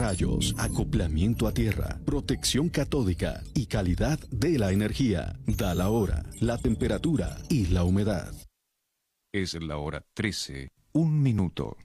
pararrayos, 0.00 0.54
acoplamiento 0.58 1.46
a 1.46 1.52
tierra, 1.52 1.98
protección 2.06 2.68
catódica 2.70 3.42
y 3.54 3.66
calidad 3.66 4.18
de 4.30 4.58
la 4.58 4.72
energía. 4.72 5.38
Da 5.46 5.74
la 5.74 5.90
hora, 5.90 6.24
la 6.40 6.56
temperatura 6.58 7.36
y 7.50 7.66
la 7.66 7.84
humedad. 7.84 8.32
Es 9.32 9.54
la 9.60 9.76
hora 9.76 10.04
13, 10.14 10.70
un 10.92 11.22
minuto. 11.22 11.76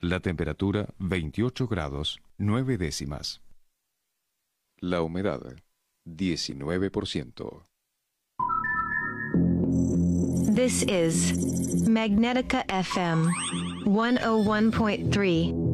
La 0.00 0.20
temperatura 0.20 0.86
28 0.98 1.66
grados 1.66 2.20
9 2.36 2.76
décimas. 2.76 3.40
La 4.78 5.00
humedad 5.00 5.40
19%. 6.06 7.64
This 10.54 10.82
is 10.82 11.88
Magnetica 11.88 12.64
FM 12.68 13.28
101.3. 13.86 15.73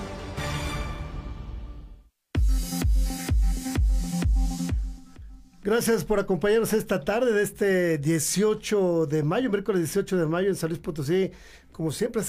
Gracias 5.63 6.03
por 6.03 6.19
acompañarnos 6.19 6.73
esta 6.73 7.01
tarde 7.01 7.33
de 7.33 7.43
este 7.43 7.99
18 7.99 9.05
de 9.05 9.21
mayo, 9.21 9.51
miércoles 9.51 9.81
18 9.81 10.17
de 10.17 10.25
mayo 10.25 10.49
en 10.49 10.55
San 10.55 10.69
Luis 10.69 10.81
Potosí. 10.81 11.29
Como 11.71 11.91
siempre 11.91 12.23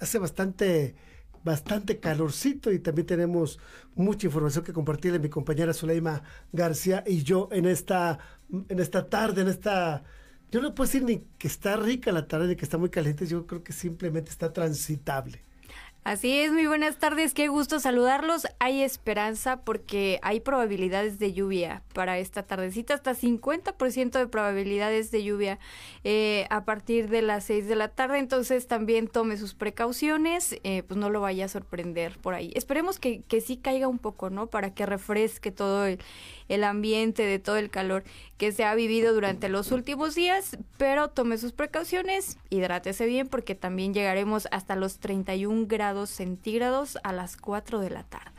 hace, 0.00 0.18
bastante, 0.18 0.96
bastante 1.44 2.00
calorcito 2.00 2.72
y 2.72 2.80
también 2.80 3.06
tenemos 3.06 3.60
mucha 3.94 4.26
información 4.26 4.64
que 4.64 4.72
compartirle 4.72 5.20
mi 5.20 5.28
compañera 5.28 5.72
Zuleima 5.72 6.24
García 6.52 7.04
y 7.06 7.22
yo 7.22 7.48
en 7.52 7.66
esta, 7.66 8.18
en 8.50 8.80
esta 8.80 9.08
tarde, 9.08 9.42
en 9.42 9.48
esta... 9.48 10.02
Yo 10.50 10.60
no 10.60 10.74
puedo 10.74 10.88
decir 10.88 11.04
ni 11.04 11.20
que 11.38 11.46
está 11.46 11.76
rica 11.76 12.10
la 12.10 12.26
tarde 12.26 12.48
ni 12.48 12.56
que 12.56 12.64
está 12.64 12.78
muy 12.78 12.90
caliente, 12.90 13.28
yo 13.28 13.46
creo 13.46 13.62
que 13.62 13.72
simplemente 13.72 14.32
está 14.32 14.52
transitable. 14.52 15.45
Así 16.06 16.38
es, 16.38 16.52
muy 16.52 16.68
buenas 16.68 16.98
tardes, 17.00 17.34
qué 17.34 17.48
gusto 17.48 17.80
saludarlos. 17.80 18.46
Hay 18.60 18.80
esperanza 18.80 19.62
porque 19.64 20.20
hay 20.22 20.38
probabilidades 20.38 21.18
de 21.18 21.32
lluvia 21.32 21.82
para 21.94 22.20
esta 22.20 22.44
tardecita, 22.44 22.94
hasta 22.94 23.12
50% 23.12 24.12
de 24.12 24.28
probabilidades 24.28 25.10
de 25.10 25.24
lluvia 25.24 25.58
eh, 26.04 26.46
a 26.48 26.64
partir 26.64 27.08
de 27.08 27.22
las 27.22 27.42
6 27.46 27.66
de 27.66 27.74
la 27.74 27.88
tarde, 27.88 28.18
entonces 28.18 28.68
también 28.68 29.08
tome 29.08 29.36
sus 29.36 29.54
precauciones, 29.54 30.60
eh, 30.62 30.84
pues 30.84 30.96
no 30.96 31.10
lo 31.10 31.20
vaya 31.20 31.46
a 31.46 31.48
sorprender 31.48 32.18
por 32.18 32.34
ahí. 32.34 32.52
Esperemos 32.54 33.00
que, 33.00 33.22
que 33.22 33.40
sí 33.40 33.56
caiga 33.56 33.88
un 33.88 33.98
poco, 33.98 34.30
¿no? 34.30 34.46
Para 34.46 34.74
que 34.74 34.86
refresque 34.86 35.50
todo 35.50 35.86
el, 35.86 35.98
el 36.48 36.64
ambiente 36.64 37.22
de 37.24 37.38
todo 37.38 37.56
el 37.56 37.70
calor 37.70 38.04
que 38.36 38.52
se 38.52 38.64
ha 38.64 38.74
vivido 38.74 39.14
durante 39.14 39.48
los 39.48 39.72
últimos 39.72 40.14
días, 40.14 40.58
pero 40.78 41.08
tome 41.08 41.38
sus 41.38 41.52
precauciones, 41.52 42.38
hidrátese 42.50 43.06
bien 43.06 43.28
porque 43.28 43.54
también 43.54 43.94
llegaremos 43.94 44.48
hasta 44.50 44.76
los 44.76 44.98
31 44.98 45.66
grados 45.66 46.10
centígrados 46.10 46.98
a 47.02 47.12
las 47.12 47.36
4 47.36 47.80
de 47.80 47.90
la 47.90 48.04
tarde. 48.04 48.32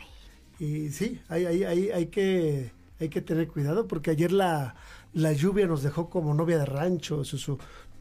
Y 0.60 0.90
sí, 0.90 1.22
hay, 1.30 1.46
hay, 1.46 1.64
hay, 1.64 1.92
hay 1.92 2.06
que, 2.08 2.72
hay 3.00 3.10
que 3.10 3.22
tener 3.22 3.48
cuidado 3.48 3.88
porque 3.88 4.12
ayer 4.12 4.32
la, 4.32 4.76
la 5.14 5.34
lluvia 5.34 5.68
nos 5.68 5.84
dejó 5.84 6.10
como 6.10 6.34
novia 6.34 6.58
de 6.58 6.66
rancho, 6.66 7.24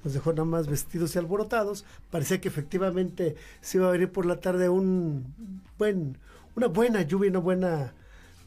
nos 0.04 0.14
dejó 0.14 0.32
nada 0.32 0.44
más 0.44 0.66
vestidos 0.66 1.14
y 1.14 1.18
alborotados. 1.18 1.84
Parecía 2.10 2.40
que 2.40 2.48
efectivamente 2.48 3.36
se 3.60 3.78
iba 3.78 3.88
a 3.88 3.92
venir 3.92 4.10
por 4.10 4.26
la 4.26 4.40
tarde 4.40 4.68
un 4.68 5.34
buen, 5.78 6.18
una 6.54 6.68
buena 6.68 7.02
lluvia, 7.02 7.30
una 7.30 7.40
buena 7.40 7.94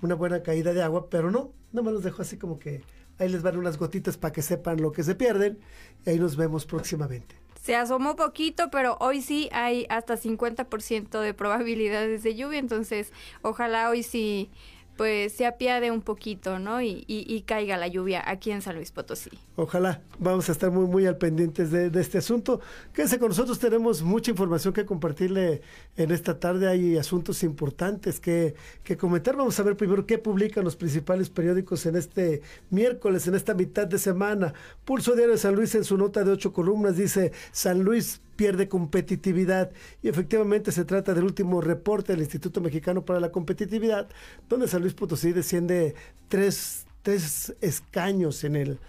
una 0.02 0.16
buena 0.16 0.44
caída 0.44 0.74
de 0.74 0.82
agua, 0.82 1.10
pero 1.10 1.32
no, 1.32 1.52
no 1.72 1.84
me 1.84 1.92
los 1.92 2.04
dejó 2.04 2.22
así 2.22 2.38
como 2.38 2.60
que 2.60 2.82
ahí 3.18 3.30
les 3.30 3.42
van 3.42 3.58
unas 3.58 3.78
gotitas 3.78 4.18
para 4.18 4.32
que 4.32 4.42
sepan 4.42 4.82
lo 4.82 4.92
que 4.92 5.04
se 5.04 5.16
pierden 5.16 5.60
y 6.06 6.10
ahí 6.10 6.20
nos 6.20 6.36
vemos 6.36 6.66
próximamente. 6.66 7.36
Se 7.62 7.76
asomó 7.76 8.16
poquito, 8.16 8.70
pero 8.72 8.98
hoy 9.02 9.22
sí 9.22 9.50
hay 9.52 9.86
hasta 9.90 10.18
50% 10.18 11.20
de 11.20 11.34
probabilidades 11.34 12.24
de 12.24 12.36
lluvia, 12.36 12.60
entonces 12.60 13.12
ojalá 13.42 13.90
hoy 13.90 14.04
sí 14.04 14.50
pues 15.00 15.32
se 15.32 15.46
apiade 15.46 15.92
un 15.92 16.02
poquito, 16.02 16.60
¿no? 16.60 16.82
Y, 16.82 17.06
y, 17.08 17.42
caiga 17.44 17.78
la 17.78 17.88
lluvia 17.88 18.22
aquí 18.26 18.52
en 18.52 18.62
San 18.62 18.76
Luis 18.76 18.92
Potosí. 18.92 19.30
Ojalá, 19.56 20.02
vamos 20.18 20.50
a 20.50 20.52
estar 20.52 20.72
muy, 20.72 20.88
muy 20.88 21.06
al 21.06 21.16
pendientes 21.16 21.72
de, 21.72 21.90
este 22.02 22.18
asunto. 22.18 22.60
Quédense 22.92 23.18
con 23.18 23.30
nosotros, 23.30 23.60
tenemos 23.60 24.02
mucha 24.02 24.32
información 24.32 24.74
que 24.74 24.86
compartirle 24.86 25.62
en 25.96 26.12
esta 26.12 26.38
tarde, 26.38 26.68
hay 26.68 26.98
asuntos 26.98 27.44
importantes 27.44 28.20
que, 28.20 28.56
que 28.84 28.98
comentar. 28.98 29.38
Vamos 29.38 29.58
a 29.58 29.64
ver 29.64 29.78
primero 29.78 30.06
qué 30.06 30.18
publican 30.18 30.66
los 30.66 30.76
principales 30.76 31.30
periódicos 31.30 31.86
en 31.86 31.96
este 31.96 32.42
miércoles, 32.70 33.26
en 33.26 33.36
esta 33.36 33.54
mitad 33.54 33.88
de 33.88 34.00
semana. 34.00 34.54
Pulso 34.84 35.16
Diario 35.16 35.32
de 35.32 35.40
San 35.40 35.56
Luis 35.56 35.76
en 35.76 35.86
su 35.86 35.98
nota 35.98 36.26
de 36.26 36.32
ocho 36.32 36.52
columnas 36.52 36.98
dice, 36.98 37.32
San 37.54 37.84
Luis 37.84 38.20
pierde 38.40 38.70
competitividad. 38.70 39.70
Y 40.02 40.08
efectivamente 40.08 40.72
se 40.72 40.86
trata 40.86 41.14
del 41.14 41.26
último 41.26 41.60
reporte 41.60 42.14
del 42.14 42.22
Instituto 42.22 42.62
Mexicano 42.62 43.04
para 43.04 43.20
la 43.20 43.34
Competitividad, 43.34 44.08
donde 44.48 44.70
San 44.70 44.82
Luis 44.82 44.94
Potosí 44.94 45.34
desciende 45.34 45.94
tres, 46.30 46.86
tres 47.02 47.54
escaños 47.60 48.46
en 48.46 48.56
el, 48.56 48.80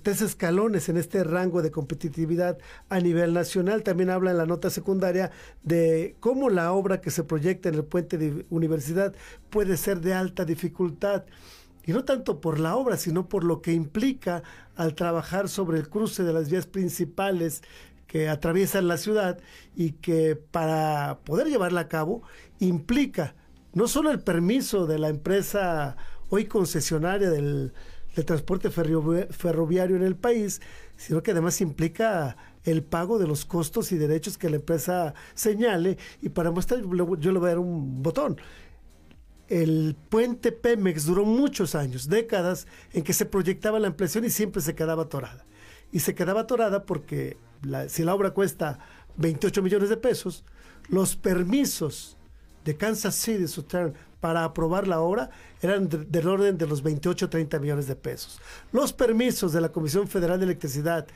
tres 0.00 0.22
escalones 0.22 0.88
en 0.88 0.96
este 0.96 1.24
rango 1.24 1.60
de 1.60 1.72
competitividad 1.72 2.56
a 2.88 3.00
nivel 3.00 3.34
nacional. 3.34 3.82
También 3.82 4.10
habla 4.10 4.30
en 4.30 4.38
la 4.38 4.46
nota 4.46 4.70
secundaria 4.70 5.32
de 5.64 6.14
cómo 6.20 6.48
la 6.48 6.70
obra 6.70 7.00
que 7.00 7.10
se 7.10 7.24
proyecta 7.24 7.70
en 7.70 7.74
el 7.74 7.84
puente 7.84 8.16
de 8.16 8.46
universidad 8.48 9.12
puede 9.50 9.76
ser 9.76 10.02
de 10.02 10.14
alta 10.14 10.44
dificultad. 10.44 11.24
Y 11.84 11.92
no 11.92 12.04
tanto 12.04 12.40
por 12.40 12.60
la 12.60 12.76
obra, 12.76 12.96
sino 12.96 13.28
por 13.28 13.42
lo 13.42 13.60
que 13.60 13.72
implica 13.72 14.44
al 14.76 14.94
trabajar 14.94 15.48
sobre 15.48 15.78
el 15.78 15.88
cruce 15.88 16.22
de 16.22 16.32
las 16.32 16.48
vías 16.48 16.66
principales 16.66 17.62
que 18.14 18.28
atraviesan 18.28 18.86
la 18.86 18.96
ciudad 18.96 19.40
y 19.74 19.94
que 19.94 20.36
para 20.36 21.18
poder 21.24 21.48
llevarla 21.48 21.80
a 21.80 21.88
cabo 21.88 22.22
implica 22.60 23.34
no 23.72 23.88
solo 23.88 24.12
el 24.12 24.20
permiso 24.20 24.86
de 24.86 25.00
la 25.00 25.08
empresa 25.08 25.96
hoy 26.28 26.44
concesionaria 26.44 27.28
del, 27.28 27.72
transporte 28.24 28.70
ferroviario 28.70 29.96
en 29.96 30.04
el 30.04 30.14
país, 30.14 30.60
sino 30.96 31.24
que 31.24 31.32
además 31.32 31.60
implica 31.60 32.36
el 32.62 32.84
pago 32.84 33.18
de 33.18 33.26
los 33.26 33.44
costos 33.44 33.90
y 33.90 33.96
derechos 33.96 34.38
que 34.38 34.48
la 34.48 34.56
empresa 34.56 35.14
señale. 35.34 35.98
Y 36.22 36.28
para 36.28 36.52
mostrar, 36.52 36.82
yo 36.82 37.32
le 37.32 37.38
voy 37.40 37.46
a 37.46 37.48
dar 37.48 37.58
un 37.58 38.00
botón. 38.00 38.36
El 39.48 39.96
puente 40.08 40.52
Pemex 40.52 41.06
duró 41.06 41.24
muchos 41.24 41.74
años, 41.74 42.08
décadas, 42.08 42.68
en 42.92 43.02
que 43.02 43.12
se 43.12 43.26
proyectaba 43.26 43.80
la 43.80 43.88
ampliación 43.88 44.24
y 44.24 44.30
siempre 44.30 44.62
se 44.62 44.76
quedaba 44.76 45.02
atorada. 45.02 45.44
Y 45.94 46.00
se 46.00 46.16
quedaba 46.16 46.40
atorada 46.40 46.86
porque 46.86 47.38
si 47.86 48.02
la 48.02 48.16
obra 48.16 48.32
cuesta 48.32 48.80
28 49.16 49.62
millones 49.62 49.88
de 49.88 49.96
pesos, 49.96 50.44
los 50.88 51.14
permisos 51.14 52.16
de 52.64 52.76
Kansas 52.76 53.14
City 53.14 53.46
Southern 53.46 53.94
para 54.18 54.42
aprobar 54.42 54.88
la 54.88 55.00
obra 55.00 55.30
eran 55.62 55.88
del 55.88 56.26
orden 56.26 56.58
de 56.58 56.66
los 56.66 56.82
28 56.82 57.26
o 57.26 57.28
30 57.28 57.60
millones 57.60 57.86
de 57.86 57.94
pesos. 57.94 58.40
Los 58.72 58.92
permisos 58.92 59.52
de 59.52 59.60
la 59.60 59.68
Comisión 59.68 60.08
Federal 60.08 60.40
de 60.40 60.46
Electricidad 60.46 61.06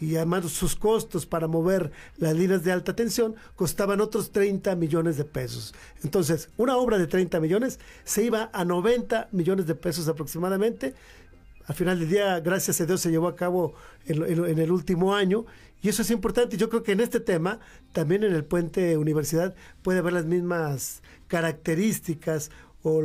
y 0.00 0.16
además 0.16 0.50
sus 0.50 0.74
costos 0.74 1.24
para 1.24 1.46
mover 1.46 1.92
las 2.16 2.34
líneas 2.34 2.64
de 2.64 2.72
alta 2.72 2.96
tensión 2.96 3.36
costaban 3.54 4.00
otros 4.00 4.32
30 4.32 4.74
millones 4.74 5.16
de 5.16 5.24
pesos. 5.24 5.76
Entonces, 6.02 6.48
una 6.56 6.76
obra 6.76 6.98
de 6.98 7.06
30 7.06 7.38
millones 7.38 7.78
se 8.02 8.24
iba 8.24 8.50
a 8.52 8.64
90 8.64 9.28
millones 9.30 9.68
de 9.68 9.76
pesos 9.76 10.08
aproximadamente. 10.08 10.94
Al 11.72 11.78
final 11.78 11.98
del 11.98 12.10
día, 12.10 12.38
gracias 12.40 12.82
a 12.82 12.84
Dios, 12.84 13.00
se 13.00 13.10
llevó 13.10 13.28
a 13.28 13.34
cabo 13.34 13.72
en, 14.04 14.22
en 14.24 14.58
el 14.58 14.70
último 14.70 15.14
año 15.14 15.46
y 15.80 15.88
eso 15.88 16.02
es 16.02 16.10
importante. 16.10 16.58
Yo 16.58 16.68
creo 16.68 16.82
que 16.82 16.92
en 16.92 17.00
este 17.00 17.18
tema, 17.18 17.60
también 17.92 18.24
en 18.24 18.34
el 18.34 18.44
puente 18.44 18.98
universidad, 18.98 19.54
puede 19.80 20.00
haber 20.00 20.12
las 20.12 20.26
mismas 20.26 21.02
características 21.28 22.50
o, 22.82 23.00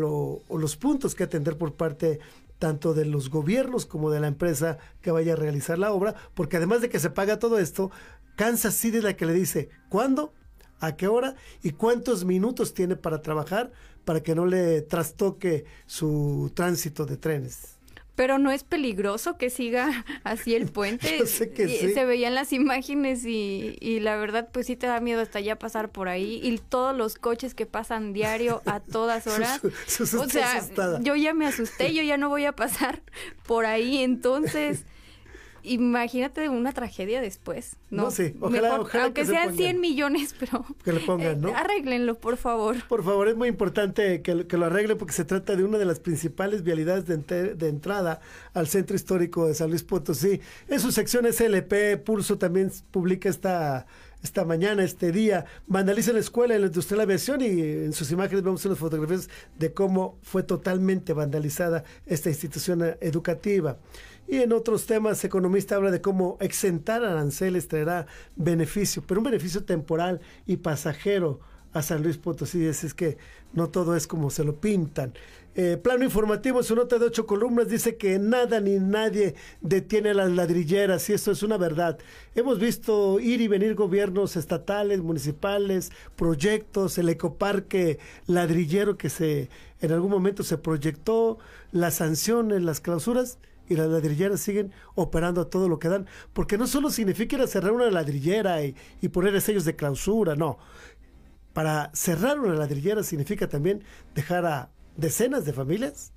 los 0.50 0.76
puntos 0.76 1.16
que 1.16 1.24
atender 1.24 1.58
por 1.58 1.76
parte 1.76 2.20
tanto 2.60 2.94
de 2.94 3.06
los 3.06 3.30
gobiernos 3.30 3.86
como 3.86 4.12
de 4.12 4.20
la 4.20 4.28
empresa 4.28 4.80
que 5.02 5.12
vaya 5.12 5.32
a 5.32 5.38
realizar 5.38 5.80
la 5.80 5.94
obra, 5.94 6.16
porque 6.34 6.58
además 6.58 6.82
de 6.82 6.90
que 6.90 7.00
se 7.00 7.10
paga 7.10 7.40
todo 7.40 7.60
esto, 7.60 7.90
Kansas 8.36 8.74
City 8.74 8.98
es 8.98 9.04
la 9.06 9.16
que 9.16 9.28
le 9.28 9.34
dice 9.34 9.70
cuándo, 9.88 10.34
a 10.82 10.98
qué 10.98 11.08
hora 11.08 11.36
y 11.64 11.72
cuántos 11.72 12.26
minutos 12.26 12.74
tiene 12.74 12.98
para 12.98 13.22
trabajar 13.22 13.72
para 14.04 14.22
que 14.22 14.36
no 14.36 14.46
le 14.46 14.82
trastoque 14.82 15.64
su 15.86 16.52
tránsito 16.54 17.06
de 17.06 17.16
trenes. 17.16 17.77
Pero 18.18 18.40
no 18.40 18.52
es 18.52 18.66
peligroso 18.66 19.38
que 19.38 19.50
siga 19.50 20.04
así 20.26 20.56
el 20.56 20.66
puente. 20.66 21.26
sé 21.26 21.52
que 21.52 21.70
sí. 21.70 21.94
Se 21.94 22.04
veían 22.04 22.36
las 22.36 22.52
imágenes 22.52 23.24
y, 23.26 23.78
y, 23.80 24.02
la 24.02 24.18
verdad 24.18 24.50
pues 24.52 24.68
sí 24.68 24.76
te 24.76 24.88
da 24.88 25.00
miedo 25.00 25.22
hasta 25.22 25.40
ya 25.40 25.58
pasar 25.58 25.90
por 25.90 26.10
ahí 26.10 26.42
y 26.44 26.58
todos 26.58 26.98
los 26.98 27.16
coches 27.16 27.54
que 27.54 27.66
pasan 27.66 28.12
diario 28.12 28.62
a 28.66 28.80
todas 28.98 29.28
horas. 29.28 29.62
o 29.64 30.28
sea, 30.28 30.62
yo 31.00 31.16
ya 31.16 31.34
me 31.34 31.46
asusté, 31.46 31.94
yo 31.94 32.04
ya 32.04 32.18
no 32.18 32.28
voy 32.28 32.44
a 32.44 32.52
pasar 32.52 33.02
por 33.46 33.66
ahí, 33.66 34.00
entonces 34.00 34.84
imagínate 35.68 36.50
una 36.50 36.72
tragedia 36.72 37.22
después, 37.22 37.76
¿no? 37.90 38.04
No, 38.04 38.12
sí, 38.12 38.36
ojalá, 38.40 38.76
aunque 38.76 39.26
sean 39.26 39.56
100 39.56 39.80
millones, 39.80 40.36
pero 40.40 40.66
que 40.84 40.94
le 40.94 41.00
pongan, 41.00 41.42
¿no? 41.42 41.50
Eh, 41.50 41.54
arréglenlo, 41.56 42.16
por 42.16 42.38
favor. 42.38 42.76
Por 42.88 43.04
favor, 43.04 43.28
es 43.28 43.36
muy 43.36 43.50
importante 43.50 44.22
que, 44.22 44.48
que, 44.48 44.58
lo 44.58 44.66
arreglen 44.66 44.98
porque 44.98 45.14
se 45.14 45.26
trata 45.26 45.56
de 45.56 45.64
una 45.64 45.78
de 45.78 45.86
las 45.86 46.00
principales 46.00 46.64
vialidades 46.64 47.06
de, 47.06 47.56
de, 47.56 47.70
entrada 47.70 48.22
al 48.54 48.68
centro 48.68 48.96
histórico 48.96 49.48
de 49.48 49.54
San 49.54 49.70
Luis 49.70 49.84
Potosí. 49.84 50.42
En 50.68 50.80
su 50.80 50.92
sección 50.92 51.32
SLP, 51.32 51.98
Pulso 52.04 52.38
también 52.38 52.72
publica 52.92 53.30
esta 53.30 53.86
esta 54.24 54.46
mañana, 54.46 54.84
este 54.84 55.12
día, 55.12 55.46
vandaliza 55.68 56.12
la 56.12 56.20
escuela 56.20 56.56
en 56.56 56.62
la 56.62 56.68
industria 56.68 56.96
de 56.96 56.98
la 56.98 57.04
aviación 57.04 57.42
y 57.42 57.62
en 57.62 57.94
sus 57.94 58.12
imágenes 58.12 58.44
vemos 58.44 58.66
unas 58.66 58.80
fotografías 58.80 59.30
de 59.58 59.74
cómo 59.74 60.18
fue 60.24 60.44
totalmente 60.44 61.14
vandalizada 61.14 61.84
esta 62.06 62.30
institución 62.30 62.84
educativa. 63.00 63.78
Y 64.28 64.38
en 64.38 64.52
otros 64.52 64.86
temas, 64.86 65.24
economista 65.24 65.76
habla 65.76 65.90
de 65.90 66.02
cómo 66.02 66.38
exentar 66.42 67.04
aranceles 67.06 67.70
traerá 67.70 68.08
beneficio, 68.36 69.02
pero 69.08 69.22
un 69.22 69.26
beneficio 69.26 69.64
temporal 69.64 70.20
y 70.46 70.58
pasajero 70.58 71.40
a 71.72 71.82
San 71.82 72.04
Luis 72.04 72.18
Potosí. 72.18 72.66
Es, 72.66 72.94
que 72.94 73.18
no 73.54 73.70
todo 73.70 73.96
es 73.96 74.06
como 74.06 74.30
se 74.30 74.44
lo 74.44 74.60
pintan. 74.60 75.14
Eh, 75.56 75.78
plano 75.78 76.04
informativo, 76.04 76.62
su 76.62 76.76
nota 76.76 77.00
de 77.00 77.06
ocho 77.06 77.26
columnas 77.26 77.68
dice 77.68 77.96
que 77.96 78.20
nada 78.20 78.60
ni 78.60 78.78
nadie 78.80 79.34
detiene 79.62 80.14
las 80.14 80.30
ladrilleras 80.30 81.10
y 81.10 81.14
esto 81.14 81.32
es 81.32 81.42
una 81.42 81.58
verdad. 81.58 81.98
Hemos 82.36 82.60
visto 82.60 83.20
ir 83.20 83.42
y 83.42 83.48
venir 83.48 83.74
gobiernos 83.74 84.36
estatales, 84.36 85.02
municipales, 85.02 85.92
proyectos, 86.16 86.98
el 87.00 87.10
ecoparque 87.10 87.98
ladrillero 88.28 88.98
que 88.98 89.10
se 89.10 89.50
en 89.80 89.92
algún 89.92 90.12
momento 90.12 90.44
se 90.44 90.58
proyectó, 90.58 91.38
las 91.72 91.96
sanciones, 91.96 92.62
las 92.64 92.80
clausuras 92.80 93.40
y 93.70 93.76
las 93.76 93.88
ladrilleras 93.88 94.40
siguen 94.40 94.72
operando 94.96 95.42
a 95.42 95.50
todo 95.50 95.70
lo 95.70 95.80
que 95.80 95.90
dan, 95.90 96.08
porque 96.34 96.58
no 96.58 96.68
solo 96.68 96.90
significa 96.90 97.36
ir 97.36 97.42
a 97.42 97.48
cerrar 97.48 97.72
una 97.72 97.90
ladrillera 97.90 98.64
y, 98.64 98.76
poner 99.12 99.40
sellos 99.42 99.66
de 99.66 99.76
clausura, 99.76 100.36
no. 100.36 100.58
Para 101.54 101.92
cerrar 101.94 102.40
una 102.40 102.54
ladrillera 102.54 103.04
significa 103.04 103.48
también 103.48 103.84
dejar 104.14 104.46
a 104.46 104.70
decenas 104.96 105.46
de 105.46 105.54
familias 105.54 106.14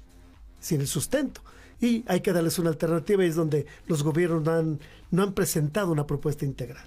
sin 0.59 0.81
el 0.81 0.87
sustento. 0.87 1.43
Y 1.81 2.05
hay 2.07 2.21
que 2.21 2.33
darles 2.33 2.59
una 2.59 2.69
alternativa 2.69 3.25
y 3.25 3.29
es 3.29 3.37
donde 3.37 3.67
los 3.87 4.03
gobiernos 4.03 4.79
no 5.11 5.23
han 5.23 5.33
presentado 5.33 5.93
una 5.93 6.07
propuesta 6.07 6.45
integral. 6.45 6.87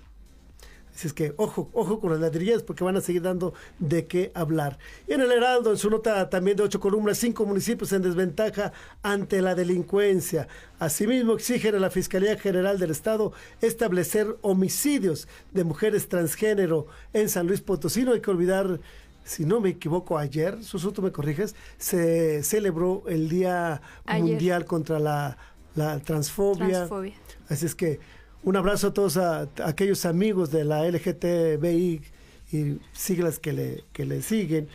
Así 0.96 1.08
es 1.08 1.14
que 1.14 1.34
ojo, 1.38 1.70
ojo 1.74 2.00
con 2.00 2.12
las 2.12 2.20
ladrilleras 2.20 2.62
porque 2.62 2.84
van 2.84 2.96
a 2.96 3.02
seguir 3.02 3.24
dando 3.24 3.54
de 3.80 4.06
qué 4.06 4.32
hablar. 4.36 4.78
Y 5.08 5.14
en 5.14 5.22
el 5.22 5.32
Heraldo, 5.32 5.72
en 5.72 5.78
su 5.78 5.90
nota 5.90 6.30
también 6.30 6.56
de 6.56 6.64
ocho 6.64 6.80
columnas, 6.80 7.18
cinco 7.18 7.46
municipios 7.46 7.92
en 7.94 8.04
desventaja 8.04 8.74
ante 9.02 9.42
la 9.42 9.56
delincuencia. 9.56 10.48
Asimismo, 10.78 11.34
exigen 11.34 11.76
a 11.76 11.80
la 11.80 11.90
Fiscalía 11.90 12.38
General 12.38 12.78
del 12.78 12.92
Estado 12.92 13.34
establecer 13.62 14.38
homicidios 14.42 15.28
de 15.52 15.64
mujeres 15.64 16.08
transgénero 16.08 16.88
en 17.14 17.28
San 17.30 17.48
Luis 17.48 17.62
Potosí. 17.62 18.04
No 18.04 18.14
hay 18.14 18.22
que 18.22 18.32
olvidar 18.32 18.80
si 19.24 19.46
no 19.46 19.62
me 19.62 19.70
equivoco, 19.70 20.18
ayer, 20.18 20.64
Susuto, 20.64 21.02
me 21.02 21.12
corriges, 21.12 21.56
se 21.78 22.44
celebró 22.44 23.04
el 23.08 23.30
Día 23.30 23.82
Mundial 24.06 24.66
contra 24.66 25.00
la, 25.00 25.38
transfobia. 26.04 26.68
transfobia. 26.68 27.16
Así 27.48 27.66
es 27.66 27.74
que 27.74 28.00
un 28.44 28.56
abrazo 28.56 28.88
a 28.88 28.94
todos 28.94 29.18
a, 29.18 29.50
aquellos 29.64 30.06
amigos 30.06 30.52
de 30.52 30.64
la 30.64 30.86
LGTBI 30.88 32.02
y 32.52 32.80
siglas 32.92 33.40
que 33.40 33.54
le, 33.54 33.84
que 33.94 34.06
le 34.06 34.22
siguen 34.22 34.68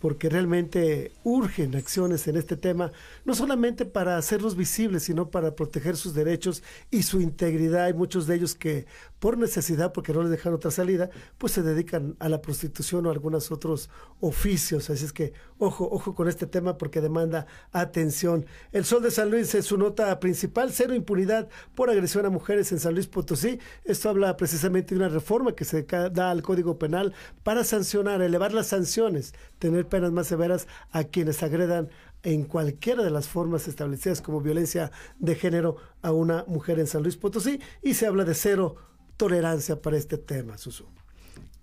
porque 0.00 0.28
realmente 0.28 1.12
urgen 1.24 1.74
acciones 1.74 2.28
en 2.28 2.36
este 2.36 2.56
tema, 2.56 2.92
no 3.24 3.34
solamente 3.34 3.84
para 3.86 4.18
hacerlos 4.18 4.54
visibles, 4.54 5.04
sino 5.04 5.30
para 5.30 5.54
proteger 5.54 5.96
sus 5.96 6.14
derechos 6.14 6.62
y 6.90 7.02
su 7.02 7.20
integridad. 7.20 7.86
Hay 7.86 7.94
muchos 7.94 8.26
de 8.26 8.36
ellos 8.36 8.54
que 8.54 8.86
por 9.18 9.38
necesidad, 9.38 9.92
porque 9.92 10.12
no 10.12 10.22
les 10.22 10.30
dejan 10.30 10.52
otra 10.52 10.70
salida, 10.70 11.10
pues 11.38 11.52
se 11.52 11.62
dedican 11.62 12.16
a 12.18 12.28
la 12.28 12.42
prostitución 12.42 13.06
o 13.06 13.08
a 13.08 13.12
algunos 13.12 13.50
otros 13.50 13.90
oficios. 14.20 14.90
Así 14.90 15.04
es 15.04 15.12
que 15.12 15.32
ojo, 15.58 15.88
ojo 15.90 16.14
con 16.14 16.28
este 16.28 16.46
tema 16.46 16.76
porque 16.78 17.00
demanda 17.00 17.46
atención. 17.72 18.46
El 18.72 18.84
Sol 18.84 19.02
de 19.02 19.10
San 19.10 19.30
Luis 19.30 19.54
es 19.54 19.66
su 19.66 19.78
nota 19.78 20.18
principal, 20.20 20.70
cero 20.72 20.94
impunidad 20.94 21.48
por 21.74 21.90
agresión 21.90 22.26
a 22.26 22.30
mujeres 22.30 22.72
en 22.72 22.78
San 22.78 22.94
Luis 22.94 23.06
Potosí. 23.06 23.58
Esto 23.84 24.10
habla 24.10 24.36
precisamente 24.36 24.94
de 24.94 25.00
una 25.00 25.08
reforma 25.08 25.54
que 25.54 25.64
se 25.64 25.82
da 25.82 26.30
al 26.30 26.42
Código 26.42 26.78
Penal 26.78 27.14
para 27.42 27.64
sancionar, 27.64 28.22
elevar 28.22 28.52
las 28.52 28.68
sanciones, 28.68 29.34
tener 29.58 29.86
penas 29.86 30.12
más 30.12 30.26
severas 30.26 30.66
a 30.90 31.04
quienes 31.04 31.42
agredan 31.42 31.88
en 32.22 32.44
cualquiera 32.44 33.04
de 33.04 33.10
las 33.10 33.28
formas 33.28 33.68
establecidas 33.68 34.20
como 34.20 34.40
violencia 34.40 34.90
de 35.18 35.36
género 35.36 35.76
a 36.02 36.12
una 36.12 36.44
mujer 36.48 36.80
en 36.80 36.86
San 36.86 37.02
Luis 37.02 37.16
Potosí 37.16 37.60
y 37.82 37.94
se 37.94 38.06
habla 38.06 38.24
de 38.24 38.34
cero 38.34 38.76
tolerancia 39.16 39.80
para 39.80 39.96
este 39.96 40.18
tema, 40.18 40.58
Susu. 40.58 40.86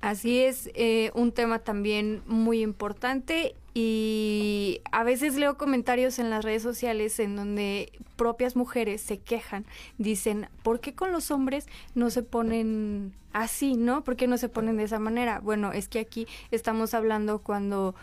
Así 0.01 0.39
es, 0.39 0.69
eh, 0.73 1.11
un 1.13 1.31
tema 1.31 1.59
también 1.59 2.23
muy 2.25 2.61
importante 2.61 3.55
y 3.73 4.81
a 4.91 5.03
veces 5.03 5.35
leo 5.35 5.57
comentarios 5.57 6.19
en 6.19 6.29
las 6.29 6.43
redes 6.43 6.61
sociales 6.61 7.19
en 7.19 7.37
donde 7.37 7.91
propias 8.17 8.57
mujeres 8.57 9.01
se 9.01 9.19
quejan, 9.19 9.65
dicen, 9.97 10.49
¿por 10.61 10.81
qué 10.81 10.93
con 10.93 11.13
los 11.13 11.31
hombres 11.31 11.67
no 11.95 12.09
se 12.09 12.21
ponen 12.21 13.13
así, 13.31 13.75
no? 13.75 14.03
¿Por 14.03 14.17
qué 14.17 14.27
no 14.27 14.37
se 14.37 14.49
ponen 14.49 14.75
de 14.75 14.83
esa 14.83 14.99
manera? 14.99 15.39
Bueno, 15.39 15.71
es 15.71 15.87
que 15.87 15.99
aquí 15.99 16.27
estamos 16.51 16.93
hablando 16.93 17.39
cuando 17.39 17.95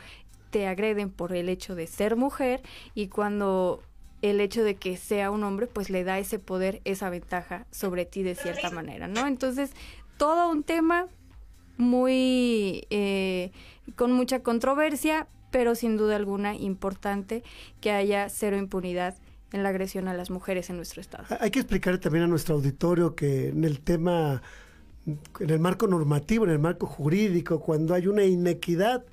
te 0.50 0.66
agreden 0.66 1.10
por 1.10 1.34
el 1.34 1.50
hecho 1.50 1.74
de 1.74 1.86
ser 1.86 2.16
mujer 2.16 2.62
y 2.94 3.08
cuando 3.08 3.82
el 4.22 4.40
hecho 4.40 4.62
de 4.62 4.74
que 4.76 4.96
sea 4.96 5.30
un 5.30 5.44
hombre, 5.44 5.66
pues 5.66 5.90
le 5.90 6.04
da 6.04 6.18
ese 6.18 6.38
poder, 6.38 6.80
esa 6.84 7.10
ventaja 7.10 7.66
sobre 7.70 8.04
ti 8.04 8.22
de 8.22 8.34
cierta 8.34 8.70
manera, 8.70 9.08
¿no? 9.08 9.26
Entonces, 9.26 9.72
todo 10.16 10.50
un 10.50 10.62
tema 10.62 11.06
muy 11.78 12.86
eh, 12.90 13.52
con 13.96 14.12
mucha 14.12 14.42
controversia, 14.42 15.26
pero 15.50 15.74
sin 15.74 15.96
duda 15.96 16.16
alguna 16.16 16.54
importante 16.54 17.42
que 17.80 17.90
haya 17.90 18.28
cero 18.28 18.56
impunidad 18.56 19.16
en 19.52 19.62
la 19.62 19.70
agresión 19.70 20.06
a 20.06 20.14
las 20.14 20.30
mujeres 20.30 20.70
en 20.70 20.76
nuestro 20.76 21.00
estado. 21.00 21.24
Hay 21.40 21.50
que 21.50 21.60
explicar 21.60 21.98
también 21.98 22.24
a 22.24 22.28
nuestro 22.28 22.54
auditorio 22.54 23.14
que 23.16 23.48
en 23.48 23.64
el 23.64 23.80
tema, 23.80 24.42
en 25.06 25.50
el 25.50 25.58
marco 25.58 25.86
normativo, 25.86 26.44
en 26.44 26.50
el 26.50 26.58
marco 26.58 26.86
jurídico, 26.86 27.60
cuando 27.60 27.94
hay 27.94 28.06
una 28.06 28.24
inequidad 28.24 29.04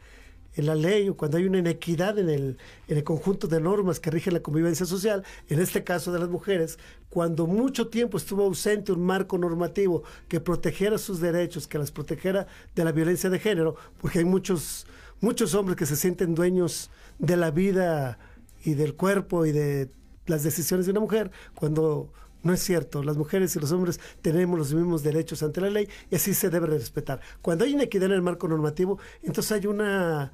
en 0.57 0.65
la 0.65 0.75
ley 0.75 1.07
o 1.07 1.15
cuando 1.15 1.37
hay 1.37 1.45
una 1.45 1.59
inequidad 1.59 2.17
en 2.19 2.29
el, 2.29 2.57
en 2.87 2.97
el 2.97 3.03
conjunto 3.03 3.47
de 3.47 3.61
normas 3.61 3.99
que 3.99 4.11
rigen 4.11 4.33
la 4.33 4.41
convivencia 4.41 4.85
social, 4.85 5.23
en 5.47 5.59
este 5.59 5.83
caso 5.83 6.11
de 6.11 6.19
las 6.19 6.29
mujeres, 6.29 6.77
cuando 7.09 7.47
mucho 7.47 7.87
tiempo 7.87 8.17
estuvo 8.17 8.43
ausente 8.43 8.91
un 8.91 9.05
marco 9.05 9.37
normativo 9.37 10.03
que 10.27 10.39
protegiera 10.39 10.97
sus 10.97 11.21
derechos, 11.21 11.67
que 11.67 11.77
las 11.77 11.91
protegiera 11.91 12.47
de 12.75 12.83
la 12.83 12.91
violencia 12.91 13.29
de 13.29 13.39
género, 13.39 13.75
porque 14.01 14.19
hay 14.19 14.25
muchos, 14.25 14.87
muchos 15.21 15.53
hombres 15.53 15.77
que 15.77 15.85
se 15.85 15.95
sienten 15.95 16.35
dueños 16.35 16.89
de 17.19 17.37
la 17.37 17.51
vida 17.51 18.17
y 18.63 18.73
del 18.73 18.95
cuerpo 18.95 19.45
y 19.45 19.51
de 19.51 19.89
las 20.25 20.43
decisiones 20.43 20.87
de 20.87 20.91
una 20.91 21.01
mujer, 21.01 21.31
cuando 21.55 22.11
no 22.43 22.53
es 22.53 22.61
cierto, 22.61 23.03
las 23.03 23.17
mujeres 23.17 23.55
y 23.55 23.59
los 23.59 23.71
hombres 23.71 23.99
tenemos 24.21 24.57
los 24.57 24.73
mismos 24.73 25.03
derechos 25.03 25.43
ante 25.43 25.61
la 25.61 25.69
ley 25.69 25.87
y 26.09 26.15
así 26.15 26.33
se 26.33 26.49
debe 26.49 26.67
respetar. 26.67 27.19
Cuando 27.41 27.65
hay 27.65 27.73
inequidad 27.73 28.05
en 28.05 28.13
el 28.13 28.21
marco 28.21 28.47
normativo, 28.47 28.99
entonces 29.21 29.51
hay 29.51 29.67
una 29.67 30.31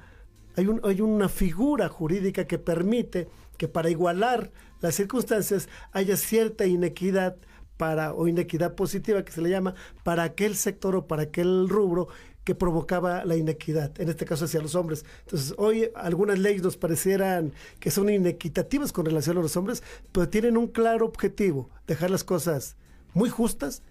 hay, 0.56 0.66
un, 0.66 0.80
hay 0.84 1.00
una 1.00 1.28
figura 1.28 1.88
jurídica 1.88 2.46
que 2.46 2.58
permite 2.58 3.28
que 3.56 3.68
para 3.68 3.90
igualar 3.90 4.50
las 4.80 4.94
circunstancias 4.94 5.68
haya 5.92 6.16
cierta 6.16 6.66
inequidad 6.66 7.36
para, 7.76 8.12
o 8.12 8.28
inequidad 8.28 8.74
positiva 8.74 9.24
que 9.24 9.32
se 9.32 9.42
le 9.42 9.50
llama, 9.50 9.74
para 10.04 10.22
aquel 10.22 10.54
sector 10.56 10.94
o 10.96 11.06
para 11.06 11.24
aquel 11.24 11.68
rubro 11.68 12.08
que 12.44 12.54
provocaba 12.54 13.24
la 13.24 13.36
inequidad, 13.36 13.98
en 14.00 14.10
este 14.10 14.26
caso 14.26 14.44
hacia 14.44 14.60
los 14.60 14.74
hombres. 14.74 15.04
Entonces, 15.20 15.54
hoy 15.56 15.90
algunas 15.94 16.38
leyes 16.38 16.62
nos 16.62 16.76
parecieran 16.76 17.52
que 17.80 17.90
son 17.90 18.10
inequitativas 18.10 18.92
con 18.92 19.06
relación 19.06 19.38
a 19.38 19.40
los 19.40 19.56
hombres, 19.56 19.82
pero 20.12 20.28
tienen 20.28 20.56
un 20.56 20.68
claro 20.68 21.06
objetivo, 21.06 21.70
dejar 21.86 22.10
las 22.10 22.22
cosas 22.22 22.76
muy 23.14 23.30
justas 23.30 23.82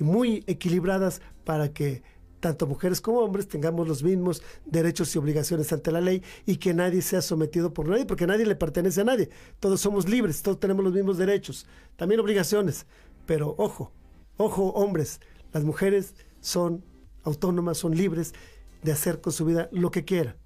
y 0.00 0.04
muy 0.04 0.42
equilibradas 0.46 1.20
para 1.44 1.72
que 1.72 2.02
tanto 2.40 2.66
mujeres 2.66 3.00
como 3.00 3.20
hombres 3.20 3.48
tengamos 3.48 3.88
los 3.88 4.02
mismos 4.02 4.42
derechos 4.64 5.14
y 5.14 5.18
obligaciones 5.18 5.72
ante 5.72 5.90
la 5.90 6.00
ley 6.00 6.22
y 6.46 6.56
que 6.56 6.74
nadie 6.74 7.02
sea 7.02 7.22
sometido 7.22 7.72
por 7.72 7.88
nadie, 7.88 8.06
porque 8.06 8.26
nadie 8.26 8.46
le 8.46 8.56
pertenece 8.56 9.00
a 9.00 9.04
nadie. 9.04 9.30
Todos 9.60 9.80
somos 9.80 10.08
libres, 10.08 10.42
todos 10.42 10.60
tenemos 10.60 10.84
los 10.84 10.94
mismos 10.94 11.18
derechos, 11.18 11.66
también 11.96 12.20
obligaciones. 12.20 12.86
Pero 13.26 13.54
ojo, 13.58 13.92
ojo 14.36 14.68
hombres, 14.70 15.20
las 15.52 15.64
mujeres 15.64 16.14
son 16.40 16.84
autónomas, 17.24 17.78
son 17.78 17.94
libres 17.94 18.34
de 18.82 18.92
hacer 18.92 19.20
con 19.20 19.32
su 19.32 19.44
vida 19.44 19.68
lo 19.72 19.90
que 19.90 20.04
quieran. 20.04 20.36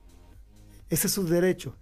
Ese 0.89 1.07
es 1.07 1.13
su 1.13 1.25
derecho. 1.25 1.77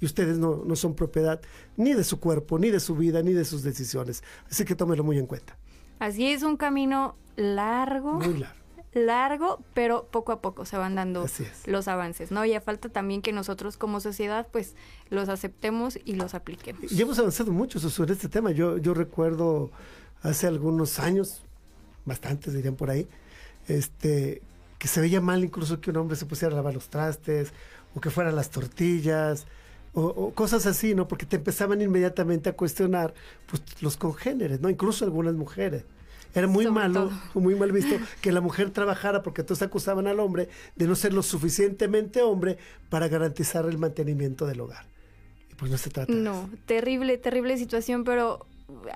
Y 0.00 0.06
ustedes 0.06 0.38
no, 0.38 0.64
no 0.64 0.76
son 0.76 0.94
propiedad 0.94 1.42
ni 1.76 1.92
de 1.92 2.04
su 2.04 2.20
cuerpo, 2.20 2.58
ni 2.58 2.70
de 2.70 2.80
su 2.80 2.96
vida, 2.96 3.22
ni 3.22 3.34
de 3.34 3.44
sus 3.44 3.62
decisiones. 3.62 4.22
Así 4.50 4.64
que 4.64 4.74
tómelo 4.74 5.04
muy 5.04 5.18
en 5.18 5.26
cuenta. 5.26 5.58
Así 5.98 6.26
es 6.26 6.42
un 6.42 6.56
camino 6.56 7.16
largo. 7.36 8.14
Muy 8.14 8.38
largo 8.38 8.59
largo, 8.92 9.62
pero 9.74 10.08
poco 10.10 10.32
a 10.32 10.40
poco 10.40 10.64
se 10.64 10.76
van 10.76 10.94
dando 10.94 11.26
los 11.66 11.88
avances, 11.88 12.30
¿no? 12.30 12.44
Y 12.44 12.54
a 12.54 12.60
falta 12.60 12.88
también 12.88 13.22
que 13.22 13.32
nosotros 13.32 13.76
como 13.76 14.00
sociedad, 14.00 14.48
pues, 14.50 14.74
los 15.10 15.28
aceptemos 15.28 15.98
y 16.04 16.14
los 16.14 16.34
apliquemos. 16.34 16.90
Y 16.90 17.00
hemos 17.00 17.18
avanzado 17.18 17.52
mucho 17.52 17.78
sobre 17.78 18.14
este 18.14 18.28
tema. 18.28 18.50
Yo, 18.50 18.78
yo 18.78 18.94
recuerdo 18.94 19.70
hace 20.22 20.46
algunos 20.46 20.98
años, 20.98 21.42
bastantes 22.04 22.52
dirían 22.52 22.74
por 22.74 22.90
ahí, 22.90 23.06
este, 23.68 24.42
que 24.78 24.88
se 24.88 25.00
veía 25.00 25.20
mal 25.20 25.44
incluso 25.44 25.80
que 25.80 25.90
un 25.90 25.98
hombre 25.98 26.16
se 26.16 26.26
pusiera 26.26 26.52
a 26.52 26.56
lavar 26.56 26.74
los 26.74 26.88
trastes, 26.88 27.52
o 27.94 28.00
que 28.00 28.10
fueran 28.10 28.34
las 28.34 28.50
tortillas, 28.50 29.46
o, 29.92 30.02
o, 30.02 30.32
cosas 30.32 30.66
así, 30.66 30.94
¿no? 30.94 31.06
Porque 31.06 31.26
te 31.26 31.36
empezaban 31.36 31.80
inmediatamente 31.80 32.48
a 32.50 32.52
cuestionar 32.54 33.14
pues, 33.46 33.62
los 33.82 33.96
congéneres, 33.96 34.60
¿no? 34.60 34.68
Incluso 34.68 35.04
algunas 35.04 35.34
mujeres. 35.34 35.84
Era 36.34 36.46
muy 36.46 36.66
malo, 36.66 37.10
muy 37.34 37.54
mal 37.54 37.72
visto 37.72 37.96
que 38.20 38.32
la 38.32 38.40
mujer 38.40 38.70
trabajara 38.70 39.22
porque 39.22 39.42
todos 39.42 39.62
acusaban 39.62 40.06
al 40.06 40.20
hombre 40.20 40.48
de 40.76 40.86
no 40.86 40.94
ser 40.94 41.12
lo 41.12 41.22
suficientemente 41.22 42.22
hombre 42.22 42.58
para 42.88 43.08
garantizar 43.08 43.66
el 43.66 43.78
mantenimiento 43.78 44.46
del 44.46 44.60
hogar. 44.60 44.84
Y 45.50 45.54
pues 45.54 45.70
no 45.70 45.78
se 45.78 45.90
trata. 45.90 46.12
No, 46.12 46.48
terrible, 46.66 47.18
terrible 47.18 47.56
situación, 47.58 48.04
pero 48.04 48.46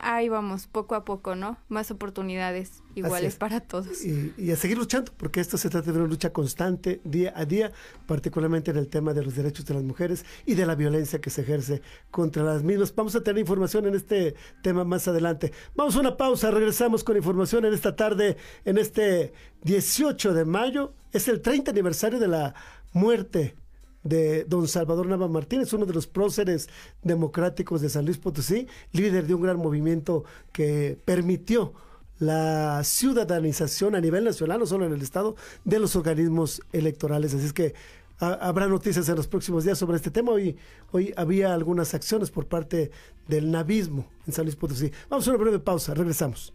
ahí 0.00 0.28
vamos, 0.28 0.66
poco 0.66 0.94
a 0.94 1.04
poco, 1.04 1.34
¿no? 1.34 1.58
Más 1.68 1.90
oportunidades 1.90 2.82
iguales 2.94 3.36
para 3.36 3.60
todos. 3.60 4.04
Y, 4.04 4.50
a 4.50 4.56
seguir 4.56 4.78
luchando, 4.78 5.12
porque 5.16 5.40
esto 5.40 5.58
se 5.58 5.70
trata 5.70 5.92
de 5.92 5.98
una 5.98 6.08
lucha 6.08 6.32
constante, 6.32 7.00
día 7.04 7.32
a 7.36 7.44
día, 7.44 7.72
particularmente 8.06 8.70
en 8.70 8.76
el 8.76 8.88
tema 8.88 9.12
de 9.14 9.24
los 9.24 9.34
derechos 9.34 9.64
de 9.66 9.74
las 9.74 9.82
mujeres 9.82 10.24
y 10.46 10.54
de 10.54 10.66
la 10.66 10.74
violencia 10.74 11.20
que 11.20 11.30
se 11.30 11.42
ejerce 11.42 11.82
contra 12.10 12.42
las 12.42 12.62
mismas. 12.62 12.94
Vamos 12.94 13.14
a 13.16 13.22
tener 13.22 13.40
información 13.40 13.86
en 13.86 13.94
este 13.94 14.34
tema 14.62 14.84
más 14.84 15.08
adelante. 15.08 15.52
Vamos 15.74 15.96
a 15.96 16.00
una 16.00 16.16
pausa, 16.16 16.50
regresamos 16.50 17.04
con 17.04 17.16
información 17.16 17.64
en 17.64 17.74
esta 17.74 17.96
tarde, 17.96 18.36
en 18.64 18.78
este 18.78 19.32
18 19.62 20.34
de 20.34 20.44
mayo. 20.44 20.94
Es 21.12 21.28
el 21.28 21.40
30 21.40 21.70
aniversario 21.70 22.18
de 22.18 22.28
la 22.28 22.54
muerte 22.92 23.56
de 24.04 24.44
don 24.44 24.68
Salvador 24.68 25.06
Nava 25.06 25.26
Martínez, 25.26 25.72
uno 25.72 25.86
de 25.86 25.94
los 25.94 26.06
próceres 26.06 26.68
democráticos 27.02 27.80
de 27.80 27.88
San 27.88 28.04
Luis 28.04 28.18
Potosí, 28.18 28.68
líder 28.92 29.26
de 29.26 29.34
un 29.34 29.42
gran 29.42 29.58
movimiento 29.58 30.24
que 30.52 30.98
permitió 31.04 31.72
la 32.18 32.82
ciudadanización 32.84 33.94
a 33.96 34.00
nivel 34.00 34.24
nacional, 34.24 34.60
no 34.60 34.66
solo 34.66 34.86
en 34.86 34.92
el 34.92 35.02
Estado, 35.02 35.34
de 35.64 35.80
los 35.80 35.96
organismos 35.96 36.62
electorales. 36.72 37.34
Así 37.34 37.46
es 37.46 37.52
que 37.52 37.74
habrá 38.18 38.68
noticias 38.68 39.08
en 39.08 39.16
los 39.16 39.26
próximos 39.26 39.64
días 39.64 39.78
sobre 39.78 39.96
este 39.96 40.10
tema. 40.10 40.32
Hoy, 40.32 40.56
hoy 40.92 41.12
había 41.16 41.52
algunas 41.52 41.94
acciones 41.94 42.30
por 42.30 42.46
parte 42.46 42.90
del 43.26 43.50
navismo 43.50 44.06
en 44.26 44.32
San 44.32 44.44
Luis 44.44 44.56
Potosí. 44.56 44.92
Vamos 45.08 45.26
a 45.26 45.30
una 45.30 45.40
breve 45.40 45.58
pausa, 45.58 45.94
regresamos. 45.94 46.54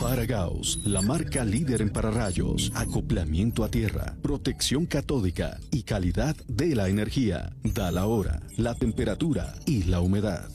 Faragaos, 0.00 0.78
la 0.84 1.00
marca 1.00 1.42
líder 1.42 1.80
en 1.80 1.90
pararrayos, 1.90 2.70
acoplamiento 2.74 3.64
a 3.64 3.70
tierra, 3.70 4.14
protección 4.22 4.84
catódica 4.84 5.58
y 5.70 5.84
calidad 5.84 6.36
de 6.48 6.74
la 6.74 6.88
energía. 6.88 7.56
Da 7.62 7.90
la 7.90 8.06
hora, 8.06 8.42
la 8.58 8.74
temperatura 8.74 9.54
y 9.64 9.84
la 9.84 10.00
humedad. 10.00 10.50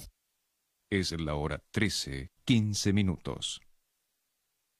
Es 0.91 1.11
la 1.19 1.33
hora 1.35 1.63
13, 1.71 2.29
15 2.45 2.93
minutos. 2.93 3.61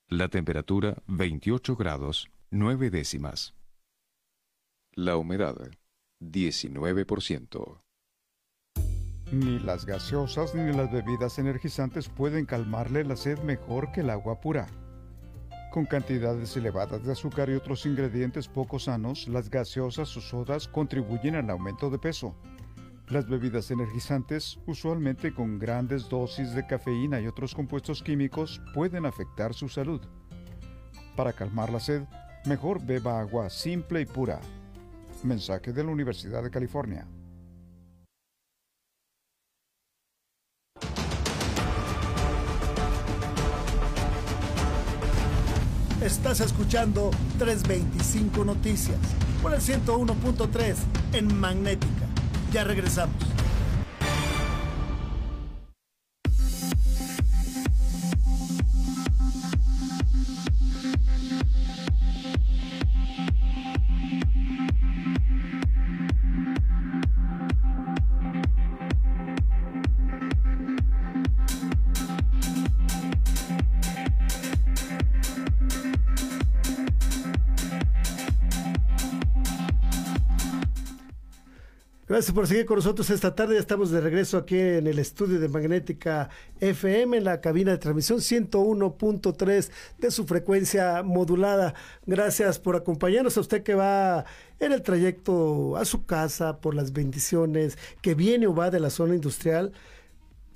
La 0.08 0.28
temperatura 0.28 1.02
28 1.08 1.76
grados, 1.76 2.28
9 2.52 2.92
décimas. 2.92 3.56
La 4.94 5.18
humedad 5.18 5.56
19%. 6.20 7.82
Ni 9.32 9.60
las 9.60 9.86
gaseosas 9.86 10.54
ni 10.54 10.74
las 10.74 10.92
bebidas 10.92 11.40
energizantes 11.40 12.10
pueden 12.10 12.46
calmarle 12.46 13.06
la 13.06 13.16
sed 13.16 13.40
mejor 13.44 13.94
que 13.94 14.02
el 14.02 14.10
agua 14.10 14.42
pura. 14.42 14.68
Con 15.72 15.86
cantidades 15.86 16.58
elevadas 16.58 17.06
de 17.06 17.14
azúcar 17.14 17.50
y 17.50 17.54
otros 17.54 17.86
ingredientes 17.86 18.50
poco 18.50 18.78
sanos, 18.78 19.30
las 19.30 19.50
gaseosas 19.50 20.18
o 20.18 20.22
sodas 20.22 20.68
contribuyen 20.68 21.36
al 21.36 21.50
aumento 21.50 21.90
de 21.90 21.98
peso. 21.98 22.36
Las 23.08 23.30
bebidas 23.30 23.72
energizantes, 23.72 24.60
usualmente 24.68 25.34
con 25.34 25.60
grandes 25.60 26.10
dosis 26.10 26.54
de 26.54 26.68
cafeína 26.68 27.22
y 27.22 27.28
otros 27.28 27.56
compuestos 27.56 28.04
químicos, 28.04 28.62
pueden 28.74 29.06
afectar 29.06 29.54
su 29.54 29.70
salud. 29.70 30.02
Para 31.16 31.32
calmar 31.32 31.72
la 31.72 31.80
sed, 31.80 32.04
mejor 32.46 32.86
beba 32.86 33.22
agua 33.22 33.50
simple 33.50 34.02
y 34.02 34.06
pura. 34.06 34.42
Mensaje 35.24 35.72
de 35.72 35.86
la 35.86 35.92
Universidad 35.92 36.44
de 36.44 36.52
California. 36.52 37.08
Estás 46.02 46.40
escuchando 46.40 47.12
325 47.38 48.44
Noticias 48.44 48.98
por 49.40 49.54
el 49.54 49.62
101.3 49.62 50.76
en 51.14 51.40
Magnética. 51.40 52.08
Ya 52.52 52.64
regresamos. 52.64 53.31
Gracias 82.12 82.36
por 82.36 82.46
seguir 82.46 82.66
con 82.66 82.76
nosotros 82.76 83.10
esta 83.10 83.34
tarde. 83.36 83.54
Ya 83.54 83.62
estamos 83.62 83.90
de 83.90 84.02
regreso 84.02 84.38
aquí 84.38 84.60
en 84.60 84.86
el 84.86 85.00
estudio 85.00 85.40
de 85.40 85.48
Magnética 85.48 86.30
FM, 86.60 87.16
en 87.16 87.24
la 87.24 87.40
cabina 87.40 87.72
de 87.72 87.78
transmisión 87.78 88.20
101.3 88.20 89.72
de 89.98 90.12
su 90.12 90.26
frecuencia 90.26 91.04
modulada. 91.04 91.74
Gracias 92.06 92.60
por 92.60 92.76
acompañarnos 92.76 93.38
a 93.38 93.40
usted 93.40 93.64
que 93.64 93.76
va 93.76 94.26
en 94.60 94.74
el 94.74 94.82
trayecto 94.82 95.78
a 95.78 95.86
su 95.86 96.06
casa, 96.06 96.60
por 96.60 96.76
las 96.76 96.92
bendiciones, 96.92 97.78
que 98.02 98.14
viene 98.14 98.46
o 98.46 98.54
va 98.54 98.72
de 98.72 98.82
la 98.82 98.90
zona 98.90 99.16
industrial. 99.16 99.72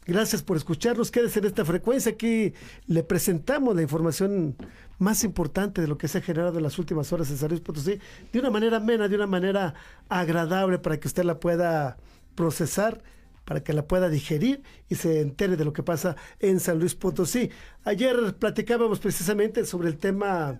Gracias 0.05 0.43
por 0.43 0.57
escucharnos. 0.57 1.09
Quédese 1.09 1.39
en 1.39 1.45
esta 1.45 1.63
frecuencia. 1.63 2.12
Aquí 2.12 2.53
le 2.85 3.01
presentamos 3.01 3.77
la 3.77 3.81
información 3.81 4.57
más 5.00 5.24
importante 5.24 5.82
de 5.82 5.88
lo 5.88 5.98
que 5.98 6.08
se 6.08 6.20
ha 6.20 6.22
generado 6.22 6.58
en 6.58 6.64
las 6.64 6.80
últimas 6.80 7.12
horas 7.14 7.30
en 7.30 7.38
San 7.38 7.50
Luis 7.50 7.62
Potosí, 7.62 8.00
de 8.32 8.40
una 8.40 8.50
manera 8.50 8.78
amena, 8.78 9.08
de 9.08 9.16
una 9.16 9.28
manera 9.28 9.74
agradable 10.10 10.80
para 10.80 11.00
que 11.00 11.08
usted 11.08 11.24
la 11.24 11.40
pueda 11.40 11.98
procesar 12.36 13.02
para 13.46 13.64
que 13.64 13.74
la 13.74 13.88
pueda 13.88 14.10
digerir 14.10 14.64
y 14.90 14.96
se 14.96 15.22
entere 15.22 15.56
de 15.56 15.66
lo 15.66 15.72
que 15.72 15.84
pasa 15.84 16.16
en 16.40 16.60
San 16.60 16.80
Luis 16.80 16.96
Potosí. 16.96 17.52
Ayer 17.84 18.36
platicábamos 18.38 19.00
precisamente 19.00 19.66
sobre 19.66 19.88
el 19.88 19.98
tema 19.98 20.60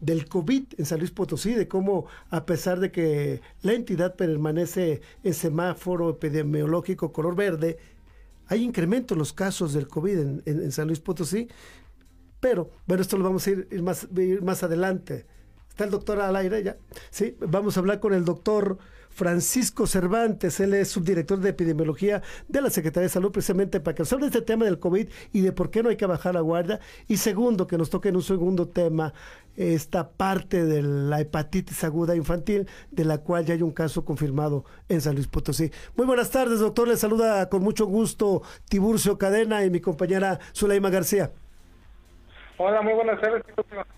del 0.00 0.26
COVID 0.26 0.64
en 0.78 0.86
San 0.86 0.98
Luis 0.98 1.10
Potosí, 1.10 1.54
de 1.54 1.68
cómo 1.68 2.06
a 2.30 2.44
pesar 2.46 2.80
de 2.80 2.90
que 2.90 3.40
la 3.62 3.74
entidad 3.74 4.16
permanece 4.16 5.02
en 5.22 5.34
semáforo 5.34 6.10
epidemiológico 6.10 7.12
color 7.12 7.36
verde, 7.36 7.78
hay 8.46 8.62
incremento 8.62 9.14
en 9.14 9.18
los 9.18 9.32
casos 9.32 9.72
del 9.72 9.88
COVID 9.88 10.18
en, 10.18 10.42
en 10.46 10.72
San 10.72 10.86
Luis 10.86 11.00
Potosí 11.00 11.48
pero, 12.44 12.68
bueno, 12.86 13.00
esto 13.00 13.16
lo 13.16 13.24
vamos 13.24 13.46
a 13.46 13.52
ir, 13.52 13.82
más, 13.82 14.06
más 14.42 14.62
adelante. 14.62 15.24
¿Está 15.70 15.84
el 15.84 15.90
doctor 15.90 16.20
al 16.20 16.36
aire 16.36 16.62
ya? 16.62 16.76
Sí, 17.08 17.38
vamos 17.40 17.74
a 17.74 17.80
hablar 17.80 18.00
con 18.00 18.12
el 18.12 18.26
doctor 18.26 18.76
Francisco 19.08 19.86
Cervantes. 19.86 20.60
Él 20.60 20.74
es 20.74 20.88
subdirector 20.88 21.40
de 21.40 21.48
epidemiología 21.48 22.20
de 22.46 22.60
la 22.60 22.68
Secretaría 22.68 23.04
de 23.06 23.14
Salud, 23.14 23.32
precisamente 23.32 23.80
para 23.80 23.94
que 23.94 24.02
nos 24.02 24.12
hable 24.12 24.26
de 24.26 24.28
este 24.36 24.42
tema 24.42 24.66
del 24.66 24.78
COVID 24.78 25.08
y 25.32 25.40
de 25.40 25.52
por 25.52 25.70
qué 25.70 25.82
no 25.82 25.88
hay 25.88 25.96
que 25.96 26.04
bajar 26.04 26.34
la 26.34 26.42
guardia. 26.42 26.80
Y 27.08 27.16
segundo, 27.16 27.66
que 27.66 27.78
nos 27.78 27.88
toque 27.88 28.10
en 28.10 28.16
un 28.16 28.22
segundo 28.22 28.68
tema 28.68 29.14
esta 29.56 30.10
parte 30.10 30.66
de 30.66 30.82
la 30.82 31.22
hepatitis 31.22 31.82
aguda 31.82 32.14
infantil, 32.14 32.68
de 32.90 33.06
la 33.06 33.22
cual 33.22 33.46
ya 33.46 33.54
hay 33.54 33.62
un 33.62 33.72
caso 33.72 34.04
confirmado 34.04 34.66
en 34.90 35.00
San 35.00 35.14
Luis 35.14 35.28
Potosí. 35.28 35.70
Muy 35.96 36.04
buenas 36.04 36.28
tardes, 36.28 36.60
doctor. 36.60 36.88
Le 36.88 36.98
saluda 36.98 37.48
con 37.48 37.62
mucho 37.62 37.86
gusto 37.86 38.42
Tiburcio 38.68 39.16
Cadena 39.16 39.64
y 39.64 39.70
mi 39.70 39.80
compañera 39.80 40.40
Zuleima 40.52 40.90
García. 40.90 41.32
Hola, 42.56 42.82
muy 42.82 42.92
buenas 42.92 43.20
tardes. 43.20 43.42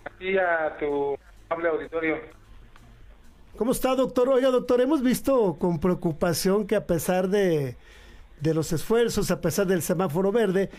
Aquí 0.05 0.37
a 0.37 0.75
tu 0.79 1.15
amable 1.49 1.69
auditorio. 1.69 2.17
¿Cómo 3.55 3.71
está, 3.71 3.95
doctor? 3.95 4.29
Oiga, 4.29 4.49
doctor, 4.49 4.81
hemos 4.81 5.03
visto 5.03 5.57
con 5.59 5.79
preocupación 5.79 6.65
que 6.65 6.75
a 6.75 6.87
pesar 6.87 7.27
de, 7.27 7.75
de 8.39 8.53
los 8.55 8.73
esfuerzos, 8.73 9.29
a 9.29 9.41
pesar 9.41 9.67
del 9.67 9.83
semáforo 9.83 10.31
verde, 10.31 10.71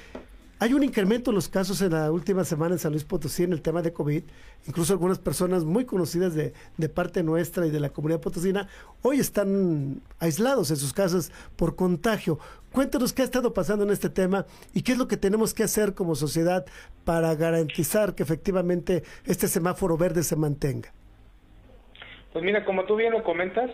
hay 0.61 0.75
un 0.75 0.83
incremento 0.83 1.31
en 1.31 1.37
los 1.37 1.49
casos 1.49 1.81
en 1.83 1.93
la 1.93 2.11
última 2.11 2.45
semana 2.45 2.75
en 2.75 2.79
San 2.79 2.93
Luis 2.93 3.05
Potosí 3.05 3.45
en 3.45 3.53
el 3.53 3.63
tema 3.63 3.81
de 3.81 3.93
COVID. 3.93 4.23
Incluso 4.67 4.93
algunas 4.93 5.19
personas 5.19 5.65
muy 5.65 5.85
conocidas 5.85 6.35
de, 6.35 6.53
de, 6.77 6.89
parte 6.89 7.23
nuestra 7.23 7.67
y 7.67 7.71
de 7.71 7.79
la 7.79 7.91
comunidad 7.91 8.21
potosina 8.21 8.69
hoy 9.03 9.21
están 9.21 10.01
aislados 10.19 10.71
en 10.71 10.77
sus 10.77 10.93
casas 10.93 11.31
por 11.57 11.77
contagio. 11.77 12.39
Cuéntanos 12.73 13.13
qué 13.13 13.23
ha 13.23 13.25
estado 13.25 13.55
pasando 13.55 13.85
en 13.85 13.91
este 13.91 14.11
tema 14.11 14.47
y 14.75 14.83
qué 14.83 14.93
es 14.93 14.99
lo 14.99 15.07
que 15.07 15.17
tenemos 15.17 15.55
que 15.55 15.63
hacer 15.63 15.95
como 15.95 16.15
sociedad 16.17 16.67
para 17.05 17.35
garantizar 17.35 18.15
que 18.15 18.23
efectivamente 18.23 19.05
este 19.27 19.47
semáforo 19.47 19.97
verde 19.97 20.23
se 20.23 20.37
mantenga. 20.37 20.93
Pues 22.33 22.45
mira, 22.45 22.65
como 22.65 22.85
tú 22.85 22.97
bien 22.97 23.13
lo 23.13 23.23
comentas, 23.23 23.71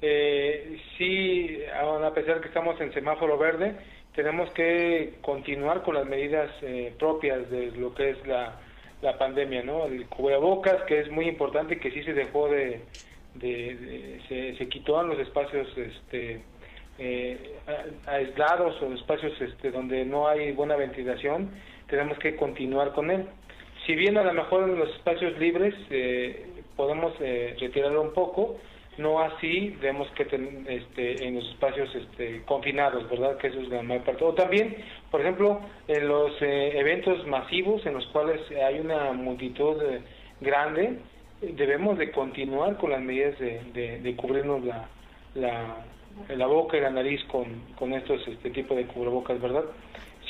eh, 0.00 0.80
sí, 0.98 1.58
a 1.72 2.12
pesar 2.12 2.40
que 2.40 2.48
estamos 2.48 2.80
en 2.80 2.92
semáforo 2.92 3.38
verde, 3.38 3.76
tenemos 4.14 4.50
que 4.50 5.14
continuar 5.22 5.82
con 5.82 5.94
las 5.94 6.06
medidas 6.06 6.50
eh, 6.62 6.94
propias 6.98 7.50
de 7.50 7.72
lo 7.72 7.94
que 7.94 8.10
es 8.10 8.26
la, 8.26 8.60
la 9.02 9.18
pandemia, 9.18 9.62
¿no? 9.62 9.86
El 9.86 10.06
cubrebocas, 10.06 10.82
que 10.84 11.00
es 11.00 11.10
muy 11.10 11.28
importante, 11.28 11.78
que 11.78 11.90
sí 11.90 12.02
se 12.02 12.14
dejó 12.14 12.48
de, 12.48 12.80
de, 13.34 14.20
se, 14.28 14.56
se, 14.56 14.68
quitó 14.68 15.00
en 15.00 15.08
los 15.08 15.18
espacios 15.18 15.68
este, 15.76 16.40
eh, 16.98 17.58
aislados 18.06 18.80
o 18.82 18.92
espacios 18.94 19.32
este, 19.40 19.70
donde 19.70 20.04
no 20.04 20.28
hay 20.28 20.52
buena 20.52 20.76
ventilación, 20.76 21.50
tenemos 21.88 22.18
que 22.18 22.36
continuar 22.36 22.92
con 22.92 23.10
él. 23.10 23.26
Si 23.86 23.94
bien 23.94 24.16
a 24.16 24.22
lo 24.22 24.32
mejor 24.32 24.64
en 24.64 24.78
los 24.78 24.88
espacios 24.90 25.38
libres 25.38 25.74
eh, 25.90 26.46
podemos 26.76 27.12
eh, 27.20 27.56
retirarlo 27.60 28.00
un 28.00 28.12
poco, 28.12 28.56
no 28.98 29.20
así 29.20 29.76
vemos 29.80 30.08
que 30.12 30.22
este, 30.22 31.26
en 31.26 31.36
los 31.36 31.48
espacios 31.50 31.94
este, 31.94 32.42
confinados, 32.44 33.08
¿verdad? 33.10 33.36
Que 33.38 33.48
eso 33.48 33.60
es 33.60 33.68
la 33.68 33.82
mayor 33.82 34.04
parte. 34.04 34.24
O 34.24 34.34
también, 34.34 34.76
por 35.10 35.20
ejemplo, 35.20 35.60
en 35.88 36.08
los 36.08 36.30
eh, 36.40 36.78
eventos 36.78 37.26
masivos 37.26 37.84
en 37.86 37.94
los 37.94 38.06
cuales 38.08 38.40
hay 38.50 38.80
una 38.80 39.12
multitud 39.12 39.82
eh, 39.82 40.00
grande, 40.40 40.98
debemos 41.40 41.98
de 41.98 42.10
continuar 42.10 42.76
con 42.76 42.90
las 42.90 43.00
medidas 43.00 43.38
de, 43.38 44.00
de, 44.00 44.16
cubrirnos 44.16 44.64
la, 44.64 44.88
la, 46.28 46.46
boca 46.46 46.76
y 46.76 46.80
la 46.80 46.90
nariz 46.90 47.22
con, 47.24 47.46
con 47.76 47.92
estos 47.92 48.26
este 48.28 48.50
tipo 48.50 48.74
de 48.74 48.86
cubrebocas, 48.86 49.40
¿verdad? 49.40 49.64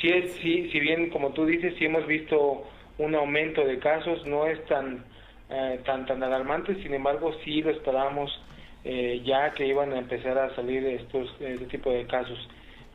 Si, 0.01 0.09
es, 0.09 0.33
si, 0.33 0.69
si 0.71 0.79
bien, 0.79 1.09
como 1.09 1.31
tú 1.31 1.45
dices, 1.45 1.73
si 1.77 1.85
hemos 1.85 2.05
visto 2.05 2.63
un 2.97 3.15
aumento 3.15 3.63
de 3.63 3.79
casos, 3.79 4.25
no 4.25 4.45
es 4.45 4.63
tan, 4.65 5.05
eh, 5.49 5.79
tan, 5.85 6.05
tan 6.05 6.21
alarmante, 6.23 6.75
sin 6.81 6.93
embargo, 6.93 7.31
sí 7.43 7.61
lo 7.61 7.69
esperamos 7.71 8.31
eh, 8.85 9.21
ya 9.25 9.51
que 9.53 9.65
iban 9.65 9.91
a 9.93 9.97
empezar 9.97 10.37
a 10.37 10.55
salir 10.55 10.85
estos 10.85 11.29
este 11.39 11.65
tipo 11.65 11.91
de 11.91 12.05
casos. 12.05 12.37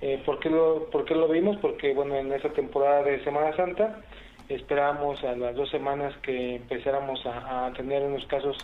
Eh, 0.00 0.22
¿por, 0.24 0.38
qué 0.38 0.48
lo, 0.48 0.88
¿Por 0.88 1.10
lo 1.10 1.28
vimos? 1.28 1.58
Porque 1.58 1.92
bueno, 1.92 2.14
en 2.14 2.32
esta 2.32 2.48
temporada 2.50 3.02
de 3.02 3.22
Semana 3.22 3.54
Santa 3.56 4.00
esperábamos 4.48 5.22
a 5.24 5.36
las 5.36 5.54
dos 5.54 5.68
semanas 5.70 6.16
que 6.22 6.56
empezáramos 6.56 7.20
a, 7.26 7.72
tener 7.76 8.02
unos 8.02 8.24
casos, 8.26 8.56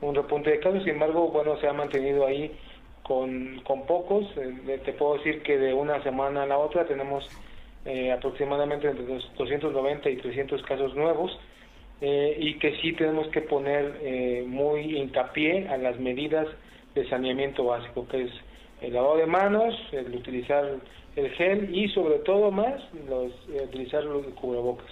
un 0.00 0.14
repunte 0.14 0.50
de 0.50 0.60
casos, 0.60 0.82
sin 0.84 0.94
embargo, 0.94 1.28
bueno, 1.28 1.58
se 1.60 1.68
ha 1.68 1.72
mantenido 1.72 2.26
ahí 2.26 2.56
con, 3.02 3.60
con 3.64 3.84
pocos. 3.86 4.24
Eh, 4.36 4.80
te 4.84 4.92
puedo 4.92 5.14
decir 5.14 5.42
que 5.42 5.58
de 5.58 5.74
una 5.74 6.02
semana 6.02 6.44
a 6.44 6.46
la 6.46 6.58
otra 6.58 6.86
tenemos 6.86 7.28
eh, 7.84 8.12
aproximadamente 8.12 8.88
entre 8.88 9.04
290 9.04 10.10
y 10.10 10.16
300 10.16 10.62
casos 10.62 10.94
nuevos. 10.94 11.38
Y 12.00 12.54
que 12.58 12.76
sí 12.80 12.92
tenemos 12.92 13.26
que 13.28 13.40
poner 13.40 14.44
muy 14.46 14.96
hincapié 14.96 15.68
a 15.68 15.76
las 15.76 15.98
medidas 15.98 16.46
de 16.94 17.08
saneamiento 17.08 17.64
básico, 17.64 18.06
que 18.08 18.22
es 18.22 18.30
el 18.80 18.92
lavado 18.92 19.16
de 19.16 19.26
manos, 19.26 19.74
el 19.92 20.14
utilizar 20.14 20.78
el 21.16 21.30
gel 21.30 21.74
y 21.74 21.88
sobre 21.88 22.18
todo 22.20 22.50
más 22.50 22.80
los, 23.08 23.32
eh, 23.48 23.64
utilizar 23.64 24.04
los 24.04 24.24
cubrebocas. 24.34 24.86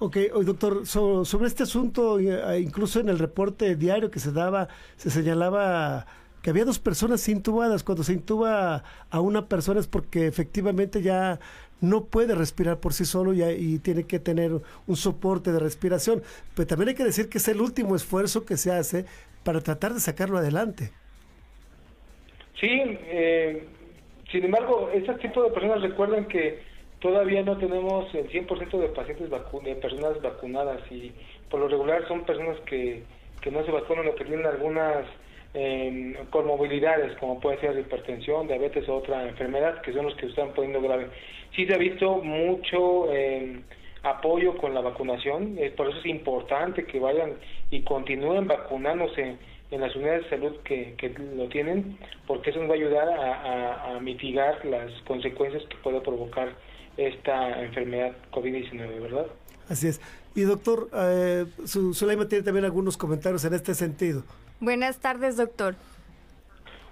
Ok, 0.00 0.16
doctor, 0.44 0.86
sobre 0.86 1.48
este 1.48 1.64
asunto, 1.64 2.20
eh, 2.20 2.60
incluso 2.60 3.00
en 3.00 3.08
el 3.08 3.18
reporte 3.18 3.74
diario 3.74 4.12
que 4.12 4.20
se 4.20 4.30
daba, 4.30 4.68
se 4.96 5.10
señalaba 5.10 6.06
que 6.40 6.50
había 6.50 6.64
dos 6.64 6.78
personas 6.78 7.28
intubadas. 7.28 7.82
Cuando 7.82 8.04
se 8.04 8.12
intuba 8.12 8.84
a 9.10 9.20
una 9.20 9.48
persona 9.48 9.80
es 9.80 9.88
porque 9.88 10.28
efectivamente 10.28 11.02
ya 11.02 11.40
no 11.80 12.04
puede 12.04 12.34
respirar 12.34 12.78
por 12.80 12.92
sí 12.92 13.04
solo 13.04 13.32
y, 13.32 13.78
tiene 13.78 14.04
que 14.04 14.18
tener 14.18 14.52
un 14.86 14.96
soporte 14.96 15.52
de 15.52 15.58
respiración. 15.58 16.22
Pero 16.54 16.66
también 16.66 16.90
hay 16.90 16.94
que 16.94 17.04
decir 17.04 17.28
que 17.28 17.38
es 17.38 17.48
el 17.48 17.60
último 17.60 17.96
esfuerzo 17.96 18.44
que 18.44 18.56
se 18.56 18.72
hace 18.72 19.04
para 19.44 19.60
tratar 19.60 19.94
de 19.94 20.00
sacarlo 20.00 20.38
adelante. 20.38 20.90
Sí, 22.60 22.68
eh, 22.70 23.64
sin 24.32 24.44
embargo, 24.44 24.90
este 24.92 25.14
tipo 25.14 25.42
de 25.42 25.50
personas 25.50 25.80
recuerden 25.80 26.26
que 26.26 26.60
todavía 27.00 27.42
no 27.42 27.56
tenemos 27.56 28.12
el 28.14 28.28
100% 28.28 28.78
de 28.78 28.88
pacientes 28.88 29.30
de 29.30 29.74
personas 29.76 30.20
vacunadas 30.20 30.80
y 30.90 31.12
por 31.48 31.60
lo 31.60 31.68
regular 31.68 32.06
son 32.08 32.24
personas 32.24 32.58
que, 32.66 33.04
que 33.40 33.50
no 33.50 33.64
se 33.64 33.70
vacunan 33.70 34.08
o 34.08 34.14
que 34.16 34.24
tienen 34.24 34.46
algunas 34.46 35.06
eh, 35.54 36.14
comorbilidades 36.30 37.16
como 37.18 37.40
puede 37.40 37.58
ser 37.60 37.78
hipertensión, 37.78 38.46
diabetes 38.46 38.88
o 38.88 38.96
otra 38.96 39.26
enfermedad 39.26 39.80
que 39.80 39.92
son 39.92 40.06
los 40.06 40.14
que 40.16 40.26
están 40.26 40.52
poniendo 40.52 40.80
grave. 40.80 41.08
Sí 41.54 41.66
se 41.66 41.74
ha 41.74 41.78
visto 41.78 42.18
mucho 42.18 43.12
eh, 43.12 43.60
apoyo 44.02 44.56
con 44.56 44.74
la 44.74 44.80
vacunación, 44.80 45.56
eh, 45.58 45.72
por 45.76 45.88
eso 45.88 45.98
es 45.98 46.06
importante 46.06 46.84
que 46.84 47.00
vayan 47.00 47.34
y 47.70 47.82
continúen 47.82 48.46
vacunándose 48.46 49.36
en 49.70 49.80
las 49.80 49.94
unidades 49.94 50.24
de 50.24 50.30
salud 50.30 50.56
que, 50.64 50.94
que 50.96 51.10
lo 51.36 51.48
tienen, 51.48 51.98
porque 52.26 52.50
eso 52.50 52.60
nos 52.60 52.70
va 52.70 52.74
a 52.74 52.76
ayudar 52.76 53.08
a, 53.08 53.96
a, 53.96 54.00
mitigar 54.00 54.64
las 54.64 54.90
consecuencias 55.02 55.62
que 55.68 55.76
puede 55.76 56.00
provocar 56.00 56.54
esta 56.96 57.62
enfermedad 57.62 58.12
COVID-19, 58.32 59.02
¿verdad? 59.02 59.26
Así 59.68 59.88
es. 59.88 60.00
Y 60.34 60.42
doctor, 60.42 60.88
eh, 60.94 61.44
Sulaima 61.66 62.28
tiene 62.28 62.44
también 62.44 62.64
algunos 62.64 62.96
comentarios 62.96 63.44
en 63.44 63.54
este 63.54 63.74
sentido. 63.74 64.22
Buenas 64.60 64.98
tardes, 64.98 65.36
doctor. 65.36 65.74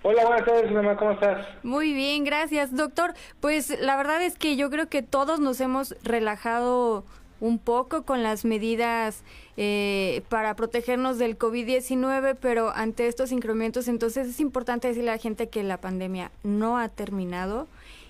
Hola, 0.02 0.24
buenas 0.26 0.44
tardes, 0.44 0.70
mamá, 0.70 0.96
¿cómo 0.96 1.12
estás? 1.12 1.46
Muy 1.62 1.92
bien, 1.92 2.24
gracias, 2.24 2.74
doctor. 2.74 3.14
Pues 3.40 3.78
la 3.80 3.96
verdad 3.96 4.22
es 4.22 4.38
que 4.38 4.56
yo 4.56 4.70
creo 4.70 4.88
que 4.88 5.02
todos 5.02 5.40
nos 5.40 5.60
hemos 5.60 5.96
relajado 6.02 7.04
un 7.40 7.58
poco 7.58 8.04
con 8.04 8.22
las 8.22 8.44
medidas 8.44 9.22
eh, 9.56 10.22
para 10.28 10.54
protegernos 10.56 11.18
del 11.18 11.38
COVID-19, 11.38 12.36
pero 12.40 12.70
ante 12.70 13.08
estos 13.08 13.32
incrementos, 13.32 13.88
entonces 13.88 14.28
es 14.28 14.40
importante 14.40 14.88
decirle 14.88 15.10
a 15.10 15.14
la 15.14 15.20
gente 15.20 15.48
que 15.48 15.62
la 15.62 15.78
pandemia 15.78 16.30
no 16.42 16.78
ha 16.78 16.88
terminado 16.88 17.66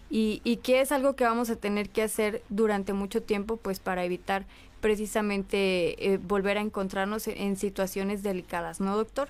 y, 0.08 0.40
y 0.44 0.58
que 0.58 0.80
es 0.80 0.92
algo 0.92 1.16
que 1.16 1.24
vamos 1.24 1.50
a 1.50 1.56
tener 1.56 1.88
que 1.88 2.02
hacer 2.02 2.42
durante 2.50 2.92
mucho 2.92 3.22
tiempo, 3.22 3.56
pues 3.56 3.80
para 3.80 4.04
evitar 4.04 4.44
precisamente 4.80 6.12
eh, 6.12 6.18
volver 6.18 6.58
a 6.58 6.60
encontrarnos 6.60 7.26
en, 7.28 7.56
situaciones 7.56 8.22
delicadas, 8.22 8.80
¿no, 8.80 8.96
doctor? 8.96 9.28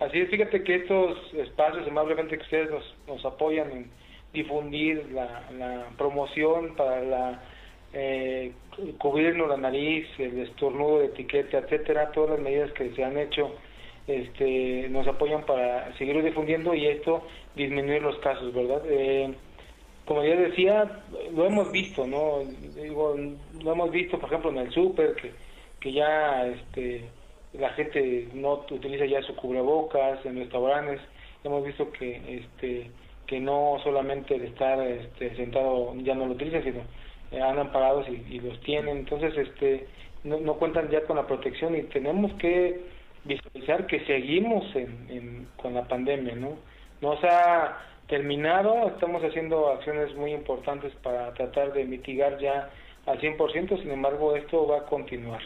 Así 0.00 0.20
es, 0.20 0.30
fíjate 0.30 0.62
que 0.62 0.76
estos 0.76 1.34
espacios, 1.34 1.88
amablemente 1.88 2.36
que 2.36 2.44
ustedes 2.44 2.70
nos, 2.70 2.94
nos 3.08 3.24
apoyan 3.24 3.70
en 3.72 3.90
difundir 4.32 5.10
la, 5.12 5.88
promoción 5.96 6.76
para 6.76 7.02
la 7.02 7.42
eh, 7.92 8.52
cubrirnos 8.98 9.48
la 9.48 9.56
nariz, 9.56 10.06
el 10.18 10.38
estornudo 10.40 11.00
de 11.00 11.06
etiqueta, 11.06 11.58
etcétera, 11.58 12.12
todas 12.12 12.30
las 12.30 12.40
medidas 12.40 12.70
que 12.72 12.90
se 12.90 13.02
han 13.02 13.18
hecho 13.18 13.54
este, 14.06 14.88
nos 14.90 15.06
apoyan 15.08 15.44
para 15.44 15.96
seguir 15.98 16.22
difundiendo 16.22 16.74
y 16.74 16.86
esto 16.86 17.22
disminuir 17.56 18.02
los 18.02 18.18
casos, 18.18 18.54
¿verdad? 18.54 18.82
Eh, 18.86 19.34
como 20.04 20.22
ya 20.24 20.36
decía, 20.36 21.02
lo 21.34 21.44
hemos 21.44 21.72
visto, 21.72 22.06
¿no? 22.06 22.38
Digo, 22.80 23.16
lo 23.62 23.72
hemos 23.72 23.90
visto, 23.90 24.18
por 24.18 24.28
ejemplo, 24.28 24.50
en 24.50 24.58
el 24.58 24.70
súper, 24.70 25.14
que, 25.16 25.32
que 25.80 25.92
ya 25.92 26.46
este, 26.46 27.04
la 27.54 27.70
gente 27.70 28.28
no 28.34 28.64
utiliza 28.70 29.06
ya 29.06 29.22
su 29.22 29.34
cubrebocas, 29.36 30.24
en 30.24 30.36
restaurantes, 30.36 31.00
hemos 31.44 31.64
visto 31.64 31.90
que 31.92 32.38
este 32.38 32.90
que 33.26 33.38
no 33.38 33.76
solamente 33.84 34.36
el 34.36 34.44
estar 34.44 34.80
este, 34.80 35.36
sentado 35.36 35.94
ya 35.98 36.14
no 36.14 36.26
lo 36.26 36.32
utilizan, 36.32 36.64
sino 36.64 36.80
eh, 37.30 37.42
andan 37.42 37.70
parados 37.70 38.06
y, 38.08 38.40
los 38.40 38.58
tienen, 38.60 38.98
entonces 38.98 39.36
este 39.36 39.86
no, 40.24 40.38
no, 40.40 40.54
cuentan 40.54 40.88
ya 40.88 41.02
con 41.02 41.16
la 41.16 41.26
protección 41.26 41.76
y 41.76 41.82
tenemos 41.84 42.32
que 42.34 42.80
visualizar 43.24 43.86
que 43.86 44.00
seguimos 44.06 44.64
en, 44.74 45.46
con 45.60 45.74
la 45.74 45.86
pandemia, 45.86 46.34
¿no? 46.36 46.56
No 47.02 47.12
ha 47.22 47.78
terminado, 48.08 48.88
estamos 48.88 49.22
haciendo 49.22 49.68
acciones 49.68 50.14
muy 50.16 50.32
importantes 50.32 50.94
para 51.02 51.34
tratar 51.34 51.74
de 51.74 51.84
mitigar 51.84 52.38
ya 52.38 52.70
al 53.04 53.20
100%, 53.20 53.80
sin 53.80 53.90
embargo 53.90 54.34
esto 54.34 54.66
va 54.66 54.78
a 54.78 54.84
continuar. 54.86 55.42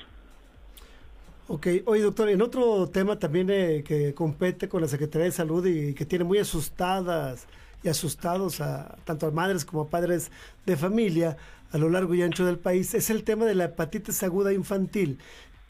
Ok, 1.49 1.67
oye 1.87 2.03
doctor, 2.03 2.29
en 2.29 2.41
otro 2.41 2.89
tema 2.89 3.19
también 3.19 3.51
eh, 3.51 3.83
que 3.85 4.15
compete 4.15 4.69
con 4.69 4.81
la 4.81 4.87
Secretaría 4.87 5.25
de 5.27 5.33
Salud 5.33 5.67
y 5.67 5.93
que 5.93 6.07
tiene 6.07 6.25
muy 6.25 6.39
asustadas 6.39 7.47
y 7.83 7.89
asustados 7.89 8.61
a 8.61 8.97
tanto 9.05 9.27
a 9.27 9.33
madres 9.33 9.65
como 9.65 9.83
a 9.83 9.91
padres 9.91 10.31
de 10.65 10.77
familia 10.77 11.37
a 11.73 11.79
lo 11.79 11.89
largo 11.89 12.15
y 12.15 12.23
ancho 12.23 12.47
del 12.47 12.59
país 12.59 12.95
es 12.95 13.11
el 13.11 13.25
tema 13.25 13.45
de 13.45 13.57
la 13.57 13.65
hepatitis 13.65 14.23
aguda 14.23 14.53
infantil. 14.53 15.19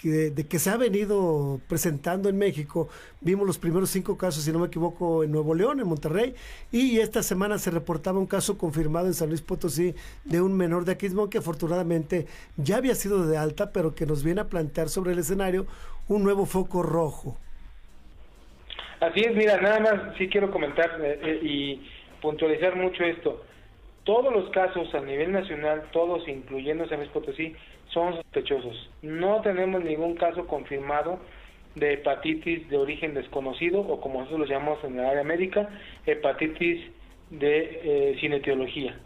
Que, 0.02 0.30
de, 0.30 0.48
que 0.48 0.58
se 0.58 0.68
ha 0.68 0.76
venido 0.76 1.60
presentando 1.68 2.28
en 2.28 2.36
México. 2.36 2.88
Vimos 3.20 3.46
los 3.46 3.56
primeros 3.56 3.88
cinco 3.88 4.18
casos, 4.18 4.42
si 4.42 4.50
no 4.50 4.58
me 4.58 4.66
equivoco, 4.66 5.22
en 5.22 5.30
Nuevo 5.30 5.54
León, 5.54 5.78
en 5.78 5.86
Monterrey, 5.86 6.34
y 6.72 6.98
esta 6.98 7.22
semana 7.22 7.56
se 7.58 7.70
reportaba 7.70 8.18
un 8.18 8.26
caso 8.26 8.58
confirmado 8.58 9.06
en 9.06 9.14
San 9.14 9.28
Luis 9.28 9.42
Potosí 9.42 9.94
de 10.24 10.42
un 10.42 10.56
menor 10.56 10.84
de 10.84 10.90
Aquismón 10.92 11.30
que 11.30 11.38
afortunadamente 11.38 12.26
ya 12.56 12.78
había 12.78 12.96
sido 12.96 13.28
de 13.28 13.36
alta, 13.36 13.70
pero 13.70 13.94
que 13.94 14.04
nos 14.04 14.24
viene 14.24 14.40
a 14.40 14.48
plantear 14.48 14.88
sobre 14.88 15.12
el 15.12 15.20
escenario 15.20 15.66
un 16.08 16.24
nuevo 16.24 16.46
foco 16.46 16.82
rojo. 16.82 17.36
Así 18.98 19.20
es, 19.20 19.36
mira, 19.36 19.60
nada 19.60 19.78
más 19.78 20.16
sí 20.18 20.28
quiero 20.28 20.50
comentar 20.50 21.00
eh, 21.00 21.20
eh, 21.22 21.40
y 21.42 21.90
puntualizar 22.20 22.74
mucho 22.74 23.04
esto. 23.04 23.44
Todos 24.04 24.32
los 24.32 24.50
casos 24.50 24.92
a 24.94 25.00
nivel 25.00 25.32
nacional, 25.32 25.84
todos 25.92 26.26
incluyendo 26.26 26.88
San 26.88 26.98
Luis 26.98 27.10
Potosí, 27.10 27.54
son 27.88 28.14
sospechosos. 28.14 28.90
No 29.02 29.40
tenemos 29.42 29.84
ningún 29.84 30.16
caso 30.16 30.46
confirmado 30.46 31.20
de 31.74 31.94
hepatitis 31.94 32.68
de 32.68 32.76
origen 32.76 33.14
desconocido 33.14 33.80
o 33.80 34.00
como 34.00 34.20
nosotros 34.20 34.40
lo 34.40 34.46
llamamos 34.46 34.82
en 34.84 34.96
la 34.96 35.10
área 35.10 35.24
médica, 35.24 35.68
hepatitis 36.06 36.90
de 37.30 37.80
eh, 37.82 38.16
sin 38.20 38.32
etiología. 38.32 38.98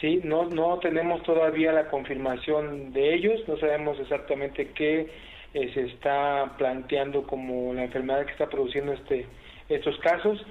¿sí? 0.00 0.20
No, 0.24 0.44
no 0.46 0.78
tenemos 0.80 1.22
todavía 1.22 1.72
la 1.72 1.88
confirmación 1.88 2.92
de 2.92 3.14
ellos, 3.14 3.46
no 3.46 3.56
sabemos 3.58 3.98
exactamente 4.00 4.68
qué 4.74 5.08
eh, 5.54 5.70
se 5.74 5.82
está 5.86 6.54
planteando 6.58 7.22
como 7.22 7.72
la 7.74 7.84
enfermedad 7.84 8.24
que 8.26 8.32
está 8.32 8.48
produciendo 8.48 8.92
este 8.92 9.26
estos 9.68 9.96
casos 9.98 10.44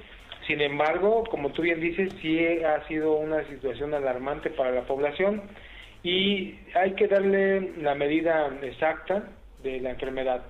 sin 0.49 0.62
embargo, 0.62 1.25
como 1.29 1.51
tú 1.51 1.62
bien 1.62 1.79
dices, 1.79 2.12
sí 2.23 2.39
ha 2.63 2.83
sido 2.88 3.17
una 3.17 3.47
situación 3.49 3.93
alarmante 3.93 4.49
para 4.49 4.71
la 4.71 4.81
población 4.81 5.43
y 6.01 6.55
hay 6.73 6.93
que 6.93 7.07
darle 7.07 7.73
la 7.77 7.93
medida 7.93 8.49
exacta 8.63 9.29
de 9.62 9.79
la 9.79 9.91
enfermedad. 9.91 10.41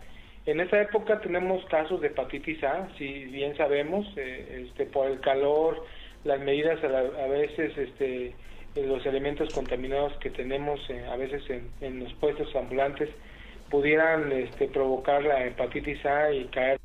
En 0.46 0.62
esta 0.62 0.82
época 0.82 1.20
tenemos 1.20 1.66
casos 1.66 2.00
de 2.00 2.08
hepatitis 2.08 2.64
A, 2.64 2.88
si 2.98 3.26
bien 3.26 3.58
sabemos, 3.58 4.08
eh, 4.16 4.68
este, 4.70 4.86
por 4.86 5.12
el 5.12 5.20
calor, 5.20 5.84
las 6.24 6.40
medidas 6.40 6.82
a, 6.82 7.28
veces, 7.28 7.78
este, 7.78 8.34
los 8.78 9.06
elementos 9.06 9.54
contaminados 9.54 10.14
que 10.20 10.30
tenemos 10.30 10.80
eh, 10.90 11.06
a 11.12 11.18
veces 11.18 11.44
en, 11.50 11.70
en, 11.82 12.06
los 12.06 12.14
puestos 12.14 12.56
ambulantes 12.56 13.10
pudieran 13.70 14.32
este, 14.32 14.70
provocar 14.70 15.24
la 15.24 15.46
hepatitis 15.46 16.06
A 16.06 16.32
y 16.32 16.46
caer 16.46 16.80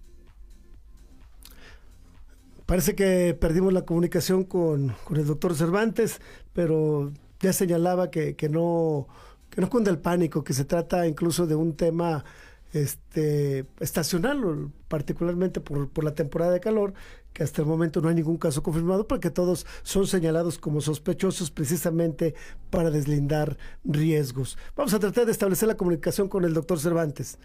Parece 2.66 2.94
que 2.94 3.37
perdimos 3.38 3.72
la 3.72 3.85
comunicación 3.85 4.44
con, 4.44 4.94
el 5.14 5.27
doctor 5.27 5.55
Cervantes, 5.55 6.20
pero 6.55 7.12
ya 7.40 7.53
señalaba 7.53 8.11
que, 8.11 8.37
que, 8.37 8.48
no, 8.48 9.07
que 9.50 9.61
no 9.61 9.68
cunde 9.68 9.90
el 9.90 9.98
pánico, 9.98 10.44
que 10.44 10.55
se 10.55 10.64
trata 10.64 11.07
incluso 11.07 11.46
de 11.46 11.55
un 11.57 11.77
tema 11.77 12.24
este, 12.72 13.66
estacional, 13.81 14.70
particularmente 14.88 15.61
por, 15.61 15.90
por, 15.90 16.05
la 16.05 16.14
temporada 16.14 16.53
de 16.53 16.61
calor, 16.61 16.94
que 17.35 17.42
hasta 17.42 17.61
el 17.61 17.68
momento 17.68 18.00
no 18.00 18.09
hay 18.09 18.14
ningún 18.14 18.38
caso 18.38 18.62
confirmado, 18.62 19.07
porque 19.07 19.31
todos 19.31 19.66
son 19.83 20.07
señalados 20.07 20.57
como 20.59 20.81
sospechosos 20.81 21.50
precisamente 21.50 22.35
para 22.70 22.90
deslindar 22.90 23.59
riesgos. 23.85 24.57
Vamos 24.74 24.94
a 24.94 25.00
tratar 25.00 25.27
de 25.27 25.33
establecer 25.33 25.68
la 25.68 25.77
comunicación 25.77 26.29
con 26.29 26.44
el 26.44 26.55
doctor 26.55 26.81
Cervantes. 26.81 27.38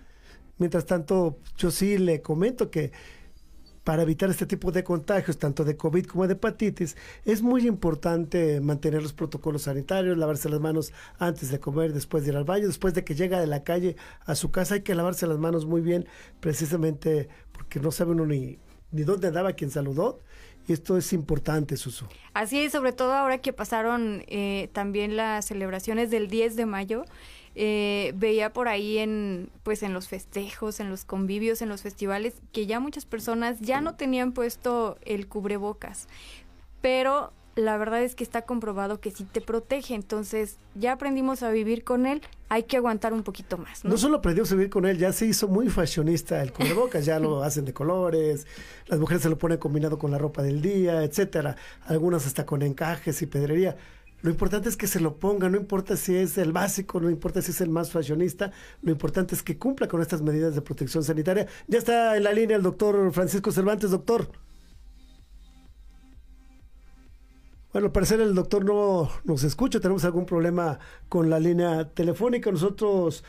Mientras 0.57 0.85
tanto, 0.85 1.37
yo 1.57 1.71
sí 1.71 1.97
le 1.97 2.21
comento 2.21 2.71
que 2.71 2.91
para 3.89 4.03
evitar 4.03 4.29
este 4.29 4.45
tipo 4.45 4.71
de 4.71 4.83
contagios, 4.83 5.39
tanto 5.39 5.65
de 5.65 5.75
COVID 5.75 6.05
como 6.05 6.27
de 6.27 6.33
hepatitis, 6.33 6.95
es 7.25 7.41
muy 7.41 7.65
importante 7.65 8.61
mantener 8.61 9.01
los 9.01 9.13
protocolos 9.13 9.63
sanitarios, 9.63 10.15
lavarse 10.15 10.47
las 10.47 10.59
manos 10.59 10.93
antes 11.17 11.49
de 11.49 11.59
comer, 11.59 11.91
después 11.91 12.23
de 12.23 12.29
ir 12.29 12.37
al 12.37 12.43
baño, 12.43 12.67
después 12.67 12.93
de 12.93 13.03
que 13.03 13.15
llega 13.15 13.39
de 13.39 13.47
la 13.47 13.63
calle 13.63 13.95
a 14.27 14.35
su 14.35 14.51
casa, 14.51 14.75
hay 14.75 14.81
que 14.81 14.93
lavarse 14.93 15.25
las 15.25 15.39
manos 15.39 15.65
muy 15.65 15.81
bien, 15.81 16.05
precisamente 16.39 17.29
porque 17.51 17.79
no 17.79 17.89
sabe 17.89 18.11
uno 18.11 18.27
ni, 18.27 18.59
ni 18.91 19.01
dónde 19.01 19.29
andaba 19.29 19.53
quien 19.53 19.71
saludó. 19.71 20.19
Esto 20.69 20.97
es 20.97 21.13
importante, 21.13 21.77
Susu. 21.77 22.05
Así 22.33 22.59
es, 22.59 22.71
sobre 22.71 22.93
todo 22.93 23.13
ahora 23.13 23.39
que 23.39 23.53
pasaron 23.53 24.23
eh, 24.27 24.69
también 24.71 25.17
las 25.17 25.45
celebraciones 25.45 26.11
del 26.11 26.27
10 26.27 26.55
de 26.55 26.65
mayo. 26.67 27.05
Eh, 27.55 28.13
veía 28.15 28.53
por 28.53 28.67
ahí 28.67 28.99
en 28.99 29.49
pues 29.63 29.81
en 29.81 29.93
los 29.93 30.07
festejos, 30.07 30.79
en 30.79 30.89
los 30.89 31.03
convivios, 31.03 31.63
en 31.63 31.69
los 31.69 31.81
festivales 31.81 32.35
que 32.53 32.67
ya 32.67 32.79
muchas 32.79 33.05
personas 33.05 33.59
ya 33.59 33.81
no 33.81 33.95
tenían 33.95 34.31
puesto 34.31 34.97
el 35.01 35.27
cubrebocas, 35.27 36.07
pero 36.81 37.33
la 37.59 37.77
verdad 37.77 38.01
es 38.01 38.15
que 38.15 38.23
está 38.23 38.43
comprobado 38.43 38.99
que 38.99 39.11
sí 39.11 39.25
te 39.25 39.41
protege, 39.41 39.93
entonces 39.93 40.57
ya 40.75 40.93
aprendimos 40.93 41.43
a 41.43 41.51
vivir 41.51 41.83
con 41.83 42.05
él, 42.05 42.21
hay 42.47 42.63
que 42.63 42.77
aguantar 42.77 43.13
un 43.13 43.23
poquito 43.23 43.57
más. 43.57 43.83
No, 43.83 43.97
solo 43.97 44.17
aprendimos 44.17 44.51
a 44.51 44.55
vivir 44.55 44.69
con 44.69 44.85
él, 44.85 44.97
ya 44.97 45.11
se 45.11 45.25
hizo 45.25 45.47
muy 45.47 45.69
fashionista 45.69 46.41
el 46.41 46.53
cubrebocas, 46.53 47.05
ya 47.05 47.19
lo 47.19 47.43
hacen 47.43 47.65
de 47.65 47.73
colores, 47.73 48.47
las 48.87 48.99
mujeres 48.99 49.23
se 49.23 49.29
lo 49.29 49.37
ponen 49.37 49.57
combinado 49.57 49.99
con 49.99 50.11
la 50.11 50.17
ropa 50.17 50.41
del 50.41 50.61
día, 50.61 51.03
etcétera, 51.03 51.55
algunas 51.85 52.25
hasta 52.25 52.45
con 52.45 52.61
encajes 52.61 53.21
y 53.21 53.25
pedrería. 53.25 53.75
Lo 54.21 54.29
importante 54.29 54.67
es 54.67 54.75
que 54.75 54.87
se 54.87 54.99
lo 54.99 55.15
ponga, 55.15 55.47
no 55.49 55.57
importa 55.57 55.95
si 55.95 56.15
es 56.15 56.37
el 56.37 56.51
básico, 56.51 56.99
no 56.99 57.09
importa 57.09 57.41
si 57.41 57.51
es 57.51 57.61
el 57.61 57.69
más 57.69 57.91
fashionista, 57.91 58.51
lo 58.81 58.91
importante 58.91 59.33
es 59.33 59.43
que 59.43 59.57
cumpla 59.57 59.87
con 59.87 60.01
estas 60.01 60.21
medidas 60.21 60.55
de 60.55 60.61
protección 60.61 61.03
sanitaria. 61.03 61.47
Ya 61.67 61.77
está 61.77 62.17
en 62.17 62.23
la 62.23 62.33
línea 62.33 62.57
el 62.57 62.63
doctor 62.63 63.11
Francisco 63.13 63.51
Cervantes, 63.51 63.91
doctor. 63.91 64.29
Bueno, 67.71 67.87
al 67.87 67.91
parecer 67.91 68.19
el 68.19 68.33
doctor 68.33 68.65
no 68.65 69.09
nos 69.23 69.43
escucha, 69.43 69.79
tenemos 69.79 70.03
algún 70.03 70.25
problema 70.25 70.79
con 71.07 71.29
la 71.29 71.39
línea 71.39 71.89
telefónica. 71.89 72.51
Nosotros 72.51 73.23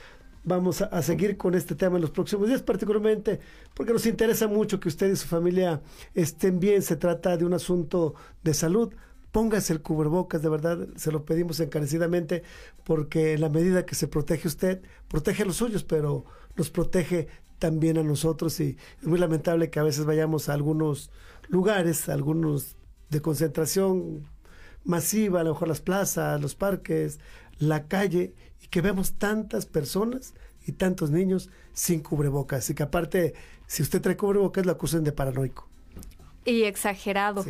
vamos 0.44 0.80
a, 0.80 0.86
a, 0.86 1.02
seguir 1.02 1.36
con 1.36 1.54
este 1.54 1.74
tema 1.74 1.96
en 1.96 2.02
los 2.02 2.10
próximos 2.10 2.48
días, 2.48 2.62
particularmente 2.62 3.40
porque 3.74 3.92
nos 3.92 4.06
interesa 4.06 4.48
mucho 4.48 4.80
que 4.80 4.88
usted 4.88 5.12
y 5.12 5.16
su 5.16 5.26
familia 5.28 5.82
estén 6.14 6.58
bien. 6.58 6.82
Se 6.82 6.96
trata 6.96 7.36
de 7.36 7.44
un 7.44 7.52
asunto 7.52 8.14
de 8.42 8.54
salud 8.54 8.94
póngase 9.32 9.72
el 9.72 9.82
cubrebocas, 9.82 10.42
de 10.42 10.48
verdad, 10.48 10.88
se 10.96 11.12
lo 11.12 11.24
pedimos 11.24 11.60
encarecidamente, 11.60 12.42
porque 12.84 13.34
en 13.34 13.40
la 13.40 13.48
medida 13.48 13.86
que 13.86 13.94
se 13.94 14.08
protege 14.08 14.48
usted, 14.48 14.82
protege 15.08 15.42
a 15.42 15.46
los 15.46 15.56
suyos, 15.56 15.84
pero 15.84 16.24
nos 16.56 16.70
protege 16.70 17.28
también 17.58 17.98
a 17.98 18.02
nosotros 18.02 18.58
y 18.60 18.76
es 19.00 19.06
muy 19.06 19.18
lamentable 19.18 19.70
que 19.70 19.78
a 19.78 19.82
veces 19.84 20.04
vayamos 20.04 20.48
a 20.48 20.54
algunos 20.54 21.10
lugares, 21.48 22.08
algunos 22.08 22.76
de 23.10 23.20
concentración 23.20 24.26
masiva, 24.84 25.40
a 25.40 25.44
lo 25.44 25.52
mejor 25.52 25.68
las 25.68 25.80
plazas, 25.80 26.40
los 26.40 26.54
parques, 26.54 27.20
la 27.58 27.86
calle 27.86 28.34
y 28.62 28.68
que 28.68 28.80
vemos 28.80 29.12
tantas 29.14 29.66
personas 29.66 30.34
y 30.66 30.72
tantos 30.72 31.10
niños 31.10 31.50
sin 31.72 32.00
cubrebocas. 32.00 32.68
Y 32.70 32.74
que 32.74 32.82
aparte, 32.82 33.34
si 33.66 33.82
usted 33.82 34.00
trae 34.00 34.16
cubrebocas, 34.16 34.66
lo 34.66 34.72
acusan 34.72 35.04
de 35.04 35.12
paranoico. 35.12 35.68
Y 36.44 36.62
exagerado. 36.64 37.44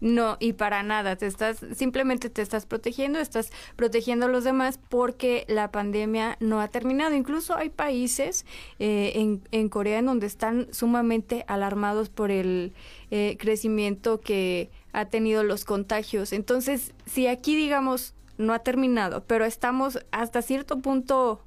No, 0.00 0.36
y 0.40 0.52
para 0.52 0.82
nada, 0.82 1.16
te 1.16 1.26
estás, 1.26 1.64
simplemente 1.74 2.28
te 2.28 2.42
estás 2.42 2.66
protegiendo, 2.66 3.20
estás 3.20 3.50
protegiendo 3.74 4.26
a 4.26 4.28
los 4.28 4.44
demás 4.44 4.78
porque 4.90 5.46
la 5.48 5.70
pandemia 5.70 6.36
no 6.40 6.60
ha 6.60 6.68
terminado. 6.68 7.14
Incluso 7.14 7.54
hay 7.56 7.70
países 7.70 8.44
eh, 8.78 9.12
en, 9.14 9.40
en, 9.50 9.68
Corea 9.68 10.00
en 10.00 10.06
donde 10.06 10.26
están 10.26 10.68
sumamente 10.72 11.44
alarmados 11.48 12.10
por 12.10 12.30
el 12.30 12.74
eh, 13.10 13.36
crecimiento 13.38 14.20
que 14.20 14.68
ha 14.94 15.04
tenido 15.06 15.44
los 15.44 15.64
contagios. 15.64 16.32
Entonces, 16.32 16.94
si 17.04 17.26
aquí, 17.26 17.54
digamos, 17.54 18.14
no 18.38 18.54
ha 18.54 18.60
terminado, 18.60 19.24
pero 19.24 19.44
estamos 19.44 19.98
hasta 20.10 20.40
cierto 20.40 20.78
punto 20.78 21.42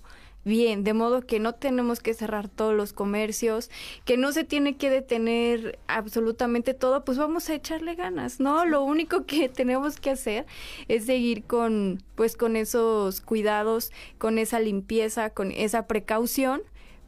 bien, 0.47 0.83
de 0.83 0.93
modo 0.93 1.21
que 1.21 1.39
no 1.39 1.53
tenemos 1.53 1.99
que 1.99 2.13
cerrar 2.13 2.47
todos 2.47 2.73
los 2.73 2.93
comercios, 2.93 3.69
que 4.05 4.15
no 4.15 4.31
se 4.31 4.45
tiene 4.45 4.77
que 4.77 4.89
detener 4.89 5.77
absolutamente 5.88 6.73
todo, 6.73 7.03
pues 7.03 7.17
vamos 7.17 7.49
a 7.49 7.55
echarle 7.55 7.95
ganas, 7.95 8.39
¿no? 8.39 8.65
Lo 8.65 8.81
único 8.83 9.25
que 9.25 9.49
tenemos 9.53 9.99
que 9.99 10.12
hacer 10.12 10.45
es 10.88 11.05
seguir 11.05 11.43
con 11.43 12.01
pues 12.15 12.38
con 12.38 12.55
esos 12.55 13.21
cuidados, 13.21 13.91
con 14.17 14.39
esa 14.39 14.60
limpieza, 14.60 15.29
con 15.31 15.51
esa 15.51 15.86
precaución 15.86 16.62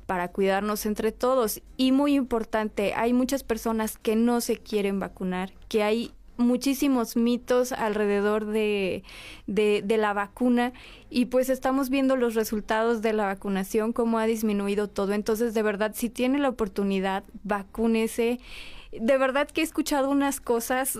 para 0.05 0.31
cuidarnos 0.31 0.85
entre 0.85 1.11
todos. 1.11 1.61
Y 1.77 1.91
muy 1.91 2.15
importante, 2.15 2.93
hay 2.95 3.13
muchas 3.13 3.43
personas 3.43 3.97
que 3.97 4.15
no 4.15 4.41
se 4.41 4.57
quieren 4.57 4.99
vacunar, 4.99 5.53
que 5.69 5.83
hay 5.83 6.11
muchísimos 6.39 7.15
mitos 7.15 7.71
alrededor 7.71 8.45
de, 8.45 9.03
de, 9.45 9.97
la 9.97 10.13
vacuna 10.13 10.73
y 11.09 11.25
pues 11.25 11.49
estamos 11.49 11.89
viendo 11.89 12.15
los 12.15 12.33
resultados 12.33 13.01
de 13.01 13.13
la 13.13 13.25
vacunación, 13.25 13.93
cómo 13.93 14.17
ha 14.17 14.25
disminuido 14.25 14.87
todo. 14.87 15.13
Entonces, 15.13 15.53
de 15.53 15.61
verdad, 15.61 15.91
si 15.93 16.09
tiene 16.09 16.39
la 16.39 16.49
oportunidad, 16.49 17.23
vacúnese. 17.43 18.39
De 18.91 19.17
verdad 19.17 19.47
que 19.47 19.61
he 19.61 19.63
escuchado 19.63 20.09
unas 20.09 20.39
cosas 20.39 20.97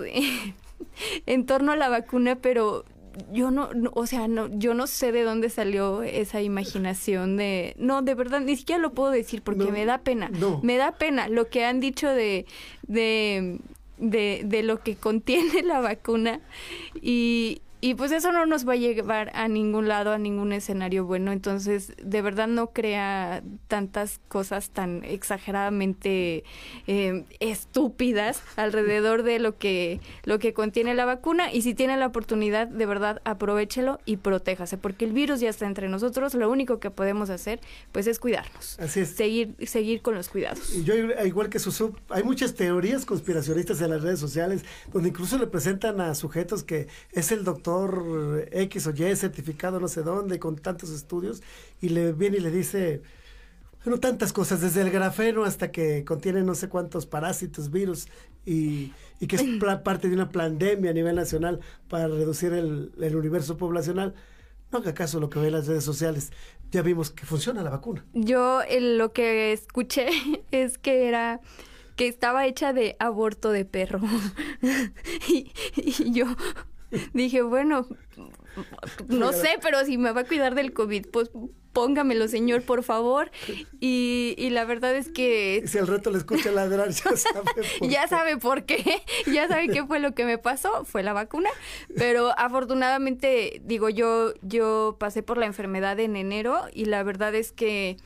en 1.25 1.45
torno 1.45 1.71
a 1.71 1.75
la 1.75 1.89
vacuna, 1.89 2.36
pero 2.36 2.86
yo 3.32 3.52
no, 3.52 3.69
o 3.93 4.06
sea, 4.06 4.28
no, 4.28 4.47
yo 4.47 4.73
no 4.73 4.88
sé 4.88 5.12
de 5.12 5.23
dónde 5.23 5.49
salió 5.49 6.04
esa 6.04 6.41
imaginación 6.41 7.38
de, 7.38 7.75
no, 7.78 8.02
de 8.02 8.15
verdad, 8.15 8.41
ni 8.41 8.56
siquiera 8.56 8.82
lo 8.82 8.93
puedo 8.93 9.12
decir 9.12 9.41
porque 9.41 9.71
me 9.71 9.86
da 9.86 9.99
pena, 9.99 10.30
me 10.62 10.78
da 10.78 10.93
pena 10.93 11.28
lo 11.28 11.49
que 11.49 11.65
han 11.65 11.80
dicho 11.80 12.10
de, 12.10 12.45
de 12.84 13.60
de, 14.00 14.42
de 14.46 14.64
lo 14.64 14.82
que 14.82 14.96
contiene 14.96 15.62
la 15.64 15.80
vacuna 15.80 16.40
y, 17.02 17.62
y 17.82 17.94
pues 17.94 18.12
eso 18.12 18.34
no 18.34 18.46
nos 18.46 18.68
va 18.68 18.74
a 18.74 18.76
llevar 18.76 19.32
a 19.34 19.48
ningún 19.48 19.88
lado, 19.88 20.12
a 20.12 20.18
ningún 20.18 20.52
escenario 20.52 21.06
bueno. 21.06 21.32
Entonces, 21.32 21.94
de 22.04 22.22
verdad 22.22 22.48
no 22.48 22.72
crea 22.72 23.42
tantas 23.70 24.20
cosas 24.28 24.72
tan 24.72 25.06
exageradamente 25.06 26.44
eh, 26.88 27.24
estúpidas 27.39 28.44
alrededor 28.58 29.24
de 29.24 29.39
lo 29.39 29.58
que, 29.58 30.02
lo 30.26 30.39
que 30.39 30.54
contiene 30.54 30.94
la 30.94 31.06
vacuna. 31.06 31.54
Y 31.54 31.62
si 31.62 31.74
tiene 31.74 31.96
la 31.96 32.08
oportunidad, 32.08 32.68
de 32.68 32.86
verdad, 32.86 33.22
aprovechelo 33.24 34.00
y 34.06 34.18
protéjase, 34.18 34.78
porque 34.78 35.06
el 35.06 35.13
virus 35.13 35.39
ya 35.39 35.50
está 35.50 35.65
entre 35.65 35.88
nosotros. 35.88 36.34
Lo 36.34 36.50
único 36.50 36.82
que 36.82 36.92
podemos 36.92 37.30
hacer, 37.30 37.62
pues, 37.94 38.08
es 38.08 38.20
cuidarnos. 38.20 38.78
Así 38.80 39.00
es. 39.00 39.12
Seguir, 39.12 39.56
seguir 39.65 40.02
con 40.02 40.15
los 40.15 40.28
cuidados. 40.28 40.76
Y 40.76 40.84
yo, 40.84 40.96
igual 41.24 41.48
que 41.48 41.60
Susu, 41.60 41.96
hay 42.10 42.24
muchas 42.24 42.56
teorías 42.56 43.06
conspiracionistas 43.06 43.80
en 43.80 43.92
las 43.92 44.02
redes 44.02 44.20
sociales, 44.20 44.65
donde 44.92 45.08
incluso 45.08 45.38
le 45.38 45.48
presentan 45.48 46.02
a 46.02 46.13
sujetos 46.13 46.65
que 46.65 46.88
es 47.13 47.32
el 47.32 47.46
doctor 47.46 47.68
X 48.51 48.88
o 48.88 48.91
Y 48.91 49.15
certificado 49.15 49.79
no 49.79 49.88
sé 49.88 50.03
dónde, 50.03 50.39
con 50.39 50.55
tantos 50.55 50.89
estudios, 50.89 51.41
y 51.82 51.89
le 51.89 52.13
viene 52.13 52.38
y 52.38 52.41
le 52.41 52.51
dice, 52.51 53.01
bueno, 53.84 53.99
tantas 53.99 54.34
cosas, 54.34 54.62
desde 54.62 54.82
el 54.82 54.91
grafeno 54.91 55.45
hasta 55.45 55.71
que 55.71 56.03
contiene 56.03 56.43
no 56.43 56.55
sé 56.55 56.67
cuántos 56.67 57.05
parásitos, 57.05 57.71
virus, 57.71 58.08
y, 58.45 58.91
que 59.27 59.36
es 59.36 59.43
parte 59.84 60.10
de 60.10 60.15
una 60.15 60.29
pandemia 60.29 60.91
a 60.91 60.93
nivel 60.93 61.15
nacional 61.15 61.60
para 61.88 62.08
reducir 62.08 62.53
el, 62.53 63.15
universo 63.15 63.58
poblacional. 63.58 64.15
No 64.71 64.79
haga 64.79 64.93
caso 64.93 65.19
lo 65.19 65.29
que 65.29 65.39
ve 65.39 65.47
en 65.47 65.53
las 65.53 65.67
redes 65.67 65.84
sociales. 65.84 66.32
Ya 66.71 66.82
vimos 66.82 67.10
que 67.10 67.25
funciona 67.25 67.63
la 67.63 67.69
vacuna. 67.69 68.05
Yo 68.13 68.62
lo 68.79 69.13
que 69.13 69.51
escuché 69.51 70.10
es 70.51 70.77
que 70.77 71.08
era 71.08 71.41
que 71.95 72.08
estaba 72.08 72.45
hecha 72.45 72.71
de 72.71 72.95
aborto 72.99 73.51
de 73.51 73.65
perro. 73.65 73.99
y, 75.27 75.51
yo, 76.12 76.25
dije, 77.13 77.41
bueno, 77.41 77.88
no 79.08 79.34
sé, 79.34 79.58
pero 79.62 79.86
si 79.86 79.97
me 79.97 80.12
va 80.12 80.21
a 80.21 80.25
cuidar 80.25 80.56
del 80.56 80.73
COVID, 80.73 81.08
pues 81.08 81.32
póngamelo, 81.73 82.28
señor, 82.28 82.63
por 82.63 82.84
favor. 82.84 83.32
Y, 83.80 84.36
y 84.38 84.49
la 84.49 84.65
verdad 84.65 84.95
es 84.95 85.10
que... 85.10 85.63
Si 85.65 85.78
al 85.78 85.88
rato 85.88 86.12
le 86.12 86.17
escucha 86.17 86.52
ladrar, 86.52 86.89
ya 86.89 87.15
sabe 87.15 87.43
por 87.54 87.89
Ya 87.89 88.08
sabe 88.08 88.38
por 88.38 88.63
qué, 88.63 89.02
ya 89.32 89.47
sabe 89.47 89.67
qué 89.69 89.86
fue 89.86 89.99
lo 89.99 90.13
que 90.13 90.25
me 90.25 90.38
pasó, 90.38 90.86
fue 90.86 91.04
la 91.04 91.13
vacuna. 91.13 91.49
Pero 91.95 92.38
afortunadamente, 92.38 93.62
digo, 93.63 93.89
yo, 93.89 94.34
yo 94.41 94.97
pasé 94.99 95.23
por 95.23 95.38
la 95.38 95.45
enfermedad 95.45 95.99
en 95.99 96.15
enero 96.15 96.63
y 96.73 96.86
la 96.86 97.04
verdad 97.04 97.36
es 97.36 97.52
que 97.52 97.97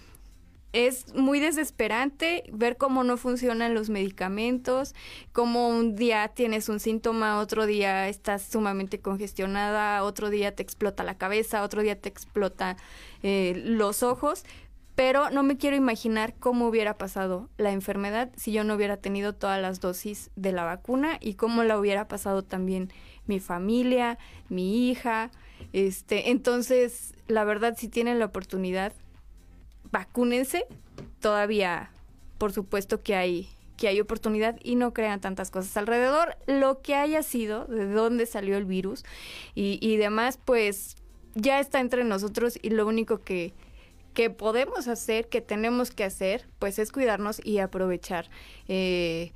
es 0.74 1.14
muy 1.14 1.40
desesperante 1.40 2.44
ver 2.52 2.78
cómo 2.78 3.04
no 3.04 3.16
funcionan 3.16 3.76
los 3.76 3.90
medicamentos, 3.90 4.96
cómo 5.32 5.70
un 5.70 5.96
día 5.96 6.28
tienes 6.30 6.68
un 6.68 6.80
síntoma, 6.80 7.40
otro 7.40 7.68
día 7.68 8.10
estás 8.10 8.42
sumamente 8.42 9.00
congestionada, 9.00 10.04
otro 10.04 10.32
día 10.32 10.56
te 10.56 10.64
explota 10.64 11.04
la 11.04 11.18
cabeza, 11.18 11.62
otro 11.62 11.84
día 11.84 12.00
te 12.02 12.10
explota 12.10 12.76
eh, 13.22 13.62
los 13.64 14.02
ojos, 14.02 14.44
pero 14.96 15.30
no 15.30 15.44
me 15.44 15.58
quiero 15.58 15.76
imaginar 15.76 16.34
cómo 16.40 16.68
hubiera 16.68 16.98
pasado 16.98 17.50
la 17.58 17.72
enfermedad 17.72 18.32
si 18.36 18.52
yo 18.52 18.64
no 18.64 18.74
hubiera 18.74 18.98
tenido 18.98 19.34
todas 19.34 19.62
las 19.62 19.80
dosis 19.80 20.32
de 20.36 20.52
la 20.52 20.64
vacuna 20.66 21.18
y 21.22 21.36
cómo 21.36 21.64
la 21.64 21.80
hubiera 21.80 22.08
pasado 22.08 22.44
también 22.44 22.92
mi 23.28 23.40
familia, 23.40 24.18
mi 24.50 24.90
hija, 24.90 25.32
este, 25.72 26.32
entonces, 26.32 27.14
la 27.28 27.44
verdad, 27.44 27.76
si 27.78 27.88
tienen 27.88 28.20
la 28.20 28.26
oportunidad, 28.26 28.94
vacúnense. 29.94 30.66
Todavía, 31.22 31.92
por 32.38 32.52
supuesto 32.52 33.02
que 33.02 33.16
hay 33.16 33.50
que 33.78 33.88
hay 33.88 34.00
oportunidad 34.00 34.60
y 34.64 34.76
no 34.76 34.94
crean 34.94 35.20
tantas 35.20 35.50
cosas 35.50 35.76
alrededor. 35.78 36.38
Lo 36.46 36.82
que 36.82 36.96
haya 36.96 37.24
sido, 37.24 37.66
de 37.66 37.92
dónde 37.92 38.26
salió 38.26 38.56
el 38.58 38.66
virus 38.66 39.04
y, 39.56 39.80
y 39.82 39.98
demás, 39.98 40.38
pues 40.44 40.96
ya 41.34 41.60
está 41.60 41.80
entre 41.80 42.04
nosotros 42.04 42.60
y 42.62 42.70
lo 42.70 42.86
único 42.86 43.22
que, 43.22 43.54
que 44.14 44.30
podemos 44.30 44.88
hacer, 44.88 45.28
que 45.28 45.42
tenemos 45.42 45.92
que 45.92 46.04
hacer, 46.04 46.46
pues 46.60 46.78
es 46.80 46.92
cuidarnos 46.92 47.44
y 47.44 47.58
aprovechar 47.58 48.30
eh, 48.68 49.32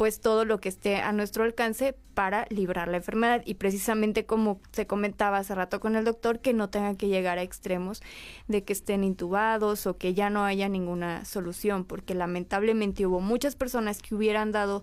pues 0.00 0.18
todo 0.22 0.46
lo 0.46 0.62
que 0.62 0.70
esté 0.70 0.96
a 0.96 1.12
nuestro 1.12 1.44
alcance 1.44 1.94
para 2.14 2.46
librar 2.48 2.88
la 2.88 2.96
enfermedad 2.96 3.42
y 3.44 3.56
precisamente 3.56 4.24
como 4.24 4.58
se 4.72 4.86
comentaba 4.86 5.36
hace 5.36 5.54
rato 5.54 5.78
con 5.78 5.94
el 5.94 6.06
doctor 6.06 6.40
que 6.40 6.54
no 6.54 6.70
tengan 6.70 6.96
que 6.96 7.08
llegar 7.08 7.36
a 7.36 7.42
extremos 7.42 8.00
de 8.48 8.64
que 8.64 8.72
estén 8.72 9.04
intubados 9.04 9.86
o 9.86 9.98
que 9.98 10.14
ya 10.14 10.30
no 10.30 10.42
haya 10.46 10.70
ninguna 10.70 11.26
solución 11.26 11.84
porque 11.84 12.14
lamentablemente 12.14 13.04
hubo 13.04 13.20
muchas 13.20 13.56
personas 13.56 14.00
que 14.00 14.14
hubieran 14.14 14.52
dado 14.52 14.82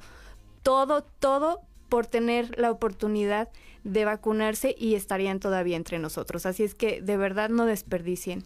todo 0.61 1.01
todo 1.01 1.61
por 1.89 2.05
tener 2.05 2.55
la 2.59 2.69
oportunidad 2.69 3.49
de 3.83 4.05
vacunarse 4.05 4.75
y 4.77 4.93
estarían 4.93 5.39
todavía 5.39 5.77
entre 5.77 5.97
nosotros. 5.97 6.45
Así 6.45 6.61
es 6.61 6.75
que 6.75 7.01
de 7.01 7.17
verdad 7.17 7.49
no 7.49 7.65
desperdicien 7.65 8.43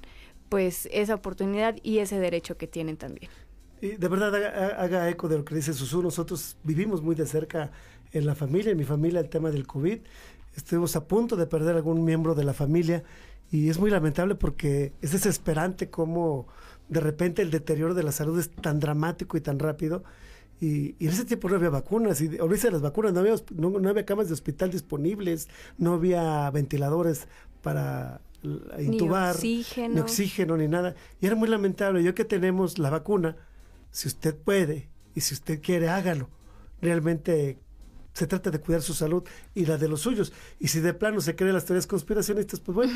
pues 0.47 0.87
esa 0.93 1.15
oportunidad 1.15 1.75
y 1.83 1.97
ese 1.97 2.17
derecho 2.17 2.55
que 2.55 2.67
tienen 2.67 2.95
también. 2.95 3.29
Y 3.81 3.95
de 3.95 4.07
verdad 4.07 4.33
haga, 4.79 5.09
eco 5.09 5.27
de 5.27 5.39
lo 5.39 5.43
que 5.45 5.55
dice 5.55 5.73
Susu. 5.73 6.03
Nosotros 6.03 6.55
vivimos 6.63 7.01
muy 7.01 7.15
de 7.15 7.25
cerca 7.25 7.71
en 8.11 8.25
la 8.25 8.35
familia, 8.35 8.71
en 8.71 8.77
mi 8.77 8.83
familia, 8.83 9.19
el 9.19 9.29
tema 9.29 9.49
del 9.49 9.65
COVID. 9.65 9.99
Estuvimos 10.55 10.95
a 10.95 11.07
punto 11.07 11.35
de 11.35 11.47
perder 11.47 11.75
algún 11.75 12.05
miembro 12.05 12.35
de 12.35 12.43
la 12.43 12.53
familia 12.53 13.03
y 13.51 13.69
es 13.69 13.79
muy 13.79 13.89
lamentable 13.89 14.35
porque 14.35 14.93
es 15.01 15.11
desesperante 15.11 15.89
cómo 15.89 16.47
de 16.89 16.99
repente 16.99 17.41
el 17.41 17.51
deterioro 17.51 17.93
de 17.93 18.03
la 18.03 18.11
salud 18.11 18.39
es 18.39 18.51
tan 18.51 18.79
dramático 18.79 19.35
y 19.35 19.41
tan 19.41 19.59
rápido. 19.59 20.03
Y, 20.59 20.95
en 21.03 21.09
ese 21.09 21.25
tiempo 21.25 21.49
no 21.49 21.55
había 21.55 21.69
vacunas, 21.69 22.21
y 22.21 22.37
ahorita 22.37 22.69
las 22.69 22.81
vacunas, 22.81 23.13
no 23.13 23.21
había, 23.21 23.33
no, 23.55 23.89
había 23.89 24.05
camas 24.05 24.27
de 24.27 24.33
hospital 24.33 24.69
disponibles, 24.69 25.49
no 25.79 25.93
había 25.93 26.51
ventiladores 26.51 27.27
para 27.63 28.21
intubar, 28.79 29.29
ni 29.29 29.37
oxígeno. 29.37 29.95
ni 29.95 30.01
oxígeno, 30.01 30.57
ni 30.57 30.67
nada. 30.67 30.93
Y 31.19 31.25
era 31.25 31.35
muy 31.35 31.49
lamentable. 31.49 32.03
Yo 32.03 32.13
que 32.13 32.25
tenemos 32.25 32.77
la 32.77 32.91
vacuna, 32.91 33.37
si 33.91 34.07
usted 34.07 34.35
puede 34.35 34.89
y 35.13 35.21
si 35.21 35.33
usted 35.33 35.61
quiere, 35.61 35.89
hágalo. 35.89 36.29
Realmente 36.81 37.59
se 38.13 38.27
trata 38.27 38.51
de 38.51 38.59
cuidar 38.59 38.81
su 38.81 38.93
salud 38.93 39.23
y 39.53 39.65
la 39.65 39.77
de 39.77 39.87
los 39.87 40.01
suyos. 40.01 40.33
Y 40.59 40.69
si 40.69 40.79
de 40.79 40.93
plano 40.93 41.21
se 41.21 41.35
creen 41.35 41.53
las 41.53 41.65
teorías 41.65 41.87
conspiracionistas, 41.87 42.59
pues 42.59 42.75
bueno, 42.75 42.93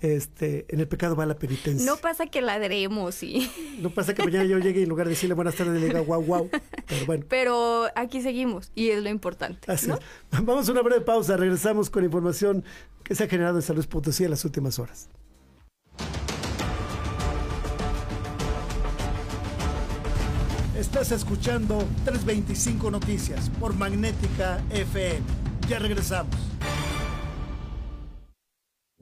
este, 0.00 0.66
en 0.68 0.80
el 0.80 0.88
pecado 0.88 1.16
va 1.16 1.26
la 1.26 1.36
penitencia. 1.36 1.84
No 1.86 1.96
pasa 1.96 2.26
que 2.26 2.42
ladremos 2.42 3.22
y... 3.22 3.50
No 3.80 3.90
pasa 3.90 4.14
que 4.14 4.22
mañana 4.22 4.44
yo 4.44 4.58
llegue 4.58 4.80
y 4.80 4.82
en 4.84 4.88
lugar 4.88 5.06
de 5.06 5.10
decirle 5.10 5.34
buenas 5.34 5.54
tardes 5.56 5.80
le 5.80 5.86
diga 5.86 6.00
guau 6.00 6.22
guau. 6.22 6.50
Pero 6.86 7.06
bueno. 7.06 7.24
Pero 7.28 7.86
aquí 7.94 8.22
seguimos 8.22 8.70
y 8.74 8.90
es 8.90 9.02
lo 9.02 9.08
importante. 9.08 9.70
Así 9.70 9.90
es. 9.90 9.98
Vamos 10.42 10.68
a 10.68 10.72
una 10.72 10.82
breve 10.82 11.00
pausa, 11.00 11.36
regresamos 11.36 11.90
con 11.90 12.04
información 12.04 12.64
que 13.02 13.14
se 13.14 13.24
ha 13.24 13.28
generado 13.28 13.56
en 13.56 13.62
San 13.62 13.76
Luis 13.76 13.86
Potosí 13.86 14.24
en 14.24 14.30
las 14.30 14.44
últimas 14.44 14.78
horas. 14.78 15.08
Estás 20.84 21.12
escuchando 21.12 21.78
325 22.04 22.90
Noticias 22.90 23.50
por 23.58 23.74
Magnética 23.74 24.62
FM. 24.68 25.22
Ya 25.66 25.78
regresamos. 25.78 26.36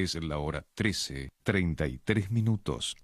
Es 0.00 0.14
la 0.14 0.38
hora 0.38 0.64
13, 0.74 1.30
33 1.42 2.30
minutos. 2.30 2.96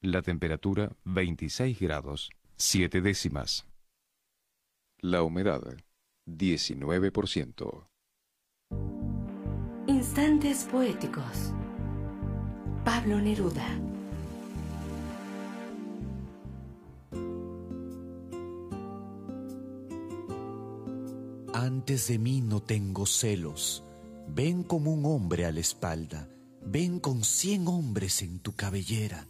La 0.00 0.22
temperatura 0.22 0.90
26 1.04 1.78
grados, 1.78 2.30
7 2.56 3.02
décimas. 3.02 3.66
La 5.02 5.22
humedad 5.22 5.60
19%. 6.26 7.88
Instantes 9.86 10.64
poéticos. 10.64 11.52
Pablo 12.82 13.20
Neruda. 13.20 13.68
Antes 21.52 22.08
de 22.08 22.18
mí 22.18 22.40
no 22.40 22.62
tengo 22.62 23.04
celos. 23.04 23.85
Ven 24.28 24.64
como 24.64 24.92
un 24.92 25.04
hombre 25.06 25.46
a 25.46 25.52
la 25.52 25.60
espalda. 25.60 26.28
Ven 26.64 26.98
con 26.98 27.24
cien 27.24 27.68
hombres 27.68 28.22
en 28.22 28.40
tu 28.40 28.54
cabellera. 28.54 29.26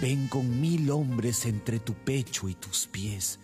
Ven 0.00 0.28
con 0.28 0.60
mil 0.60 0.90
hombres 0.90 1.46
entre 1.46 1.78
tu 1.78 1.94
pecho 1.94 2.48
y 2.48 2.54
tus 2.54 2.86
pies. 2.86 3.38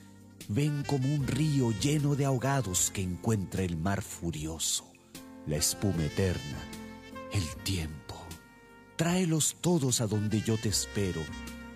Ven 0.48 0.84
como 0.84 1.12
un 1.12 1.26
río 1.26 1.72
lleno 1.80 2.14
de 2.16 2.24
ahogados 2.24 2.90
que 2.90 3.02
encuentra 3.02 3.62
el 3.62 3.76
mar 3.76 4.00
furioso, 4.00 4.90
la 5.46 5.56
espuma 5.56 6.04
eterna, 6.04 6.58
el 7.32 7.44
tiempo. 7.62 8.14
Tráelos 8.96 9.56
todos 9.60 10.00
a 10.00 10.06
donde 10.06 10.40
yo 10.40 10.56
te 10.56 10.68
espero. 10.68 11.20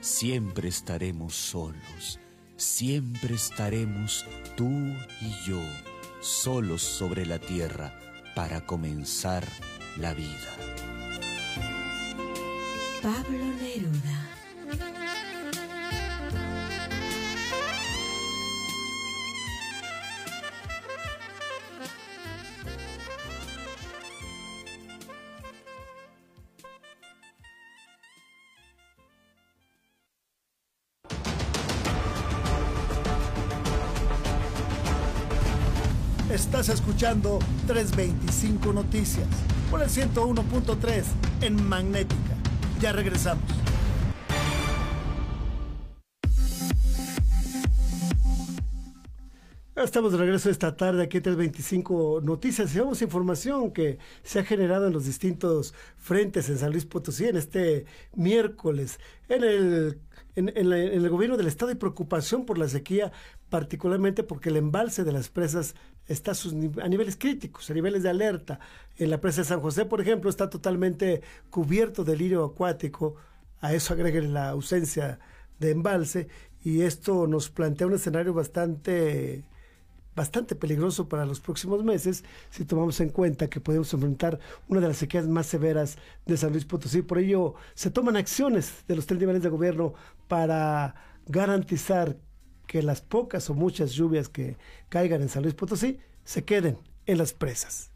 Siempre 0.00 0.68
estaremos 0.68 1.35
solos. 1.35 2.18
Siempre 2.56 3.35
estaremos 3.35 4.24
tú 4.56 4.68
y 4.68 5.46
yo, 5.46 5.61
solos 6.20 6.83
sobre 6.83 7.26
la 7.26 7.38
tierra 7.38 8.10
para 8.40 8.62
comenzar 8.62 9.44
la 9.98 10.14
vida. 10.14 10.50
Pablo 13.03 13.44
Neruda. 13.61 14.29
Escuchando 37.00 37.38
325 37.66 38.74
Noticias 38.74 39.26
por 39.70 39.80
el 39.80 39.88
101.3 39.88 41.02
en 41.40 41.66
Magnética. 41.66 42.36
Ya 42.78 42.92
regresamos. 42.92 43.42
Estamos 49.74 50.12
de 50.12 50.18
regreso 50.18 50.50
esta 50.50 50.76
tarde 50.76 51.04
aquí 51.04 51.16
en 51.16 51.22
325 51.22 52.20
Noticias 52.22 52.74
y 52.74 52.80
vamos 52.80 53.00
a 53.00 53.04
información 53.04 53.70
que 53.70 53.96
se 54.22 54.40
ha 54.40 54.44
generado 54.44 54.86
en 54.86 54.92
los 54.92 55.06
distintos 55.06 55.72
frentes 55.96 56.50
en 56.50 56.58
San 56.58 56.70
Luis 56.70 56.84
Potosí 56.84 57.24
en 57.24 57.38
este 57.38 57.86
miércoles. 58.14 59.00
En 59.30 59.42
el, 59.42 60.00
en, 60.34 60.50
en 60.50 60.70
el 60.70 61.08
gobierno 61.08 61.38
del 61.38 61.46
estado 61.46 61.70
hay 61.70 61.76
preocupación 61.76 62.44
por 62.44 62.58
la 62.58 62.68
sequía, 62.68 63.10
particularmente 63.48 64.22
porque 64.22 64.50
el 64.50 64.58
embalse 64.58 65.02
de 65.02 65.12
las 65.12 65.30
presas 65.30 65.74
está 66.12 66.33
a, 66.33 66.85
a 66.85 66.88
niveles 66.88 67.16
críticos, 67.16 67.70
a 67.70 67.75
niveles 67.75 68.03
de 68.03 68.11
alerta. 68.11 68.61
En 68.99 69.11
la 69.11 69.20
presa 69.20 69.42
de 69.42 69.46
San 69.49 69.61
José, 69.61 69.85
por 69.87 70.01
ejemplo, 70.01 70.29
está 70.29 70.51
totalmente 70.51 71.23
cubierto 71.51 72.05
de 72.05 72.16
lirio 72.16 72.44
acuático. 72.44 73.16
A 73.61 73.73
eso 73.75 73.94
agreguen 73.94 74.33
la 74.35 74.51
ausencia 74.51 75.20
de 75.59 75.70
embalse 75.70 76.29
y 76.62 76.83
esto 76.83 77.27
nos 77.27 77.51
plantea 77.51 77.87
un 77.87 77.94
escenario 77.94 78.35
bastante 78.35 79.44
bastante 80.14 80.55
peligroso 80.55 81.09
para 81.09 81.25
los 81.25 81.40
próximos 81.40 81.85
meses 81.85 82.25
si 82.51 82.64
tomamos 82.64 83.01
en 83.01 83.11
cuenta 83.11 83.49
que 83.49 83.61
podemos 83.61 83.92
enfrentar 83.94 84.38
una 84.68 84.81
de 84.81 84.88
las 84.88 84.96
sequías 84.96 85.27
más 85.29 85.46
severas 85.46 85.96
de 86.27 86.37
San 86.37 86.51
Luis 86.53 86.64
Potosí. 86.64 87.03
Por 87.03 87.18
ello, 87.18 87.55
se 87.75 87.90
toman 87.90 88.16
acciones 88.16 88.85
de 88.88 88.96
los 88.96 89.07
tres 89.07 89.20
niveles 89.20 89.42
de 89.42 89.49
gobierno 89.49 89.94
para 90.29 90.94
garantizar 91.27 92.16
que 92.70 92.85
las 92.85 93.00
pocas 93.00 93.50
o 93.50 93.54
muchas 93.54 93.90
lluvias 93.90 94.28
que 94.28 94.56
caigan 94.88 95.22
en 95.22 95.28
San 95.28 95.42
Luis 95.42 95.56
Potosí 95.56 95.98
se 96.22 96.44
queden 96.44 96.78
en 97.04 97.18
las 97.18 97.33
presas. 97.33 97.90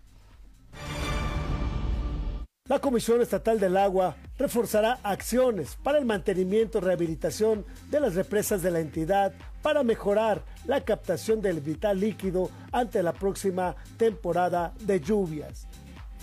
La 2.69 2.81
Comisión 2.81 3.23
Estatal 3.23 3.61
del 3.61 3.77
Agua 3.77 4.17
reforzará 4.37 4.99
acciones 5.05 5.79
para 5.81 5.99
el 5.99 6.05
mantenimiento 6.05 6.79
y 6.79 6.81
rehabilitación 6.81 7.65
de 7.89 8.01
las 8.01 8.17
represas 8.17 8.63
de 8.63 8.73
la 8.73 8.81
entidad 8.81 9.33
para 9.63 9.85
mejorar 9.85 10.43
la 10.67 10.81
captación 10.81 11.41
del 11.41 11.61
vital 11.61 12.01
líquido 12.01 12.51
ante 12.73 13.01
la 13.05 13.13
próxima 13.13 13.77
temporada 13.97 14.75
de 14.81 14.99
lluvias. 14.99 15.69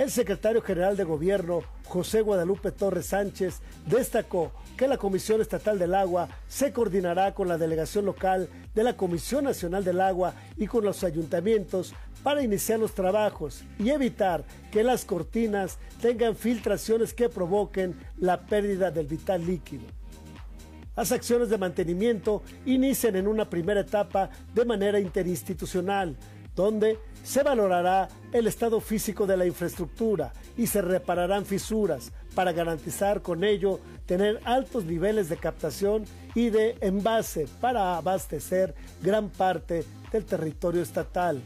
El 0.02 0.10
secretario 0.10 0.64
general 0.64 0.98
de 0.98 1.04
Gobierno, 1.04 1.62
José 1.86 2.22
Guadalupe 2.22 2.72
Torres 2.72 3.06
Sánchez, 3.06 3.60
destacó 3.86 4.52
que 4.76 4.88
la 4.88 4.98
Comisión 4.98 5.42
Estatal 5.42 5.78
del 5.78 5.94
Agua 5.94 6.28
se 6.48 6.74
coordinará 6.74 7.36
con 7.36 7.48
la 7.48 7.60
delegación 7.60 8.06
local 8.06 8.50
de 8.74 8.84
la 8.84 8.98
Comisión 8.98 9.44
Nacional 9.44 9.84
del 9.84 10.02
Agua 10.02 10.34
y 10.58 10.66
con 10.66 10.84
los 10.84 11.04
ayuntamientos 11.04 11.94
para 12.24 12.42
iniciar 12.42 12.80
los 12.80 12.96
trabajos 12.96 13.64
y 13.78 13.92
evitar 13.92 14.44
que 14.72 14.84
las 14.84 15.06
cortinas 15.06 15.78
tengan 16.02 16.36
filtraciones 16.36 17.14
que 17.14 17.30
provoquen 17.30 17.96
la 18.18 18.48
pérdida 18.48 18.90
del 18.90 19.06
vital 19.06 19.46
líquido. 19.46 19.84
Las 20.96 21.12
acciones 21.12 21.50
de 21.50 21.60
mantenimiento 21.60 22.42
inician 22.66 23.18
en 23.18 23.28
una 23.28 23.48
primera 23.48 23.82
etapa 23.82 24.32
de 24.56 24.66
manera 24.66 25.00
interinstitucional, 25.00 26.18
donde 26.56 26.98
se 27.24 27.44
valorará 27.44 28.10
el 28.32 28.48
estado 28.48 28.80
físico 28.80 29.28
de 29.28 29.38
la 29.38 29.46
infraestructura 29.46 30.34
y 30.58 30.68
se 30.68 30.82
repararán 30.82 31.46
fisuras 31.46 32.12
para 32.36 32.52
garantizar 32.52 33.22
con 33.22 33.44
ello 33.44 33.80
tener 34.06 34.40
altos 34.46 34.86
niveles 34.86 35.30
de 35.30 35.38
captación 35.38 36.06
y 36.34 36.50
de 36.50 36.78
envase 36.82 37.48
para 37.60 37.98
abastecer 37.98 38.74
gran 39.02 39.30
parte 39.30 39.84
del 40.12 40.26
territorio 40.26 40.82
estatal. 40.82 41.42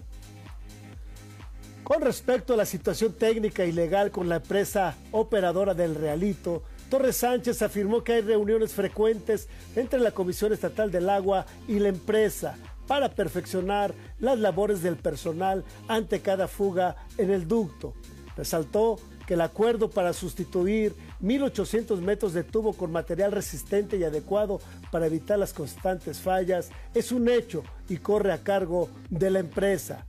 Con 1.83 2.01
respecto 2.01 2.53
a 2.53 2.57
la 2.57 2.65
situación 2.65 3.13
técnica 3.13 3.63
y 3.65 3.71
legal 3.71 4.09
con 4.09 4.27
la 4.27 4.37
empresa 4.37 4.95
operadora 5.11 5.75
del 5.75 5.93
Realito, 5.93 6.63
Torres 6.89 7.17
Sánchez 7.17 7.61
afirmó 7.61 8.03
que 8.03 8.13
hay 8.13 8.21
reuniones 8.21 8.73
frecuentes 8.73 9.47
entre 9.75 9.99
la 9.99 10.11
Comisión 10.11 10.53
Estatal 10.53 10.89
del 10.89 11.09
Agua 11.09 11.45
y 11.67 11.79
la 11.79 11.89
empresa 11.89 12.57
para 12.87 13.09
perfeccionar 13.09 13.93
las 14.19 14.39
labores 14.39 14.81
del 14.81 14.95
personal 14.95 15.63
ante 15.87 16.21
cada 16.21 16.47
fuga 16.47 16.95
en 17.17 17.31
el 17.31 17.47
ducto. 17.47 17.93
Resaltó 18.35 18.97
que 19.25 19.33
el 19.33 19.41
acuerdo 19.41 19.89
para 19.89 20.13
sustituir 20.13 20.93
1.800 21.21 21.99
metros 21.99 22.33
de 22.33 22.43
tubo 22.43 22.73
con 22.73 22.91
material 22.91 23.31
resistente 23.31 23.97
y 23.97 24.03
adecuado 24.03 24.59
para 24.91 25.07
evitar 25.07 25.39
las 25.39 25.53
constantes 25.53 26.19
fallas 26.19 26.69
es 26.93 27.11
un 27.11 27.27
hecho 27.27 27.63
y 27.89 27.97
corre 27.97 28.31
a 28.31 28.43
cargo 28.43 28.89
de 29.09 29.31
la 29.31 29.39
empresa. 29.39 30.05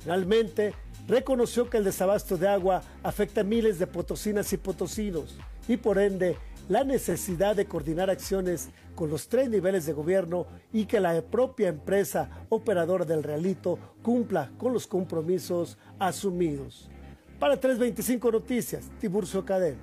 Finalmente, 0.00 0.74
reconoció 1.06 1.68
que 1.68 1.78
el 1.78 1.84
desabasto 1.84 2.36
de 2.36 2.48
agua 2.48 2.82
afecta 3.02 3.42
a 3.42 3.44
miles 3.44 3.78
de 3.78 3.86
potosinas 3.86 4.52
y 4.52 4.56
potosinos 4.56 5.36
y 5.68 5.76
por 5.76 5.98
ende 5.98 6.36
la 6.68 6.84
necesidad 6.84 7.54
de 7.54 7.66
coordinar 7.66 8.10
acciones 8.10 8.70
con 8.94 9.10
los 9.10 9.28
tres 9.28 9.48
niveles 9.48 9.86
de 9.86 9.92
gobierno 9.92 10.46
y 10.72 10.86
que 10.86 11.00
la 11.00 11.20
propia 11.22 11.68
empresa 11.68 12.46
operadora 12.48 13.04
del 13.04 13.22
realito 13.22 13.78
cumpla 14.02 14.50
con 14.58 14.72
los 14.72 14.86
compromisos 14.86 15.78
asumidos. 15.98 16.90
Para 17.38 17.58
325 17.58 18.32
Noticias, 18.32 18.90
Tiburcio 18.98 19.44
Cadena. 19.44 19.78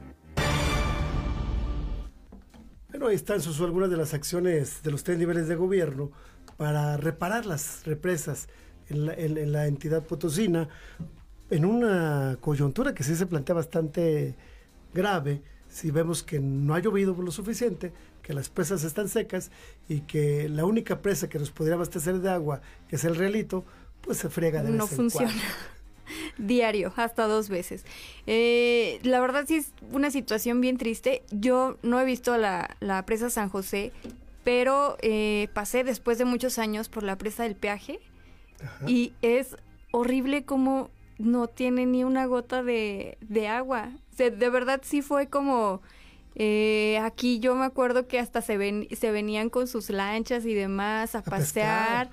Bueno, 2.90 3.08
ahí 3.08 3.16
están 3.16 3.42
sus, 3.42 3.60
algunas 3.62 3.90
de 3.90 3.98
las 3.98 4.14
acciones 4.14 4.84
de 4.84 4.92
los 4.92 5.04
tres 5.04 5.18
niveles 5.18 5.48
de 5.48 5.56
gobierno 5.56 6.12
para 6.58 6.98
reparar 6.98 7.46
las 7.46 7.86
represas 7.86 8.48
en 8.90 9.06
la, 9.06 9.14
en 9.14 9.52
la 9.52 9.68
entidad 9.68 10.04
potosina 10.04 10.68
en 11.50 11.66
una 11.66 12.38
coyuntura 12.42 12.94
que 12.94 13.04
sí 13.04 13.16
se 13.16 13.26
plantea 13.26 13.56
bastante 13.56 14.36
grave 14.94 15.42
si 15.74 15.90
vemos 15.90 16.22
que 16.22 16.40
no 16.40 16.76
ha 16.76 16.80
llovido 16.80 17.16
lo 17.20 17.32
suficiente, 17.32 17.92
que 18.22 18.34
las 18.34 18.50
presas 18.50 18.84
están 18.84 19.10
secas 19.10 19.50
y 19.90 20.02
que 20.02 20.48
la 20.48 20.66
única 20.66 21.02
presa 21.02 21.30
que 21.30 21.40
nos 21.40 21.50
podría 21.50 21.74
abastecer 21.74 22.20
de 22.20 22.30
agua, 22.30 22.62
que 22.88 22.96
es 22.96 23.04
el 23.06 23.16
realito, 23.16 23.66
pues 24.02 24.20
se 24.20 24.30
friega 24.30 24.62
de 24.62 24.70
No 24.70 24.86
funciona. 24.86 25.34
Diario, 26.38 26.94
hasta 26.96 27.26
dos 27.26 27.50
veces. 27.50 27.86
Eh, 28.28 29.00
la 29.02 29.20
verdad 29.20 29.46
sí 29.48 29.56
es 29.56 29.72
una 29.92 30.12
situación 30.12 30.62
bien 30.62 30.78
triste. 30.78 31.24
Yo 31.32 31.80
no 31.82 32.00
he 32.00 32.06
visto 32.06 32.38
la, 32.38 32.78
la 32.80 33.04
presa 33.08 33.32
San 33.32 33.50
José, 33.50 33.92
pero 34.44 34.98
eh, 35.02 35.48
pasé 35.54 35.84
después 35.84 36.20
de 36.20 36.26
muchos 36.26 36.60
años 36.60 36.88
por 36.88 37.02
la 37.02 37.18
presa 37.18 37.44
del 37.44 37.56
peaje 37.56 38.00
y 38.86 39.14
es 39.24 39.58
horrible 39.92 40.46
como 40.46 40.92
no 41.18 41.48
tiene 41.48 41.86
ni 41.86 42.04
una 42.04 42.26
gota 42.26 42.64
de, 42.64 43.18
de 43.22 43.48
agua. 43.48 43.92
de 44.18 44.50
verdad 44.50 44.82
sí 44.84 45.02
fue 45.02 45.28
como... 45.28 45.82
Eh, 46.36 46.98
aquí 47.04 47.40
yo 47.40 47.54
me 47.54 47.64
acuerdo 47.64 48.08
que 48.08 48.18
hasta 48.18 48.42
se, 48.42 48.58
ven, 48.58 48.88
se 48.92 49.12
venían 49.12 49.52
con 49.52 49.68
sus 49.68 49.92
lanchas 49.92 50.48
y 50.48 50.56
demás 50.56 51.14
a, 51.14 51.22
pasear 51.22 52.10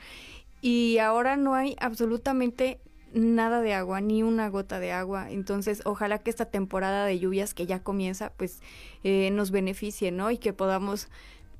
y 0.61 0.99
ahora 0.99 1.37
no 1.37 1.55
hay 1.55 1.75
absolutamente 1.81 2.81
nada 3.13 3.61
de 3.61 3.75
agua, 3.75 4.01
ni 4.01 4.23
una 4.23 4.49
gota 4.49 4.79
de 4.79 4.93
agua. 4.93 5.31
Entonces, 5.31 5.83
ojalá 5.85 6.19
que 6.19 6.31
esta 6.31 6.47
temporada 6.47 7.05
de 7.07 7.19
lluvias 7.19 7.55
que 7.55 7.67
ya 7.67 7.83
comienza, 7.83 8.33
pues 8.37 8.61
eh, 9.05 9.31
nos 9.33 9.51
beneficie, 9.51 10.13
¿no? 10.13 10.31
Y 10.31 10.39
que 10.39 10.53
podamos 10.53 11.09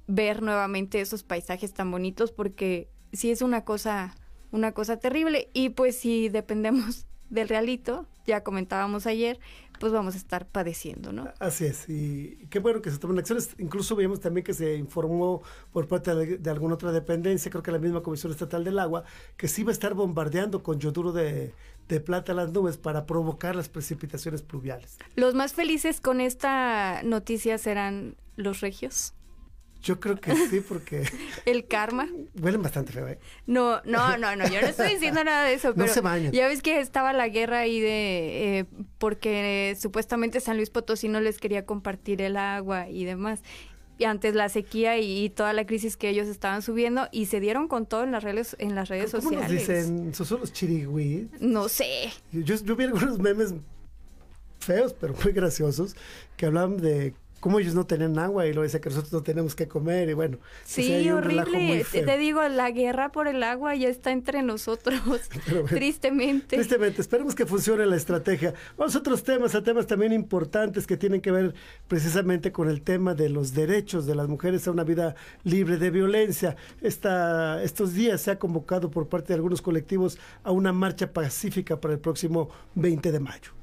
ver 0.07 0.43
nuevamente 0.43 1.01
esos 1.01 1.23
paisajes 1.23 1.73
tan 1.73 1.91
bonitos 1.91 2.33
porque 2.33 2.89
sí 3.13 3.31
es 3.31 3.43
una 3.43 3.65
cosa, 3.65 4.15
una 4.53 4.73
cosa 4.73 4.99
terrible. 4.99 5.49
Y 5.53 5.71
pues 5.71 5.97
si 5.97 6.29
dependemos 6.29 7.07
del 7.31 7.49
realito, 7.49 8.07
ya 8.27 8.43
comentábamos 8.43 9.07
ayer, 9.07 9.41
pues 9.79 9.93
vamos 9.93 10.15
a 10.15 10.19
estar 10.19 10.47
padeciendo, 10.47 11.11
¿no? 11.11 11.33
Así 11.39 11.65
es, 11.65 11.89
y 11.89 12.47
qué 12.51 12.59
bueno 12.59 12.83
que 12.83 12.91
se 12.91 12.99
tomen 12.99 13.19
acciones. 13.19 13.55
Incluso 13.59 13.97
vimos 13.97 14.21
también 14.21 14.45
que 14.45 14.53
se 14.53 14.77
informó 14.77 15.43
por 15.73 15.89
parte 15.89 16.15
de, 16.15 16.51
alguna 16.51 16.75
otra 16.75 16.93
dependencia, 16.93 17.51
creo 17.51 17.63
que 17.63 17.73
la 17.73 17.79
misma 17.79 18.03
Comisión 18.03 18.31
Estatal 18.31 18.63
del 18.63 18.79
Agua, 18.79 19.05
que 19.39 19.49
sí 19.49 19.63
va 19.63 19.71
a 19.71 19.73
estar 19.73 19.95
bombardeando 19.95 20.63
con 20.63 20.79
yoduro 20.79 21.13
de, 21.13 21.55
de 21.89 22.01
plata 22.01 22.35
las 22.35 22.53
nubes 22.53 22.77
para 22.77 23.07
provocar 23.07 23.57
las 23.57 23.71
precipitaciones 23.71 24.43
pluviales. 24.43 24.99
Los 25.17 25.35
más 25.35 25.55
felices 25.55 26.01
con 26.03 26.21
esta 26.21 27.03
noticia 27.03 27.57
serán 27.57 28.17
los 28.37 28.61
regios. 28.61 29.15
Yo 29.83 29.99
creo 29.99 30.17
que 30.17 30.35
sí, 30.35 30.61
porque... 30.61 31.09
¿El 31.47 31.67
karma? 31.67 32.09
Huelen 32.39 32.63
bastante 32.63 32.93
feo, 32.93 33.09
¿eh? 33.09 33.19
No, 33.47 33.81
no, 33.85 34.19
no, 34.19 34.37
no, 34.37 34.47
yo 34.49 34.61
no 34.61 34.67
estoy 34.67 34.91
diciendo 34.95 35.25
nada 35.25 35.45
de 35.45 35.55
eso, 35.55 35.73
pero... 35.75 35.87
No 35.87 35.93
se 35.93 36.01
bañan. 36.01 36.33
Ya 36.33 36.49
ves 36.49 36.61
que 36.61 36.81
estaba 36.81 37.13
la 37.13 37.29
guerra 37.29 37.61
ahí 37.61 37.81
de... 37.81 38.59
Eh, 38.59 38.67
porque 38.99 39.77
supuestamente 39.79 40.41
San 40.41 40.57
Luis 40.57 40.71
Potosí 40.71 41.09
no 41.09 41.21
les 41.21 41.39
quería 41.39 41.65
compartir 41.65 42.21
el 42.21 42.37
agua 42.37 42.89
y 42.89 43.05
demás. 43.05 43.41
Y 43.97 44.05
antes 44.05 44.35
la 44.35 44.49
sequía 44.49 44.99
y, 44.99 45.29
toda 45.31 45.53
la 45.53 45.67
crisis 45.67 45.97
que 45.97 46.09
ellos 46.09 46.27
estaban 46.27 46.63
subiendo 46.63 47.09
y 47.13 47.27
se 47.27 47.39
dieron 47.39 47.69
con 47.69 47.85
todo 47.85 48.03
en 48.03 48.13
las 48.13 48.25
redes, 48.25 48.57
en 48.59 48.75
las 48.75 48.89
redes 48.89 49.11
¿Cómo 49.11 49.23
sociales. 49.23 49.51
Nos 49.51 49.61
dicen, 49.61 50.15
¿son 50.15 50.41
los 50.41 50.53
chirigüis? 50.53 51.27
No 51.39 51.69
sé. 51.69 52.11
Yo, 52.33 52.55
yo 52.57 52.77
vi 52.77 52.85
algunos 52.85 53.19
memes 53.19 53.55
feos, 54.59 54.95
pero 54.99 55.15
muy 55.23 55.33
graciosos, 55.33 55.97
que 56.37 56.47
hablaban 56.47 56.79
de 56.79 57.15
cómo 57.41 57.59
ellos 57.59 57.75
no 57.75 57.87
tenían 57.87 58.19
agua 58.19 58.47
y 58.47 58.53
lo 58.53 58.63
dice 58.63 58.81
que 58.81 58.91
nosotros 58.91 59.13
no 59.13 59.23
tenemos 59.23 59.55
que 59.55 59.67
comer 59.67 60.11
y 60.11 60.13
bueno. 60.13 60.39
Sí, 60.65 61.11
horrible. 61.11 61.85
Te, 61.91 62.19
digo, 62.19 62.47
la 62.49 62.71
guerra 62.71 63.11
por 63.11 63.27
el 63.27 63.43
agua 63.43 63.75
ya 63.75 63.89
está 63.89 64.13
entre 64.13 64.43
nosotros, 64.43 65.01
tristemente. 65.69 66.57
Tristemente, 66.57 67.01
esperemos 67.01 67.35
que 67.35 67.47
funcione 67.47 67.87
la 67.87 67.97
estrategia. 67.97 68.55
Vamos 68.77 68.95
a 68.95 68.99
otros 68.99 69.25
temas, 69.25 69.55
a 69.55 69.63
temas 69.63 69.87
también 69.87 70.13
importantes 70.13 70.87
que 70.87 70.97
tienen 70.97 71.21
que 71.21 71.31
ver 71.31 71.55
precisamente 71.89 72.53
con 72.53 72.69
el 72.69 72.83
tema 72.83 73.15
de 73.15 73.31
los 73.31 73.55
derechos 73.55 74.07
de 74.07 74.15
las 74.15 74.29
mujeres 74.29 74.69
a 74.69 74.71
una 74.71 74.85
vida 74.85 75.15
libre 75.43 75.79
de 75.79 75.91
violencia. 75.91 76.57
Esta, 76.83 77.63
estos 77.63 77.95
días 77.95 78.21
se 78.21 78.31
ha 78.31 78.39
convocado 78.39 78.91
por 78.91 79.09
parte 79.09 79.29
de 79.29 79.35
algunos 79.35 79.63
colectivos 79.63 80.19
a 80.45 80.53
una 80.53 80.73
marcha 80.73 81.13
pacífica 81.13 81.81
para 81.81 81.95
el 81.95 82.01
próximo 82.01 82.51
20 82.75 83.13
de 83.13 83.21
mayo. 83.21 83.60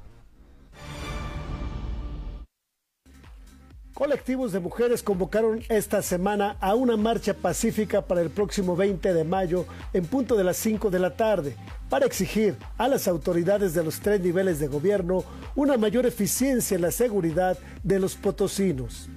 Colectivos 3.98 4.52
de 4.52 4.60
mujeres 4.60 5.02
convocaron 5.02 5.64
esta 5.70 6.04
semana 6.04 6.56
a 6.60 6.76
una 6.76 6.96
marcha 6.98 7.34
pacífica 7.34 8.04
para 8.04 8.22
el 8.22 8.30
próximo 8.30 8.76
20 8.76 9.12
de 9.12 9.24
mayo 9.24 9.66
en 9.92 10.06
punto 10.06 10.36
de 10.36 10.44
las 10.44 10.58
5 10.58 10.92
de 10.92 11.00
la 11.00 11.16
tarde 11.16 11.56
para 11.90 12.06
exigir 12.06 12.56
a 12.78 12.88
las 12.88 13.08
autoridades 13.08 13.74
de 13.74 13.84
los 13.84 14.00
tres 14.00 14.22
niveles 14.22 14.60
de 14.60 14.68
gobierno 14.68 15.24
una 15.56 15.78
mayor 15.78 16.06
eficiencia 16.06 16.76
en 16.76 16.84
la 16.84 16.92
seguridad 16.92 17.58
de 17.82 18.00
los 18.00 18.14
potosinos. 18.14 19.10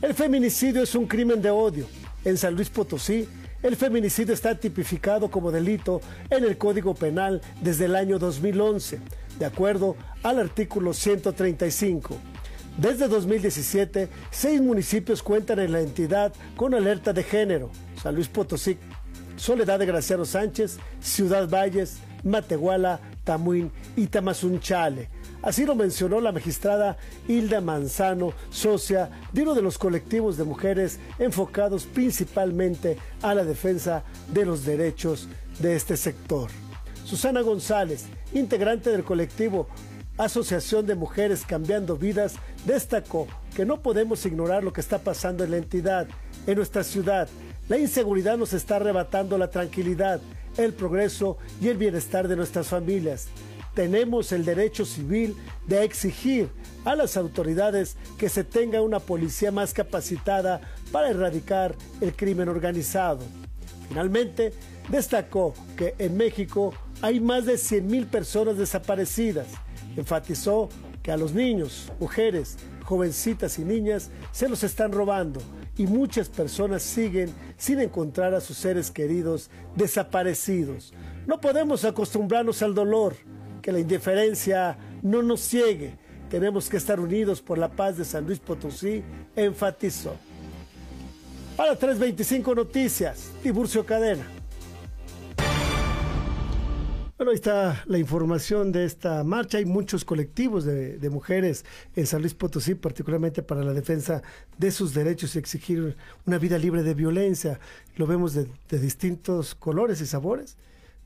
El 0.00 0.14
feminicidio 0.14 0.82
es 0.82 0.96
un 0.96 1.06
crimen 1.06 1.40
de 1.40 1.50
odio. 1.50 1.86
En 2.24 2.36
San 2.36 2.56
Luis 2.56 2.70
Potosí, 2.70 3.28
el 3.62 3.76
feminicidio 3.76 4.34
está 4.34 4.58
tipificado 4.58 5.30
como 5.30 5.52
delito 5.52 6.00
en 6.28 6.42
el 6.42 6.58
Código 6.58 6.92
Penal 6.94 7.40
desde 7.60 7.84
el 7.84 7.94
año 7.94 8.18
2011, 8.18 8.98
de 9.38 9.44
acuerdo 9.44 9.94
al 10.24 10.40
artículo 10.40 10.92
135. 10.92 12.31
Desde 12.78 13.06
2017, 13.06 14.08
seis 14.30 14.60
municipios 14.60 15.22
cuentan 15.22 15.58
en 15.58 15.72
la 15.72 15.80
entidad 15.80 16.32
con 16.56 16.74
alerta 16.74 17.12
de 17.12 17.22
género. 17.22 17.70
San 18.02 18.14
Luis 18.14 18.28
Potosí, 18.28 18.78
Soledad 19.36 19.78
de 19.78 19.86
Graciano 19.86 20.24
Sánchez, 20.24 20.78
Ciudad 21.00 21.48
Valles, 21.48 21.98
Matehuala, 22.24 23.00
Tamuín 23.24 23.70
y 23.94 24.06
Tamazunchale. 24.06 25.10
Así 25.42 25.66
lo 25.66 25.74
mencionó 25.74 26.20
la 26.20 26.32
magistrada 26.32 26.96
Hilda 27.28 27.60
Manzano, 27.60 28.32
socia 28.50 29.10
de 29.32 29.42
uno 29.42 29.54
de 29.54 29.62
los 29.62 29.76
colectivos 29.76 30.36
de 30.36 30.44
mujeres 30.44 30.98
enfocados 31.18 31.84
principalmente 31.84 32.96
a 33.22 33.34
la 33.34 33.44
defensa 33.44 34.04
de 34.32 34.46
los 34.46 34.64
derechos 34.64 35.28
de 35.58 35.74
este 35.76 35.96
sector. 35.96 36.48
Susana 37.04 37.42
González, 37.42 38.06
integrante 38.32 38.90
del 38.90 39.04
colectivo 39.04 39.66
Asociación 40.18 40.86
de 40.86 40.94
Mujeres 40.94 41.44
Cambiando 41.46 41.96
Vidas, 41.96 42.34
destacó 42.66 43.26
que 43.56 43.64
no 43.64 43.82
podemos 43.82 44.26
ignorar 44.26 44.62
lo 44.62 44.72
que 44.72 44.82
está 44.82 44.98
pasando 44.98 45.42
en 45.42 45.52
la 45.52 45.56
entidad, 45.56 46.06
en 46.46 46.56
nuestra 46.56 46.84
ciudad. 46.84 47.28
La 47.68 47.78
inseguridad 47.78 48.36
nos 48.36 48.52
está 48.52 48.76
arrebatando 48.76 49.38
la 49.38 49.50
tranquilidad, 49.50 50.20
el 50.58 50.74
progreso 50.74 51.38
y 51.60 51.68
el 51.68 51.78
bienestar 51.78 52.28
de 52.28 52.36
nuestras 52.36 52.68
familias. 52.68 53.28
Tenemos 53.74 54.32
el 54.32 54.44
derecho 54.44 54.84
civil 54.84 55.34
de 55.66 55.82
exigir 55.82 56.50
a 56.84 56.94
las 56.94 57.16
autoridades 57.16 57.96
que 58.18 58.28
se 58.28 58.44
tenga 58.44 58.82
una 58.82 59.00
policía 59.00 59.50
más 59.50 59.72
capacitada 59.72 60.60
para 60.90 61.08
erradicar 61.08 61.74
el 62.02 62.14
crimen 62.14 62.50
organizado. 62.50 63.20
Finalmente, 63.88 64.52
destacó 64.90 65.54
que 65.76 65.94
en 65.98 66.18
México 66.18 66.74
hay 67.00 67.18
más 67.18 67.46
de 67.46 67.54
100.000 67.54 68.10
personas 68.10 68.58
desaparecidas 68.58 69.46
Enfatizó 69.96 70.68
que 71.02 71.12
a 71.12 71.16
los 71.16 71.32
niños, 71.32 71.92
mujeres, 71.98 72.56
jovencitas 72.84 73.58
y 73.58 73.64
niñas 73.64 74.10
se 74.30 74.48
los 74.48 74.62
están 74.64 74.92
robando 74.92 75.40
y 75.76 75.86
muchas 75.86 76.28
personas 76.28 76.82
siguen 76.82 77.32
sin 77.56 77.80
encontrar 77.80 78.34
a 78.34 78.40
sus 78.40 78.56
seres 78.56 78.90
queridos 78.90 79.50
desaparecidos. 79.76 80.92
No 81.26 81.40
podemos 81.40 81.84
acostumbrarnos 81.84 82.62
al 82.62 82.74
dolor. 82.74 83.16
que 83.62 83.70
la 83.70 83.78
indiferencia 83.78 84.76
no 85.02 85.22
nos 85.22 85.40
ciegue. 85.40 85.96
Tenemos 86.28 86.68
que 86.68 86.78
estar 86.78 86.98
unidos 86.98 87.40
por 87.40 87.58
la 87.58 87.70
paz 87.70 87.96
de 87.96 88.04
San 88.04 88.26
Luis 88.26 88.40
Potosí, 88.40 89.04
enfatizó. 89.36 90.16
Para 91.56 91.76
325 91.76 92.56
Noticias, 92.56 93.30
Tiburcio 93.40 93.86
Cadena. 93.86 94.41
Bueno, 97.22 97.30
ahí 97.30 97.36
está 97.36 97.84
la 97.86 97.98
información 97.98 98.72
de 98.72 98.84
esta 98.84 99.22
marcha. 99.22 99.58
Hay 99.58 99.64
muchos 99.64 100.04
colectivos 100.04 100.64
de, 100.64 101.08
mujeres 101.08 101.64
en 101.94 102.04
San 102.04 102.20
Luis 102.20 102.34
Potosí, 102.34 102.74
particularmente 102.74 103.44
para 103.44 103.62
la 103.62 103.72
defensa 103.72 104.22
de 104.58 104.72
sus 104.72 104.92
derechos 104.92 105.36
y 105.36 105.38
exigir 105.38 105.96
una 106.26 106.38
vida 106.38 106.58
libre 106.58 106.82
de 106.82 106.94
violencia. 106.94 107.60
Lo 107.94 108.08
vemos 108.08 108.34
de, 108.34 108.48
distintos 108.70 109.54
colores 109.54 110.00
y 110.00 110.06
sabores, 110.06 110.56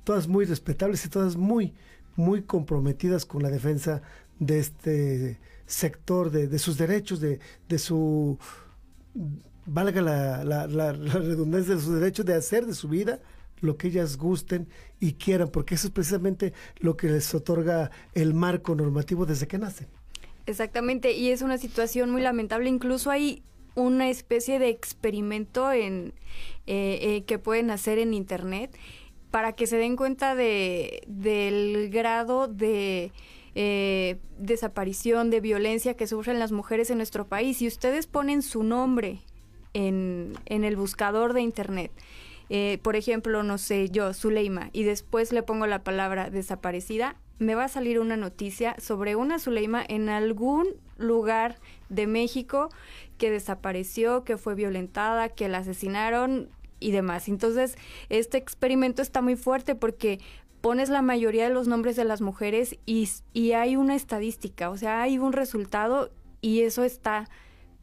todas 0.05 0.27
muy 0.27 0.47
respetables 0.47 1.05
y 1.05 1.11
todas 1.11 1.37
muy, 1.37 1.75
muy 2.15 2.41
comprometidas 2.45 3.27
con 3.27 3.43
la 3.43 3.51
defensa 3.51 4.01
de 4.39 4.59
este 4.59 5.39
sector, 5.67 6.31
de, 6.31 6.59
sus 6.59 6.79
derechos, 6.79 7.21
de, 7.21 7.79
su, 7.79 8.39
valga 9.67 10.01
la, 10.01 10.45
la 10.45 10.93
redundancia, 10.93 11.75
de 11.75 11.81
sus 11.83 12.01
derechos 12.01 12.25
de 12.25 12.33
hacer 12.37 12.65
de 12.65 12.73
su 12.73 12.89
vida 12.89 13.21
lo 13.61 13.77
que 13.77 13.89
ellas 13.89 14.17
gusten 14.17 14.69
y 15.01 15.15
quieran, 15.15 15.49
porque 15.49 15.75
eso 15.75 15.89
es 15.89 15.93
precisamente 15.93 16.53
lo 16.79 16.97
que 16.97 17.09
les 17.09 17.35
otorga 17.35 17.91
el 18.15 18.35
marco 18.35 18.75
normativo 18.75 19.27
desde 19.27 19.47
que 19.47 19.59
nacen. 19.59 19.89
Exactamente, 20.47 21.13
y 21.13 21.31
es 21.31 21.43
una 21.43 21.59
situación 21.59 22.11
muy 22.11 22.23
lamentable. 22.23 22.69
Incluso 22.69 23.11
hay 23.11 23.43
una 23.75 24.09
especie 24.09 24.59
de 24.59 24.69
experimento 24.69 25.71
en, 25.71 26.15
eh, 26.67 26.99
eh, 27.03 27.25
que 27.27 27.39
pueden 27.39 27.71
hacer 27.71 27.99
en 27.99 28.15
Internet 28.15 28.77
para 29.31 29.53
que 29.53 29.67
se 29.67 29.77
den 29.77 29.97
cuenta 29.97 30.35
de, 30.35 31.03
del 31.07 31.91
grado 31.91 32.49
de 32.49 33.13
eh, 33.55 34.19
desaparición, 34.39 35.31
de 35.31 35.41
violencia 35.41 35.95
que 35.95 36.07
sufren 36.07 36.39
las 36.39 36.53
mujeres 36.53 36.91
en 36.91 36.97
nuestro 36.97 37.27
país. 37.27 37.59
Si 37.59 37.67
ustedes 37.67 38.07
ponen 38.07 38.43
su 38.43 38.63
nombre 38.63 39.21
en, 39.75 40.33
en 40.47 40.65
el 40.65 40.77
buscador 40.77 41.35
de 41.35 41.43
Internet, 41.43 41.91
eh, 42.49 42.79
por 42.83 42.97
ejemplo, 42.97 43.43
no 43.43 43.59
sé, 43.59 43.91
yo, 43.91 44.13
Zuleima, 44.13 44.71
y 44.73 44.85
después 44.85 45.33
le 45.33 45.43
pongo 45.43 45.67
la 45.67 45.83
palabra 45.83 46.31
desaparecida, 46.31 47.17
me 47.39 47.55
va 47.55 47.65
a 47.65 47.69
salir 47.69 48.01
una 48.01 48.17
noticia 48.17 48.77
sobre 48.79 49.17
una 49.17 49.39
Zuleima 49.39 49.85
en 49.87 50.09
algún 50.09 50.67
lugar 50.97 51.57
de 51.89 52.07
México 52.07 52.71
que 53.19 53.31
desapareció, 53.31 54.25
que 54.25 54.37
fue 54.37 54.55
violentada, 54.55 55.29
que 55.29 55.49
la 55.49 55.59
asesinaron 55.59 56.49
y 56.81 56.93
demás. 56.93 57.29
Entonces, 57.29 57.77
este 58.09 58.39
experimento 58.39 59.03
está 59.03 59.21
muy 59.21 59.37
fuerte 59.37 59.75
porque 59.75 60.21
pones 60.61 60.89
la 60.89 61.03
mayoría 61.03 61.45
de 61.45 61.55
los 61.55 61.69
nombres 61.69 61.97
de 61.97 62.05
las 62.05 62.21
mujeres 62.21 62.79
y, 62.87 63.09
y 63.33 63.53
hay 63.53 63.77
una 63.77 63.95
estadística, 63.95 64.71
o 64.71 64.77
sea, 64.77 65.03
hay 65.03 65.19
un 65.19 65.33
resultado 65.33 66.11
y 66.41 66.63
eso 66.63 66.85
está, 66.85 67.29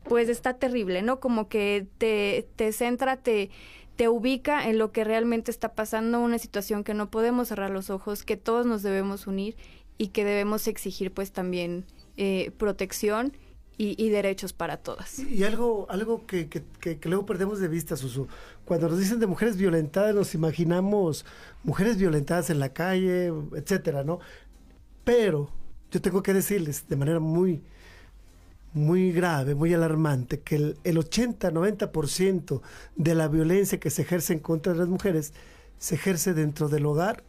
pues 0.03 0.29
está 0.29 0.55
terrible, 0.55 1.01
¿no? 1.01 1.19
Como 1.19 1.47
que 1.47 1.87
te, 1.97 2.47
te 2.55 2.71
centra, 2.71 3.17
te 3.17 3.51
te 3.95 4.09
ubica 4.09 4.67
en 4.67 4.77
lo 4.77 4.91
que 4.91 5.03
realmente 5.03 5.51
está 5.51 5.73
pasando, 5.73 6.19
una 6.19 6.39
situación 6.39 6.83
que 6.83 6.93
no 6.93 7.09
podemos 7.09 7.49
cerrar 7.49 7.69
los 7.69 7.89
ojos, 7.89 8.23
que 8.23 8.37
todos 8.37 8.65
nos 8.65 8.83
debemos 8.83 9.27
unir 9.27 9.55
y 9.97 10.07
que 10.07 10.25
debemos 10.25 10.67
exigir 10.67 11.13
pues 11.13 11.31
también 11.31 11.85
eh, 12.17 12.51
protección 12.57 13.33
y, 13.77 14.01
y, 14.03 14.09
derechos 14.09 14.53
para 14.53 14.77
todas. 14.77 15.17
Y 15.19 15.43
algo, 15.43 15.87
algo 15.89 16.25
que, 16.27 16.47
que, 16.47 16.63
que, 16.79 16.99
que, 16.99 17.09
luego 17.09 17.25
perdemos 17.25 17.59
de 17.59 17.67
vista, 17.67 17.95
Susu. 17.95 18.27
Cuando 18.65 18.87
nos 18.87 18.99
dicen 18.99 19.19
de 19.19 19.25
mujeres 19.25 19.57
violentadas, 19.57 20.13
nos 20.13 20.35
imaginamos 20.35 21.25
mujeres 21.63 21.97
violentadas 21.97 22.51
en 22.51 22.59
la 22.59 22.69
calle, 22.69 23.31
etcétera, 23.55 24.03
¿no? 24.03 24.19
Pero 25.03 25.49
yo 25.89 26.01
tengo 26.01 26.21
que 26.21 26.33
decirles 26.33 26.87
de 26.87 26.95
manera 26.95 27.19
muy, 27.19 27.63
muy 28.73 29.11
grave, 29.11 29.55
muy 29.55 29.73
alarmante, 29.73 30.39
que 30.39 30.55
el, 30.55 30.77
el 30.83 30.97
80-90% 30.97 32.61
de 32.95 33.15
la 33.15 33.27
violencia 33.27 33.79
que 33.79 33.89
se 33.89 34.01
ejerce 34.01 34.33
en 34.33 34.39
contra 34.39 34.73
de 34.73 34.79
las 34.79 34.87
mujeres 34.87 35.33
se 35.77 35.95
ejerce 35.95 36.33
dentro 36.33 36.69
del 36.69 36.85
hogar 36.85 37.23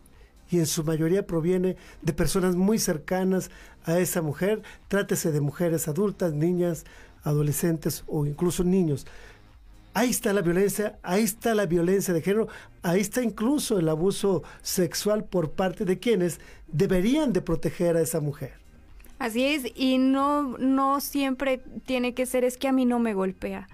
y 0.51 0.59
en 0.59 0.67
su 0.67 0.85
mayoría 0.85 1.27
proviene 1.27 1.77
de 2.03 2.13
personas 2.13 2.55
muy 2.55 2.79
cercanas 2.79 3.51
a 3.85 3.99
esa 3.99 4.23
mujer, 4.23 4.63
trátese 4.89 5.33
de 5.33 5.41
mujeres 5.41 5.89
adultas, 5.89 6.33
niñas, 6.33 6.85
adolescentes 7.23 8.05
o 8.07 8.27
incluso 8.27 8.65
niños. 8.65 9.07
Ahí 9.93 10.11
está 10.11 10.33
la 10.33 10.43
violencia, 10.43 10.99
ahí 11.03 11.23
está 11.23 11.55
la 11.55 11.67
violencia 11.67 12.13
de 12.13 12.21
género, 12.21 12.49
ahí 12.83 13.01
está 13.01 13.23
incluso 13.23 13.79
el 13.79 13.89
abuso 13.89 14.43
sexual 14.63 15.25
por 15.25 15.53
parte 15.53 15.85
de 15.85 15.99
quienes 15.99 16.41
deberían 16.67 17.33
de 17.33 17.41
proteger 17.41 17.97
a 17.97 18.01
esa 18.01 18.21
mujer. 18.21 18.64
Así 19.19 19.45
es, 19.45 19.65
y 19.75 19.99
no, 19.99 20.59
no 20.59 21.01
siempre 21.01 21.63
tiene 21.87 22.15
que 22.15 22.27
ser 22.27 22.45
es 22.45 22.59
que 22.59 22.69
a 22.69 22.73
mí 22.73 22.85
no 22.85 22.99
me 22.99 23.15
golpea. 23.15 23.69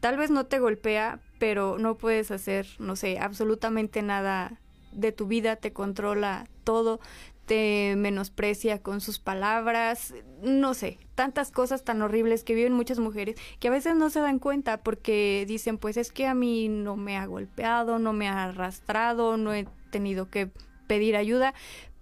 Tal 0.00 0.16
vez 0.16 0.30
no 0.30 0.46
te 0.46 0.58
golpea, 0.58 1.20
pero 1.38 1.78
no 1.78 1.96
puedes 1.96 2.30
hacer, 2.30 2.66
no 2.78 2.96
sé, 2.96 3.18
absolutamente 3.18 4.02
nada 4.02 4.58
de 4.92 5.12
tu 5.12 5.26
vida, 5.26 5.56
te 5.56 5.72
controla 5.72 6.46
todo, 6.64 7.00
te 7.46 7.94
menosprecia 7.96 8.80
con 8.80 9.00
sus 9.00 9.18
palabras, 9.18 10.14
no 10.42 10.72
sé, 10.74 10.98
tantas 11.16 11.50
cosas 11.50 11.82
tan 11.82 12.00
horribles 12.00 12.44
que 12.44 12.54
viven 12.54 12.72
muchas 12.72 13.00
mujeres 13.00 13.36
que 13.58 13.68
a 13.68 13.72
veces 13.72 13.96
no 13.96 14.08
se 14.08 14.20
dan 14.20 14.38
cuenta 14.38 14.76
porque 14.78 15.44
dicen, 15.48 15.76
pues 15.76 15.96
es 15.96 16.12
que 16.12 16.26
a 16.26 16.34
mí 16.34 16.68
no 16.68 16.96
me 16.96 17.16
ha 17.16 17.26
golpeado, 17.26 17.98
no 17.98 18.12
me 18.12 18.28
ha 18.28 18.44
arrastrado, 18.44 19.36
no 19.36 19.52
he 19.52 19.66
tenido 19.90 20.30
que 20.30 20.50
pedir 20.86 21.16
ayuda, 21.16 21.54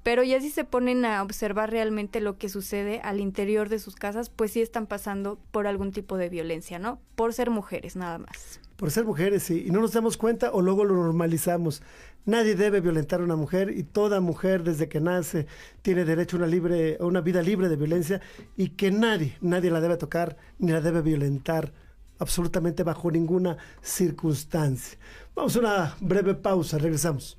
pero 0.03 0.22
ya 0.22 0.40
si 0.40 0.51
se 0.51 0.64
ponen 0.64 1.05
a 1.05 1.22
observar 1.22 1.70
realmente 1.70 2.20
lo 2.20 2.38
que 2.38 2.49
sucede 2.49 3.01
al 3.03 3.20
interior 3.20 3.68
de 3.68 3.78
sus 3.78 3.94
casas, 3.94 4.30
pues 4.30 4.53
sí 4.53 4.61
están 4.61 4.86
pasando 4.86 5.38
por 5.51 5.66
algún 5.66 5.92
tipo 5.92 6.16
de 6.16 6.28
violencia, 6.28 6.78
¿no? 6.78 7.01
Por 7.14 7.34
ser 7.34 7.51
mujeres, 7.51 7.96
nada 7.96 8.18
más. 8.18 8.61
Por 8.76 8.90
ser 8.90 9.05
mujeres, 9.05 9.42
sí. 9.42 9.64
Y 9.66 9.70
no 9.70 9.80
nos 9.80 9.92
damos 9.92 10.16
cuenta 10.16 10.53
o 10.53 10.62
luego 10.62 10.84
lo 10.84 10.94
normalizamos. 10.94 11.82
Nadie 12.24 12.55
debe 12.55 12.80
violentar 12.80 13.20
a 13.20 13.24
una 13.24 13.36
mujer 13.36 13.70
y 13.70 13.82
toda 13.82 14.20
mujer 14.20 14.62
desde 14.62 14.88
que 14.88 15.01
nace 15.01 15.46
tiene 15.82 16.05
derecho 16.05 16.36
a 16.36 16.38
una, 16.38 16.46
libre, 16.46 16.96
a 17.01 17.05
una 17.05 17.20
vida 17.20 17.42
libre 17.42 17.68
de 17.68 17.76
violencia 17.76 18.20
y 18.57 18.70
que 18.70 18.90
nadie, 18.90 19.36
nadie 19.40 19.70
la 19.70 19.80
debe 19.80 19.96
tocar 19.96 20.36
ni 20.59 20.72
la 20.72 20.80
debe 20.80 21.03
violentar 21.03 21.72
absolutamente 22.18 22.82
bajo 22.82 23.11
ninguna 23.11 23.57
circunstancia. 23.82 24.99
Vamos 25.34 25.57
a 25.57 25.59
una 25.61 25.96
breve 26.01 26.34
pausa, 26.34 26.78
regresamos. 26.78 27.38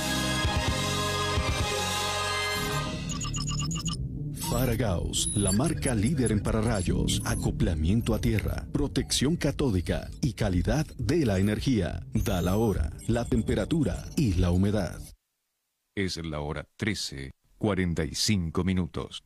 Faragaos, 4.51 5.29
la 5.33 5.53
marca 5.53 5.95
líder 5.95 6.33
en 6.33 6.43
pararrayos, 6.43 7.21
acoplamiento 7.23 8.13
a 8.13 8.19
tierra, 8.19 8.67
protección 8.73 9.37
catódica 9.37 10.09
y 10.21 10.33
calidad 10.33 10.85
de 10.97 11.25
la 11.25 11.39
energía. 11.39 12.05
Da 12.13 12.41
la 12.41 12.57
hora, 12.57 12.91
la 13.07 13.23
temperatura 13.23 14.03
y 14.17 14.33
la 14.33 14.51
humedad. 14.51 14.99
Es 15.95 16.17
la 16.17 16.41
hora 16.41 16.67
13, 16.75 17.31
45 17.59 18.65
minutos. 18.65 19.23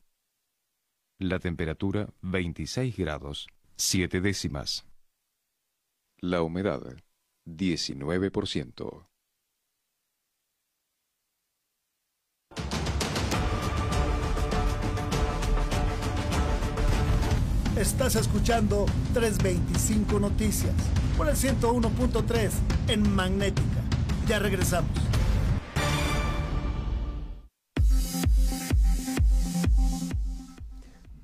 La 1.17 1.39
temperatura 1.39 2.07
26 2.21 2.95
grados, 2.95 3.47
7 3.78 4.21
décimas. 4.21 4.86
La 6.19 6.43
humedad 6.43 6.84
19%. 7.47 9.07
Estás 17.78 18.15
escuchando 18.15 18.86
325 19.13 20.17
Noticias 20.17 20.73
por 21.17 21.28
el 21.28 21.36
101.3 21.36 22.49
en 22.88 23.13
Magnética. 23.13 23.82
Ya 24.30 24.39
regresamos. 24.39 24.89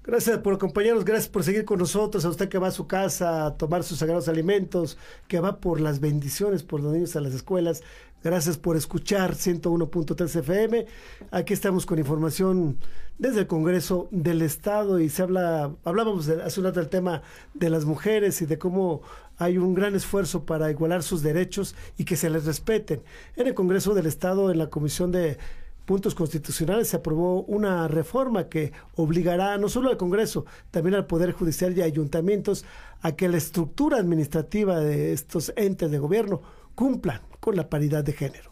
Gracias 0.03 0.39
por 0.39 0.55
acompañarnos, 0.55 1.05
gracias 1.05 1.29
por 1.29 1.45
seguir 1.45 1.63
con 1.63 1.79
nosotros, 1.79 2.25
a 2.25 2.29
usted 2.29 2.49
que 2.49 2.57
va 2.57 2.67
a 2.67 2.71
su 2.71 2.85
casa 2.85 3.45
a 3.45 3.55
tomar 3.55 3.83
sus 3.83 3.99
sagrados 3.99 4.27
alimentos, 4.27 4.97
que 5.29 5.39
va 5.39 5.61
por 5.61 5.79
las 5.79 6.01
bendiciones, 6.01 6.63
por 6.63 6.81
los 6.81 6.91
niños 6.91 7.15
a 7.15 7.21
las 7.21 7.33
escuelas. 7.33 7.81
Gracias 8.21 8.57
por 8.57 8.75
escuchar 8.75 9.35
101.3 9.35 10.39
FM. 10.39 10.85
Aquí 11.31 11.53
estamos 11.53 11.85
con 11.85 11.97
información 11.97 12.77
desde 13.17 13.41
el 13.41 13.47
Congreso 13.47 14.07
del 14.11 14.41
Estado 14.41 14.99
y 14.99 15.09
se 15.09 15.21
habla, 15.21 15.71
hablábamos 15.83 16.27
hace 16.27 16.59
un 16.59 16.65
rato 16.65 16.79
del 16.79 16.89
tema 16.89 17.21
de 17.53 17.69
las 17.69 17.85
mujeres 17.85 18.41
y 18.41 18.45
de 18.45 18.57
cómo 18.57 19.01
hay 19.37 19.57
un 19.57 19.73
gran 19.73 19.95
esfuerzo 19.95 20.45
para 20.45 20.71
igualar 20.71 21.03
sus 21.03 21.21
derechos 21.21 21.75
y 21.97 22.05
que 22.05 22.15
se 22.15 22.29
les 22.29 22.45
respeten. 22.45 23.01
En 23.35 23.47
el 23.47 23.53
Congreso 23.53 23.93
del 23.93 24.05
Estado, 24.05 24.51
en 24.51 24.57
la 24.57 24.69
Comisión 24.69 25.11
de 25.11 25.37
Puntos 25.85 26.15
Constitucionales, 26.15 26.89
se 26.89 26.97
aprobó 26.97 27.41
una 27.43 27.87
reforma 27.87 28.49
que 28.49 28.71
obligará 28.95 29.57
no 29.57 29.67
solo 29.67 29.89
al 29.89 29.97
Congreso, 29.97 30.45
también 30.69 30.95
al 30.95 31.07
Poder 31.07 31.31
Judicial 31.31 31.77
y 31.77 31.81
ayuntamientos 31.81 32.65
a 33.01 33.13
que 33.13 33.29
la 33.29 33.37
estructura 33.37 33.97
administrativa 33.97 34.79
de 34.79 35.11
estos 35.11 35.53
entes 35.55 35.89
de 35.89 35.99
gobierno 35.99 36.41
cumplan 36.75 37.21
con 37.39 37.55
la 37.55 37.69
paridad 37.69 38.03
de 38.03 38.13
género. 38.13 38.50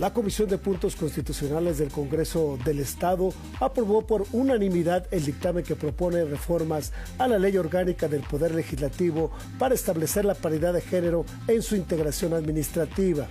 La 0.00 0.14
Comisión 0.14 0.48
de 0.48 0.56
Puntos 0.56 0.96
Constitucionales 0.96 1.76
del 1.76 1.90
Congreso 1.90 2.58
del 2.64 2.78
Estado 2.78 3.34
aprobó 3.60 4.06
por 4.06 4.24
unanimidad 4.32 5.06
el 5.10 5.26
dictamen 5.26 5.62
que 5.62 5.76
propone 5.76 6.24
reformas 6.24 6.94
a 7.18 7.28
la 7.28 7.38
ley 7.38 7.58
orgánica 7.58 8.08
del 8.08 8.22
Poder 8.22 8.54
Legislativo 8.54 9.30
para 9.58 9.74
establecer 9.74 10.24
la 10.24 10.32
paridad 10.32 10.72
de 10.72 10.80
género 10.80 11.26
en 11.46 11.60
su 11.60 11.76
integración 11.76 12.32
administrativa. 12.32 13.28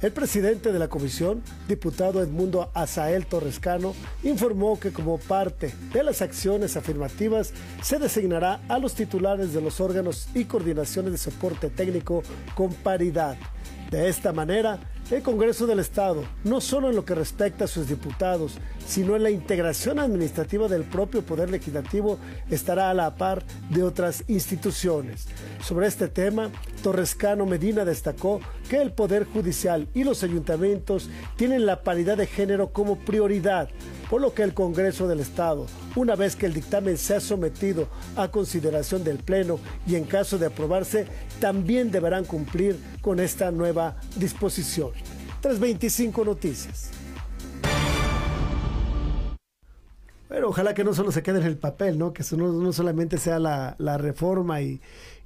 El 0.00 0.12
presidente 0.12 0.72
de 0.72 0.78
la 0.78 0.86
comisión, 0.86 1.42
diputado 1.66 2.22
Edmundo 2.22 2.70
Azael 2.72 3.26
Torrescano, 3.26 3.92
informó 4.22 4.78
que 4.78 4.92
como 4.92 5.18
parte 5.18 5.74
de 5.92 6.04
las 6.04 6.22
acciones 6.22 6.76
afirmativas 6.76 7.52
se 7.82 7.98
designará 7.98 8.60
a 8.68 8.78
los 8.78 8.94
titulares 8.94 9.52
de 9.52 9.60
los 9.60 9.80
órganos 9.80 10.28
y 10.32 10.44
coordinaciones 10.44 11.10
de 11.10 11.18
soporte 11.18 11.70
técnico 11.70 12.22
con 12.54 12.72
paridad. 12.72 13.36
De 13.90 14.08
esta 14.08 14.32
manera, 14.32 14.78
el 15.10 15.22
Congreso 15.22 15.66
del 15.66 15.80
Estado, 15.80 16.24
no 16.44 16.60
solo 16.60 16.88
en 16.88 16.94
lo 16.94 17.04
que 17.04 17.16
respecta 17.16 17.64
a 17.64 17.68
sus 17.68 17.88
diputados, 17.88 18.58
sino 18.86 19.16
en 19.16 19.24
la 19.24 19.30
integración 19.30 19.98
administrativa 19.98 20.68
del 20.68 20.84
propio 20.84 21.22
Poder 21.22 21.50
Legislativo, 21.50 22.18
estará 22.48 22.90
a 22.90 22.94
la 22.94 23.16
par 23.16 23.42
de 23.70 23.82
otras 23.82 24.22
instituciones. 24.28 25.26
Sobre 25.62 25.88
este 25.88 26.06
tema, 26.06 26.50
Torrescano 26.82 27.44
Medina 27.44 27.84
destacó 27.84 28.40
que 28.68 28.80
el 28.80 28.92
Poder 28.92 29.24
Judicial 29.24 29.88
y 29.94 30.04
los 30.04 30.22
ayuntamientos 30.22 31.10
tienen 31.36 31.66
la 31.66 31.82
paridad 31.82 32.16
de 32.16 32.26
género 32.26 32.72
como 32.72 32.96
prioridad, 32.96 33.68
por 34.08 34.20
lo 34.20 34.32
que 34.34 34.42
el 34.42 34.54
Congreso 34.54 35.08
del 35.08 35.20
Estado, 35.20 35.66
una 35.96 36.16
vez 36.16 36.34
que 36.34 36.46
el 36.46 36.54
dictamen 36.54 36.98
sea 36.98 37.20
sometido 37.20 37.88
a 38.16 38.28
consideración 38.28 39.04
del 39.04 39.18
Pleno 39.18 39.58
y 39.86 39.96
en 39.96 40.04
caso 40.04 40.38
de 40.38 40.46
aprobarse, 40.46 41.06
también 41.40 41.90
deberán 41.90 42.24
cumplir 42.24 42.76
con 43.00 43.20
esta 43.20 43.50
nueva 43.50 43.96
disposición. 44.16 44.90
325 45.40 46.24
Noticias. 46.24 46.90
Pero 50.28 50.48
ojalá 50.48 50.74
que 50.74 50.84
no 50.84 50.94
solo 50.94 51.10
se 51.10 51.22
quede 51.22 51.40
en 51.40 51.46
el 51.46 51.58
papel, 51.58 51.98
¿no? 51.98 52.12
Que 52.12 52.22
no, 52.36 52.52
no 52.52 52.72
solamente 52.72 53.18
sea 53.18 53.38
la, 53.38 53.74
la 53.78 53.98
reforma 53.98 54.60
y, 54.62 54.80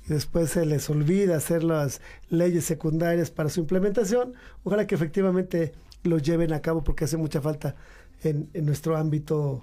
y 0.07 0.09
después 0.09 0.51
se 0.51 0.64
les 0.64 0.89
olvida 0.89 1.37
hacer 1.37 1.62
las 1.62 2.01
leyes 2.31 2.64
secundarias 2.64 3.31
para 3.31 3.51
su 3.51 3.61
implementación. 3.61 4.33
Ojalá 4.62 4.87
que 4.87 4.95
efectivamente 4.95 5.72
lo 6.05 6.18
lleven 6.18 6.53
a 6.53 6.61
cabo 6.62 6.83
porque 6.85 7.05
hace 7.05 7.18
mucha 7.18 7.41
falta 7.41 7.75
en, 8.22 8.49
en 8.55 8.64
nuestro 8.64 8.97
ámbito 8.97 9.62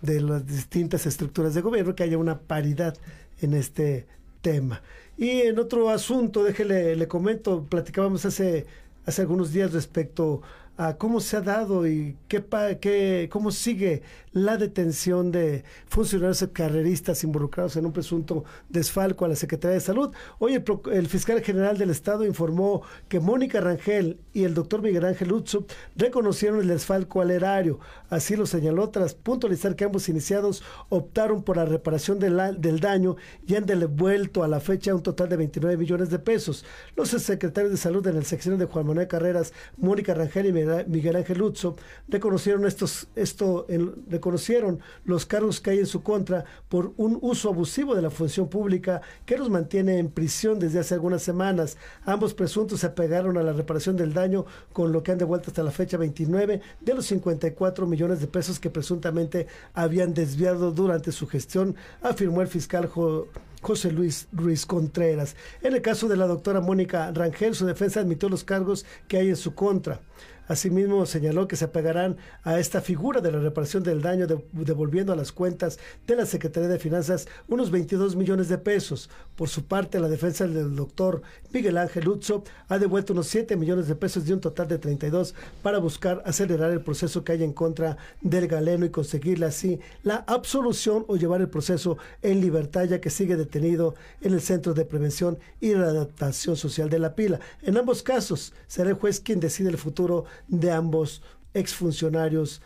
de 0.00 0.20
las 0.20 0.46
distintas 0.46 1.06
estructuras 1.06 1.54
de 1.54 1.60
gobierno 1.60 1.94
que 1.94 2.02
haya 2.02 2.18
una 2.18 2.38
paridad 2.40 2.96
en 3.40 3.54
este 3.54 4.06
tema. 4.44 4.82
Y 5.16 5.30
en 5.42 5.58
otro 5.58 5.88
asunto, 5.90 6.44
déjele, 6.44 6.94
le 6.94 7.08
comento, 7.08 7.64
platicábamos 7.64 8.24
hace, 8.26 8.66
hace 9.06 9.22
algunos 9.22 9.52
días 9.52 9.72
respecto 9.72 10.42
a 10.76 10.96
cómo 10.98 11.20
se 11.20 11.36
ha 11.36 11.40
dado 11.40 11.86
y 11.86 12.16
qué, 12.28 12.44
qué, 12.80 13.28
cómo 13.32 13.50
sigue 13.50 14.02
la 14.34 14.58
detención 14.58 15.32
de 15.32 15.64
funcionarios 15.86 16.46
carreristas 16.52 17.24
involucrados 17.24 17.76
en 17.76 17.86
un 17.86 17.92
presunto 17.92 18.44
desfalco 18.68 19.24
a 19.24 19.28
la 19.28 19.36
Secretaría 19.36 19.76
de 19.76 19.80
Salud. 19.80 20.12
Hoy 20.38 20.54
el, 20.54 20.64
el 20.92 21.06
fiscal 21.06 21.40
general 21.40 21.78
del 21.78 21.88
Estado 21.88 22.26
informó 22.26 22.82
que 23.08 23.20
Mónica 23.20 23.60
Rangel 23.60 24.18
y 24.34 24.44
el 24.44 24.52
doctor 24.52 24.82
Miguel 24.82 25.06
Ángel 25.06 25.32
Utsup 25.32 25.70
reconocieron 25.96 26.60
el 26.60 26.68
desfalco 26.68 27.22
al 27.22 27.30
erario. 27.30 27.78
Así 28.10 28.36
lo 28.36 28.44
señaló 28.44 28.90
tras 28.90 29.14
puntualizar 29.14 29.76
que 29.76 29.84
ambos 29.84 30.10
iniciados 30.10 30.62
optaron 30.90 31.42
por 31.42 31.56
la 31.56 31.64
reparación 31.64 32.18
de 32.18 32.34
del 32.34 32.80
daño 32.80 33.16
y 33.46 33.54
han 33.54 33.64
devuelto 33.64 34.42
a 34.42 34.48
la 34.48 34.60
fecha 34.60 34.94
un 34.94 35.02
total 35.02 35.28
de 35.28 35.36
29 35.36 35.76
millones 35.76 36.10
de 36.10 36.18
pesos. 36.18 36.64
Los 36.96 37.10
secretarios 37.10 37.70
de 37.70 37.78
salud 37.78 38.06
en 38.06 38.16
el 38.16 38.24
sección 38.24 38.58
de 38.58 38.64
Juan 38.66 38.86
Manuel 38.86 39.06
Carreras, 39.06 39.52
Mónica 39.76 40.14
Rangel 40.14 40.46
y 40.46 40.52
Miguel 40.88 41.16
Ángel 41.16 41.42
Utsup, 41.42 41.78
reconocieron 42.08 42.66
estos, 42.66 43.08
esto, 43.14 43.66
en, 43.68 43.92
reconocieron 44.24 44.80
los 45.04 45.26
cargos 45.26 45.60
que 45.60 45.70
hay 45.70 45.80
en 45.80 45.86
su 45.86 46.02
contra 46.02 46.46
por 46.70 46.94
un 46.96 47.18
uso 47.20 47.50
abusivo 47.50 47.94
de 47.94 48.00
la 48.00 48.10
función 48.10 48.48
pública 48.48 49.02
que 49.26 49.36
los 49.36 49.50
mantiene 49.50 49.98
en 49.98 50.08
prisión 50.08 50.58
desde 50.58 50.78
hace 50.78 50.94
algunas 50.94 51.22
semanas. 51.22 51.76
Ambos 52.06 52.32
presuntos 52.32 52.80
se 52.80 52.86
apegaron 52.86 53.36
a 53.36 53.42
la 53.42 53.52
reparación 53.52 53.96
del 53.96 54.14
daño, 54.14 54.46
con 54.72 54.92
lo 54.92 55.02
que 55.02 55.12
han 55.12 55.18
devuelto 55.18 55.50
hasta 55.50 55.62
la 55.62 55.70
fecha 55.70 55.98
29 55.98 56.62
de 56.80 56.94
los 56.94 57.04
54 57.04 57.86
millones 57.86 58.20
de 58.20 58.26
pesos 58.26 58.58
que 58.58 58.70
presuntamente 58.70 59.46
habían 59.74 60.14
desviado 60.14 60.72
durante 60.72 61.12
su 61.12 61.26
gestión, 61.26 61.76
afirmó 62.00 62.40
el 62.40 62.48
fiscal 62.48 62.86
jo 62.86 63.28
José 63.60 63.90
Luis 63.90 64.28
Ruiz 64.32 64.66
Contreras. 64.66 65.36
En 65.62 65.74
el 65.74 65.80
caso 65.80 66.06
de 66.06 66.18
la 66.18 66.26
doctora 66.26 66.60
Mónica 66.60 67.10
Rangel, 67.12 67.54
su 67.54 67.64
defensa 67.64 68.00
admitió 68.00 68.28
los 68.28 68.44
cargos 68.44 68.84
que 69.08 69.16
hay 69.16 69.28
en 69.28 69.36
su 69.36 69.54
contra. 69.54 70.00
Asimismo, 70.46 71.06
señaló 71.06 71.48
que 71.48 71.56
se 71.56 71.64
apegarán 71.64 72.16
a 72.42 72.58
esta 72.58 72.80
figura 72.80 73.20
de 73.20 73.32
la 73.32 73.38
reparación 73.38 73.82
del 73.82 74.02
daño, 74.02 74.26
de, 74.26 74.44
devolviendo 74.52 75.12
a 75.12 75.16
las 75.16 75.32
cuentas 75.32 75.78
de 76.06 76.16
la 76.16 76.26
Secretaría 76.26 76.68
de 76.68 76.78
Finanzas 76.78 77.26
unos 77.48 77.70
22 77.70 78.16
millones 78.16 78.48
de 78.48 78.58
pesos. 78.58 79.08
Por 79.36 79.48
su 79.48 79.64
parte, 79.64 79.98
la 80.00 80.08
defensa 80.08 80.46
del 80.46 80.76
doctor 80.76 81.22
Miguel 81.52 81.78
Ángel 81.78 82.08
Utso 82.08 82.44
ha 82.68 82.78
devuelto 82.78 83.12
unos 83.12 83.26
7 83.28 83.56
millones 83.56 83.88
de 83.88 83.94
pesos 83.94 84.26
de 84.26 84.34
un 84.34 84.40
total 84.40 84.68
de 84.68 84.78
32 84.78 85.34
para 85.62 85.78
buscar 85.78 86.22
acelerar 86.26 86.70
el 86.70 86.82
proceso 86.82 87.24
que 87.24 87.32
hay 87.32 87.42
en 87.42 87.52
contra 87.52 87.96
del 88.20 88.46
galeno 88.46 88.84
y 88.84 88.90
conseguirle 88.90 89.46
así 89.46 89.80
la 90.02 90.24
absolución 90.26 91.04
o 91.08 91.16
llevar 91.16 91.40
el 91.40 91.48
proceso 91.48 91.96
en 92.22 92.40
libertad, 92.40 92.84
ya 92.84 93.00
que 93.00 93.10
sigue 93.10 93.36
detenido 93.36 93.94
en 94.20 94.34
el 94.34 94.40
Centro 94.40 94.74
de 94.74 94.84
Prevención 94.84 95.38
y 95.60 95.74
Readaptación 95.74 96.56
Social 96.56 96.90
de 96.90 96.98
la 96.98 97.14
Pila. 97.14 97.40
En 97.62 97.76
ambos 97.76 98.02
casos, 98.02 98.52
será 98.66 98.90
el 98.90 98.96
juez 98.96 99.20
quien 99.20 99.40
decide 99.40 99.70
el 99.70 99.78
futuro 99.78 100.24
de 100.48 100.70
ambos 100.72 101.22
exfuncionarios 101.54 102.62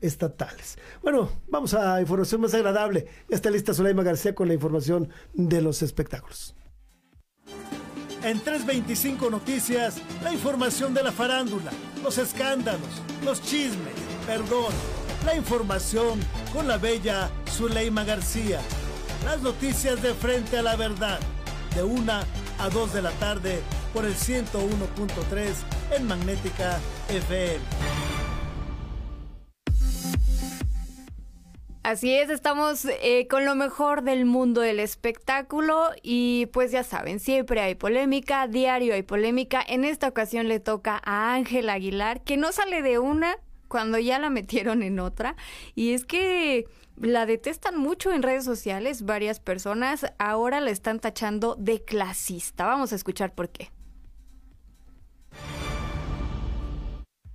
estatales. 0.00 0.78
Bueno, 1.02 1.30
vamos 1.48 1.74
a 1.74 2.00
información 2.00 2.40
más 2.42 2.54
agradable. 2.54 3.06
Ya 3.28 3.36
está 3.36 3.50
lista 3.50 3.72
Sulaima 3.72 4.02
García 4.02 4.34
con 4.34 4.48
la 4.48 4.54
información 4.54 5.08
de 5.32 5.62
los 5.62 5.82
espectáculos. 5.82 6.54
En 8.22 8.40
325 8.40 9.28
Noticias, 9.28 10.00
la 10.22 10.32
información 10.32 10.94
de 10.94 11.02
la 11.02 11.12
farándula, 11.12 11.70
los 12.02 12.16
escándalos, 12.16 13.02
los 13.22 13.42
chismes, 13.42 13.94
perdón, 14.26 14.72
la 15.26 15.36
información 15.36 16.20
con 16.52 16.66
la 16.66 16.78
bella 16.78 17.30
Zuleima 17.50 18.02
García. 18.04 18.60
Las 19.24 19.42
noticias 19.42 20.02
de 20.02 20.14
frente 20.14 20.56
a 20.56 20.62
la 20.62 20.76
verdad, 20.76 21.18
de 21.74 21.82
una 21.82 22.24
a 22.58 22.68
2 22.68 22.92
de 22.92 23.02
la 23.02 23.10
tarde 23.12 23.60
por 23.92 24.04
el 24.04 24.14
101.3 24.14 25.54
en 25.96 26.06
Magnética 26.06 26.78
FM. 27.08 27.60
Así 31.82 32.14
es, 32.14 32.30
estamos 32.30 32.86
eh, 33.02 33.26
con 33.28 33.44
lo 33.44 33.54
mejor 33.56 34.02
del 34.02 34.24
mundo 34.24 34.62
del 34.62 34.80
espectáculo 34.80 35.90
y 36.02 36.46
pues 36.46 36.70
ya 36.72 36.82
saben, 36.82 37.20
siempre 37.20 37.60
hay 37.60 37.74
polémica, 37.74 38.48
diario 38.48 38.94
hay 38.94 39.02
polémica. 39.02 39.62
En 39.66 39.84
esta 39.84 40.08
ocasión 40.08 40.48
le 40.48 40.60
toca 40.60 41.02
a 41.04 41.34
Ángel 41.34 41.68
Aguilar, 41.68 42.22
que 42.22 42.38
no 42.38 42.52
sale 42.52 42.80
de 42.80 42.98
una 42.98 43.36
cuando 43.68 43.98
ya 43.98 44.18
la 44.18 44.30
metieron 44.30 44.82
en 44.82 44.98
otra. 44.98 45.36
Y 45.74 45.92
es 45.92 46.06
que 46.06 46.64
la 46.96 47.26
detestan 47.26 47.76
mucho 47.76 48.12
en 48.12 48.22
redes 48.22 48.44
sociales, 48.44 49.02
varias 49.02 49.40
personas 49.40 50.06
ahora 50.18 50.60
la 50.60 50.70
están 50.70 51.00
tachando 51.00 51.56
de 51.56 51.84
clasista. 51.84 52.66
Vamos 52.66 52.92
a 52.92 52.96
escuchar 52.96 53.34
por 53.34 53.50
qué. 53.50 53.70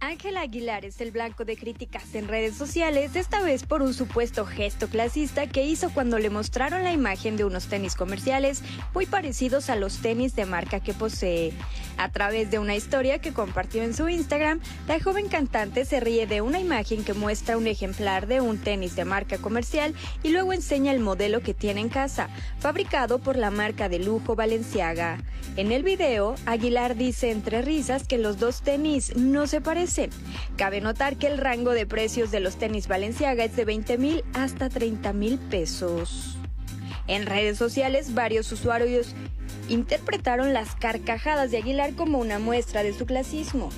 Ángela 0.01 0.41
Aguilar 0.41 0.85
es 0.85 1.01
el 1.01 1.11
blanco 1.11 1.43
de 1.43 1.57
críticas 1.57 2.15
en 2.15 2.29
redes 2.29 2.55
sociales, 2.55 3.17
esta 3.17 3.41
vez 3.41 3.65
por 3.65 3.81
un 3.81 3.93
supuesto 3.93 4.45
gesto 4.45 4.87
clasista 4.87 5.45
que 5.47 5.65
hizo 5.65 5.89
cuando 5.89 6.19
le 6.19 6.29
mostraron 6.29 6.85
la 6.85 6.93
imagen 6.93 7.35
de 7.35 7.43
unos 7.43 7.67
tenis 7.67 7.95
comerciales 7.95 8.61
muy 8.93 9.07
parecidos 9.07 9.69
a 9.69 9.75
los 9.75 9.97
tenis 9.97 10.37
de 10.37 10.45
marca 10.45 10.79
que 10.79 10.93
posee. 10.93 11.51
A 11.97 12.09
través 12.13 12.49
de 12.49 12.59
una 12.59 12.77
historia 12.77 13.19
que 13.19 13.33
compartió 13.33 13.83
en 13.83 13.93
su 13.93 14.07
Instagram, 14.07 14.61
la 14.87 15.01
joven 15.01 15.27
cantante 15.27 15.83
se 15.83 15.99
ríe 15.99 16.27
de 16.27 16.39
una 16.39 16.61
imagen 16.61 17.03
que 17.03 17.13
muestra 17.13 17.57
un 17.57 17.67
ejemplar 17.67 18.25
de 18.25 18.39
un 18.39 18.57
tenis 18.57 18.95
de 18.95 19.03
marca 19.03 19.37
comercial 19.37 19.93
y 20.23 20.29
luego 20.29 20.53
enseña 20.53 20.93
el 20.93 21.01
modelo 21.01 21.41
que 21.41 21.53
tiene 21.53 21.81
en 21.81 21.89
casa, 21.89 22.29
fabricado 22.59 23.19
por 23.19 23.35
la 23.35 23.51
marca 23.51 23.89
de 23.89 23.99
lujo 23.99 24.33
Balenciaga. 24.37 25.17
En 25.59 25.73
el 25.73 25.83
video, 25.83 26.35
Aguilar 26.45 26.95
dice 26.95 27.31
entre 27.31 27.61
risas 27.61 28.07
que 28.07 28.17
los 28.17 28.39
dos 28.39 28.61
tenis 28.61 29.17
no 29.17 29.45
se 29.45 29.59
parecen 29.59 30.09
Cabe 30.55 30.79
notar 30.79 31.17
que 31.17 31.27
el 31.27 31.37
rango 31.37 31.71
de 31.71 31.85
precios 31.85 32.31
de 32.31 32.39
los 32.39 32.55
tenis 32.55 32.87
Valenciaga 32.87 33.43
es 33.43 33.57
de 33.57 33.65
20 33.65 33.97
mil 33.97 34.23
hasta 34.33 34.69
30 34.69 35.11
mil 35.11 35.37
pesos. 35.37 36.37
En 37.07 37.25
redes 37.25 37.57
sociales, 37.57 38.13
varios 38.13 38.49
usuarios 38.53 39.13
interpretaron 39.67 40.53
las 40.53 40.75
carcajadas 40.75 41.51
de 41.51 41.57
Aguilar 41.57 41.93
como 41.93 42.19
una 42.19 42.39
muestra 42.39 42.81
de 42.81 42.93
su 42.93 43.05
clasismo. 43.05 43.69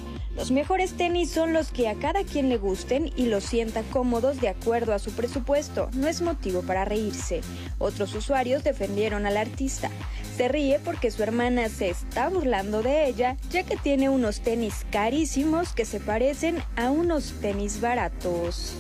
Los 0.41 0.49
mejores 0.49 0.93
tenis 0.93 1.29
son 1.29 1.53
los 1.53 1.71
que 1.71 1.87
a 1.87 1.93
cada 1.93 2.23
quien 2.23 2.49
le 2.49 2.57
gusten 2.57 3.13
y 3.15 3.27
los 3.27 3.43
sienta 3.43 3.83
cómodos 3.83 4.41
de 4.41 4.49
acuerdo 4.49 4.91
a 4.91 4.97
su 4.97 5.11
presupuesto. 5.11 5.91
No 5.93 6.07
es 6.07 6.23
motivo 6.23 6.63
para 6.63 6.83
reírse. 6.83 7.41
Otros 7.77 8.15
usuarios 8.15 8.63
defendieron 8.63 9.27
al 9.27 9.37
artista. 9.37 9.91
Se 10.35 10.47
ríe 10.47 10.79
porque 10.79 11.11
su 11.11 11.21
hermana 11.21 11.69
se 11.69 11.91
está 11.91 12.27
burlando 12.29 12.81
de 12.81 13.05
ella, 13.05 13.37
ya 13.51 13.61
que 13.61 13.77
tiene 13.77 14.09
unos 14.09 14.41
tenis 14.41 14.83
carísimos 14.91 15.73
que 15.73 15.85
se 15.85 15.99
parecen 15.99 16.57
a 16.75 16.89
unos 16.89 17.33
tenis 17.39 17.79
baratos. 17.79 18.73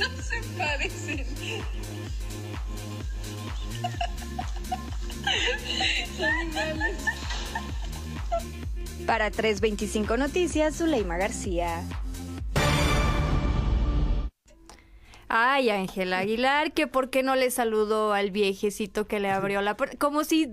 no 0.00 0.08
se 0.20 0.42
parecen. 0.58 1.24
Para 9.06 9.30
325 9.30 10.16
Noticias, 10.16 10.76
Zuleima 10.76 11.18
García. 11.18 11.82
Ay, 15.28 15.70
Ángela 15.70 16.18
Aguilar, 16.18 16.72
que 16.72 16.86
por 16.86 17.10
qué 17.10 17.22
no 17.22 17.34
le 17.34 17.50
saludó 17.50 18.12
al 18.12 18.30
viejecito 18.30 19.06
que 19.06 19.20
le 19.20 19.30
abrió 19.32 19.60
la 19.62 19.76
puerta. 19.76 19.98
Como 19.98 20.24
si, 20.24 20.48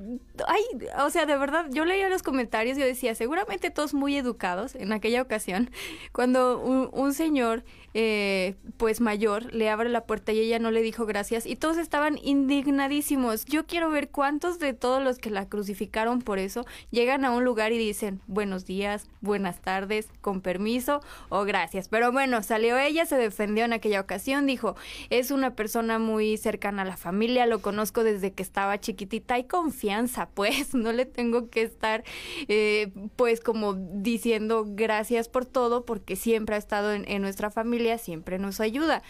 ay, 0.47 0.63
o 0.99 1.09
sea, 1.09 1.25
de 1.25 1.37
verdad, 1.37 1.65
yo 1.71 1.85
leía 1.85 2.09
los 2.09 2.23
comentarios 2.23 2.77
y 2.77 2.81
yo 2.81 2.87
decía, 2.87 3.15
seguramente 3.15 3.69
todos 3.69 3.93
muy 3.93 4.15
educados 4.15 4.75
en 4.75 4.93
aquella 4.93 5.21
ocasión, 5.21 5.69
cuando 6.11 6.59
un 6.59 7.13
señor 7.13 7.63
eh, 7.93 8.55
pues 8.77 9.01
mayor, 9.01 9.53
le 9.53 9.69
abre 9.69 9.89
la 9.89 10.05
puerta 10.05 10.31
y 10.31 10.39
ella 10.39 10.59
no 10.59 10.71
le 10.71 10.81
dijo 10.81 11.05
gracias 11.05 11.45
y 11.45 11.57
todos 11.57 11.77
estaban 11.77 12.17
indignadísimos. 12.23 13.43
Yo 13.45 13.65
quiero 13.65 13.89
ver 13.89 14.09
cuántos 14.09 14.59
de 14.59 14.73
todos 14.73 15.03
los 15.03 15.17
que 15.17 15.29
la 15.29 15.49
crucificaron 15.49 16.21
por 16.21 16.39
eso 16.39 16.65
llegan 16.89 17.25
a 17.25 17.31
un 17.31 17.43
lugar 17.43 17.73
y 17.73 17.77
dicen 17.77 18.21
buenos 18.27 18.65
días, 18.65 19.07
buenas 19.19 19.59
tardes, 19.59 20.07
con 20.21 20.39
permiso 20.39 21.01
o 21.27 21.43
gracias. 21.43 21.89
Pero 21.89 22.13
bueno, 22.13 22.41
salió 22.43 22.77
ella, 22.77 23.05
se 23.05 23.17
defendió 23.17 23.65
en 23.65 23.73
aquella 23.73 23.99
ocasión, 23.99 24.45
dijo, 24.45 24.77
es 25.09 25.29
una 25.29 25.55
persona 25.55 25.99
muy 25.99 26.37
cercana 26.37 26.83
a 26.83 26.85
la 26.85 26.97
familia, 26.97 27.45
lo 27.45 27.61
conozco 27.61 28.05
desde 28.05 28.31
que 28.31 28.43
estaba 28.43 28.79
chiquitita, 28.79 29.33
hay 29.33 29.43
confianza, 29.43 30.29
pues 30.33 30.73
no 30.73 30.91
le 30.91 31.05
tengo 31.05 31.49
que 31.49 31.63
estar 31.63 32.03
eh, 32.47 32.91
pues 33.15 33.41
como 33.41 33.73
diciendo 33.73 34.65
gracias 34.67 35.29
por 35.29 35.45
todo 35.45 35.85
porque 35.85 36.15
siempre 36.15 36.55
ha 36.55 36.59
estado 36.59 36.93
en 36.93 37.21
nuestra 37.21 37.51
familia 37.51 37.97
siempre 37.97 38.39
nos 38.39 38.59
ayuda. 38.59 39.03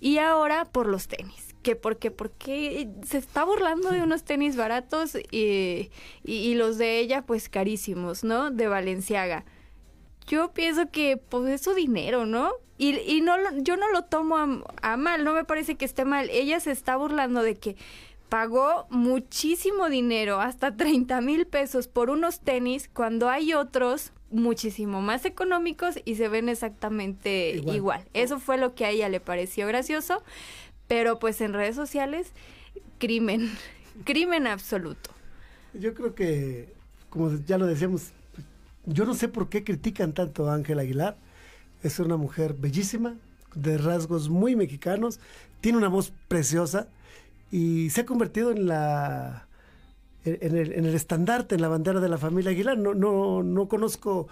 Y 0.00 0.18
ahora 0.18 0.64
por 0.64 0.86
los 0.86 1.08
tenis. 1.08 1.54
Que 1.62 1.74
porque, 1.74 2.10
porque 2.10 2.88
se 3.04 3.18
está 3.18 3.44
burlando 3.44 3.90
de 3.90 4.02
unos 4.02 4.22
tenis 4.22 4.56
baratos 4.56 5.16
y, 5.30 5.90
y, 6.24 6.54
los 6.54 6.78
de 6.78 7.00
ella 7.00 7.22
pues 7.22 7.48
carísimos, 7.48 8.22
¿no? 8.22 8.50
De 8.50 8.68
Valenciaga. 8.68 9.44
Yo 10.28 10.52
pienso 10.52 10.90
que 10.90 11.16
pues 11.16 11.52
es 11.52 11.62
su 11.62 11.74
dinero, 11.74 12.26
¿no? 12.26 12.52
Y, 12.78 12.96
y 13.00 13.22
no 13.22 13.34
yo 13.60 13.76
no 13.76 13.90
lo 13.90 14.02
tomo 14.02 14.38
a, 14.38 14.46
a 14.82 14.96
mal, 14.96 15.24
no 15.24 15.34
me 15.34 15.44
parece 15.44 15.74
que 15.74 15.84
esté 15.84 16.04
mal. 16.04 16.30
Ella 16.30 16.60
se 16.60 16.70
está 16.70 16.96
burlando 16.96 17.42
de 17.42 17.56
que 17.56 17.76
pagó 18.28 18.86
muchísimo 18.90 19.88
dinero, 19.88 20.40
hasta 20.40 20.76
30 20.76 21.20
mil 21.20 21.46
pesos 21.46 21.88
por 21.88 22.10
unos 22.10 22.40
tenis, 22.40 22.90
cuando 22.92 23.28
hay 23.28 23.54
otros 23.54 24.12
muchísimo 24.30 25.00
más 25.00 25.24
económicos 25.24 25.96
y 26.04 26.16
se 26.16 26.28
ven 26.28 26.48
exactamente 26.48 27.62
igual. 27.66 28.04
Eso 28.12 28.38
fue 28.38 28.58
lo 28.58 28.74
que 28.74 28.84
a 28.84 28.90
ella 28.90 29.08
le 29.08 29.20
pareció 29.20 29.66
gracioso, 29.66 30.22
pero 30.86 31.18
pues 31.18 31.40
en 31.40 31.54
redes 31.54 31.76
sociales, 31.76 32.32
crimen, 32.98 33.50
crimen 34.04 34.46
absoluto. 34.46 35.10
Yo 35.74 35.94
creo 35.94 36.14
que, 36.14 36.74
como 37.10 37.32
ya 37.46 37.58
lo 37.58 37.66
decíamos, 37.66 38.12
yo 38.84 39.04
no 39.04 39.14
sé 39.14 39.28
por 39.28 39.48
qué 39.48 39.64
critican 39.64 40.12
tanto 40.12 40.48
a 40.48 40.54
Ángel 40.54 40.78
Aguilar. 40.78 41.16
Es 41.82 41.98
una 42.00 42.16
mujer 42.16 42.54
bellísima, 42.54 43.14
de 43.54 43.78
rasgos 43.78 44.28
muy 44.28 44.56
mexicanos, 44.56 45.20
tiene 45.60 45.78
una 45.78 45.88
voz 45.88 46.12
preciosa 46.28 46.88
y 47.50 47.90
se 47.90 48.02
ha 48.02 48.06
convertido 48.06 48.50
en 48.50 48.66
la 48.66 49.48
en 50.24 50.56
el, 50.56 50.72
en 50.72 50.84
el 50.84 50.94
estandarte, 50.94 51.54
en 51.54 51.62
la 51.62 51.68
bandera 51.68 52.00
de 52.00 52.08
la 52.08 52.18
familia 52.18 52.50
Aguilar. 52.50 52.76
No, 52.76 52.94
no, 52.94 53.42
no 53.42 53.68
conozco 53.68 54.28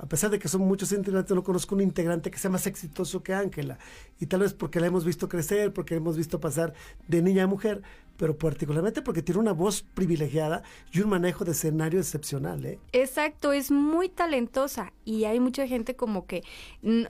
a 0.00 0.06
pesar 0.06 0.30
de 0.30 0.38
que 0.38 0.48
son 0.48 0.62
muchos 0.62 0.92
integrantes, 0.92 1.34
no 1.34 1.44
conozco 1.44 1.74
un 1.74 1.82
integrante 1.82 2.30
que 2.30 2.38
sea 2.38 2.50
más 2.50 2.66
exitoso 2.66 3.22
que 3.22 3.34
Ángela. 3.34 3.78
Y 4.18 4.26
tal 4.26 4.40
vez 4.40 4.54
porque 4.54 4.80
la 4.80 4.86
hemos 4.86 5.04
visto 5.04 5.28
crecer, 5.28 5.74
porque 5.74 5.94
la 5.94 6.00
hemos 6.00 6.16
visto 6.16 6.40
pasar 6.40 6.72
de 7.06 7.20
niña 7.20 7.44
a 7.44 7.46
mujer, 7.46 7.82
pero 8.16 8.36
particularmente 8.36 9.02
porque 9.02 9.22
tiene 9.22 9.40
una 9.40 9.52
voz 9.52 9.82
privilegiada 9.82 10.62
y 10.92 11.00
un 11.00 11.10
manejo 11.10 11.44
de 11.44 11.52
escenario 11.52 12.00
excepcional. 12.00 12.64
¿eh? 12.64 12.78
Exacto, 12.92 13.52
es 13.52 13.70
muy 13.70 14.08
talentosa 14.08 14.92
y 15.04 15.24
hay 15.24 15.38
mucha 15.38 15.66
gente 15.66 15.96
como 15.96 16.26
que 16.26 16.44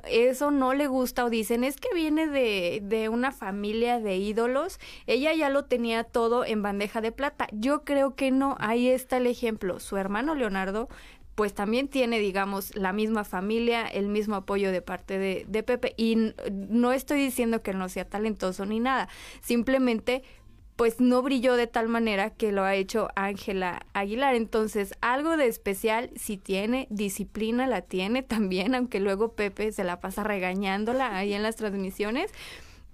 eso 0.08 0.50
no 0.50 0.74
le 0.74 0.88
gusta 0.88 1.24
o 1.24 1.30
dicen 1.30 1.64
es 1.64 1.76
que 1.76 1.88
viene 1.94 2.26
de, 2.26 2.82
de 2.84 3.08
una 3.08 3.30
familia 3.30 4.00
de 4.00 4.16
ídolos, 4.16 4.80
ella 5.06 5.32
ya 5.34 5.48
lo 5.48 5.64
tenía 5.64 6.02
todo 6.04 6.44
en 6.44 6.62
bandeja 6.62 7.00
de 7.00 7.12
plata. 7.12 7.46
Yo 7.52 7.84
creo 7.84 8.14
que 8.16 8.30
no, 8.30 8.56
ahí 8.58 8.88
está 8.88 9.16
el 9.16 9.26
ejemplo. 9.26 9.80
Su 9.80 9.96
hermano 9.96 10.34
Leonardo 10.34 10.88
pues 11.40 11.54
también 11.54 11.88
tiene, 11.88 12.18
digamos, 12.18 12.76
la 12.76 12.92
misma 12.92 13.24
familia, 13.24 13.86
el 13.86 14.08
mismo 14.08 14.34
apoyo 14.34 14.70
de 14.72 14.82
parte 14.82 15.18
de, 15.18 15.62
Pepe. 15.62 15.94
Y 15.96 16.34
no 16.52 16.92
estoy 16.92 17.18
diciendo 17.18 17.62
que 17.62 17.72
no 17.72 17.88
sea 17.88 18.04
talentoso 18.04 18.66
ni 18.66 18.78
nada, 18.78 19.08
simplemente 19.40 20.22
pues 20.76 21.00
no 21.00 21.22
brilló 21.22 21.56
de 21.56 21.66
tal 21.66 21.88
manera 21.88 22.28
que 22.28 22.52
lo 22.52 22.64
ha 22.64 22.74
hecho 22.74 23.08
Ángela 23.16 23.86
Aguilar. 23.94 24.34
Entonces, 24.34 24.92
algo 25.00 25.38
de 25.38 25.46
especial 25.46 26.10
si 26.14 26.36
tiene, 26.36 26.86
disciplina 26.90 27.66
la 27.66 27.80
tiene 27.80 28.22
también, 28.22 28.74
aunque 28.74 29.00
luego 29.00 29.32
Pepe 29.32 29.72
se 29.72 29.82
la 29.82 29.98
pasa 29.98 30.22
regañándola 30.22 31.16
ahí 31.16 31.32
en 31.32 31.42
las 31.42 31.56
transmisiones. 31.56 32.32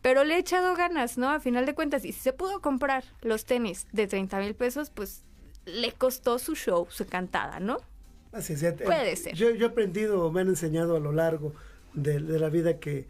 Pero 0.03 0.23
le 0.23 0.37
he 0.37 0.39
echado 0.39 0.77
ganas, 0.77 1.19
¿no? 1.19 1.31
A 1.31 1.41
final 1.41 1.67
de 1.67 1.75
cuentas, 1.75 2.05
y 2.05 2.13
si 2.13 2.21
se 2.21 2.33
pudo 2.33 2.61
comprar 2.61 3.03
los 3.23 3.45
tenis 3.45 3.89
de 3.91 4.07
30 4.07 4.39
mil 4.39 4.55
pesos, 4.55 4.91
pues 4.91 5.25
le 5.65 5.91
costó 5.91 6.39
su 6.39 6.55
show, 6.55 6.87
su 6.91 7.07
cantada, 7.07 7.59
¿no? 7.59 7.79
Puede 8.85 9.17
ser. 9.17 9.35
Yo, 9.35 9.49
he 9.49 9.65
aprendido, 9.65 10.31
me 10.31 10.41
han 10.41 10.49
enseñado 10.49 10.97
a 10.97 11.01
lo 11.01 11.13
largo 11.13 11.53
de, 11.95 12.21
la 12.21 12.49
vida 12.49 12.79
que, 12.79 13.07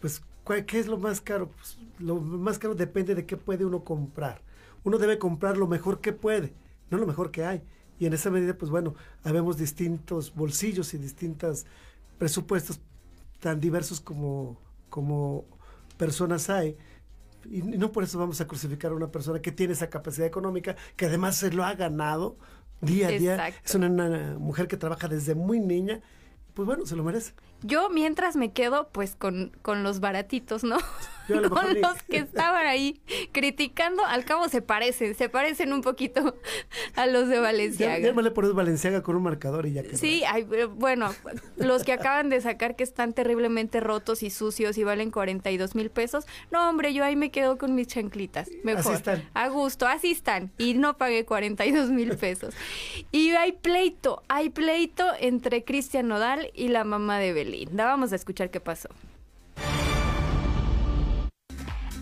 pues, 0.00 0.22
¿qué 0.66 0.78
es 0.78 0.86
lo 0.86 0.98
más 0.98 1.20
caro? 1.20 1.50
Pues, 1.50 1.78
lo 1.98 2.16
más 2.16 2.58
caro 2.58 2.74
depende 2.74 3.14
de 3.14 3.26
qué 3.26 3.36
puede 3.36 3.64
uno 3.64 3.84
comprar. 3.84 4.40
Uno 4.84 4.98
debe 4.98 5.18
comprar 5.18 5.56
lo 5.56 5.66
mejor 5.66 6.00
que 6.00 6.12
puede, 6.12 6.52
no 6.90 6.98
lo 6.98 7.06
mejor 7.06 7.30
que 7.30 7.44
hay. 7.44 7.62
Y 7.98 8.06
en 8.06 8.12
esa 8.12 8.30
medida, 8.30 8.56
pues 8.56 8.70
bueno, 8.70 8.94
habemos 9.24 9.56
distintos 9.56 10.34
bolsillos 10.34 10.92
y 10.94 10.98
distintos 10.98 11.66
presupuestos 12.18 12.80
tan 13.40 13.60
diversos 13.60 14.00
como, 14.00 14.60
como 14.90 15.44
personas 15.96 16.50
hay. 16.50 16.76
Y 17.50 17.62
no 17.62 17.92
por 17.92 18.04
eso 18.04 18.18
vamos 18.18 18.40
a 18.40 18.46
crucificar 18.46 18.92
a 18.92 18.94
una 18.94 19.10
persona 19.10 19.40
que 19.40 19.52
tiene 19.52 19.72
esa 19.72 19.88
capacidad 19.88 20.26
económica, 20.26 20.76
que 20.96 21.06
además 21.06 21.36
se 21.36 21.52
lo 21.52 21.64
ha 21.64 21.74
ganado 21.74 22.36
día 22.80 23.08
a 23.08 23.10
día. 23.10 23.48
Es 23.64 23.74
una, 23.74 24.36
mujer 24.38 24.68
que 24.68 24.76
trabaja 24.76 25.08
desde 25.08 25.34
muy 25.34 25.60
niña 25.60 26.00
pues 26.56 26.64
bueno, 26.64 26.86
se 26.86 26.96
lo 26.96 27.04
merece. 27.04 27.34
Yo 27.62 27.88
mientras 27.90 28.36
me 28.36 28.52
quedo 28.52 28.88
pues 28.92 29.16
con, 29.16 29.52
con 29.62 29.82
los 29.82 30.00
baratitos, 30.00 30.64
¿no? 30.64 30.78
Yo 31.28 31.38
a 31.38 31.40
lo 31.40 31.50
con 31.56 31.80
los 31.80 32.02
que 32.04 32.18
estaban 32.18 32.66
ahí 32.66 33.00
criticando, 33.32 34.04
al 34.04 34.24
cabo 34.24 34.48
se 34.48 34.62
parecen, 34.62 35.14
se 35.14 35.28
parecen 35.28 35.72
un 35.72 35.82
poquito 35.82 36.36
a 36.94 37.06
los 37.06 37.28
de 37.28 37.36
Ya, 37.36 37.40
Valenciaga. 37.40 37.98
ya 37.98 38.12
me 38.12 38.22
le 38.22 38.30
pones 38.30 38.52
Valenciaga 38.52 39.02
con 39.02 39.16
un 39.16 39.22
marcador 39.24 39.66
y 39.66 39.72
ya 39.72 39.82
que 39.82 39.96
Sí, 39.96 40.22
ay, 40.24 40.46
eh, 40.52 40.64
bueno, 40.66 41.12
los 41.56 41.82
que 41.84 41.92
acaban 41.92 42.28
de 42.28 42.40
sacar 42.40 42.76
que 42.76 42.84
están 42.84 43.12
terriblemente 43.12 43.80
rotos 43.80 44.22
y 44.22 44.30
sucios 44.30 44.78
y 44.78 44.84
valen 44.84 45.10
42 45.10 45.74
mil 45.74 45.90
pesos. 45.90 46.26
No, 46.50 46.68
hombre, 46.68 46.94
yo 46.94 47.04
ahí 47.04 47.16
me 47.16 47.30
quedo 47.30 47.58
con 47.58 47.74
mis 47.74 47.88
chanclitas. 47.88 48.48
Mejor. 48.62 48.94
están. 48.94 49.28
A 49.34 49.48
gusto, 49.48 49.86
así 49.86 50.12
están. 50.12 50.52
Y 50.58 50.74
no 50.74 50.96
pagué 50.96 51.24
42 51.24 51.90
mil 51.90 52.16
pesos. 52.16 52.54
Y 53.10 53.30
hay 53.30 53.52
pleito, 53.52 54.22
hay 54.28 54.50
pleito 54.50 55.04
entre 55.18 55.64
Cristian 55.64 56.08
Nodal 56.08 56.50
y 56.54 56.68
la 56.68 56.84
mamá 56.84 57.18
de 57.18 57.32
Belinda. 57.46 57.86
Vamos 57.86 58.12
a 58.12 58.16
escuchar 58.16 58.50
qué 58.50 58.60
pasó. 58.60 58.88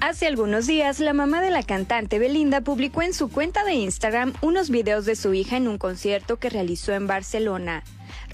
Hace 0.01 0.26
algunos 0.26 0.66
días, 0.66 1.01
la 1.01 1.14
mamá 1.14 1.40
de 1.40 1.51
la 1.51 1.62
cantante 1.62 2.18
Belinda 2.18 2.61
publicó 2.61 3.03
en 3.03 3.14
su 3.14 3.30
cuenta 3.30 3.64
de 3.64 3.72
Instagram 3.74 4.34
unos 4.42 4.68
videos 4.68 5.07
de 5.07 5.16
su 5.16 5.32
hija 5.32 5.57
en 5.57 5.68
un 5.68 5.78
concierto 5.78 6.38
que 6.38 6.51
realizó 6.51 6.92
en 6.92 7.07
Barcelona. 7.07 7.84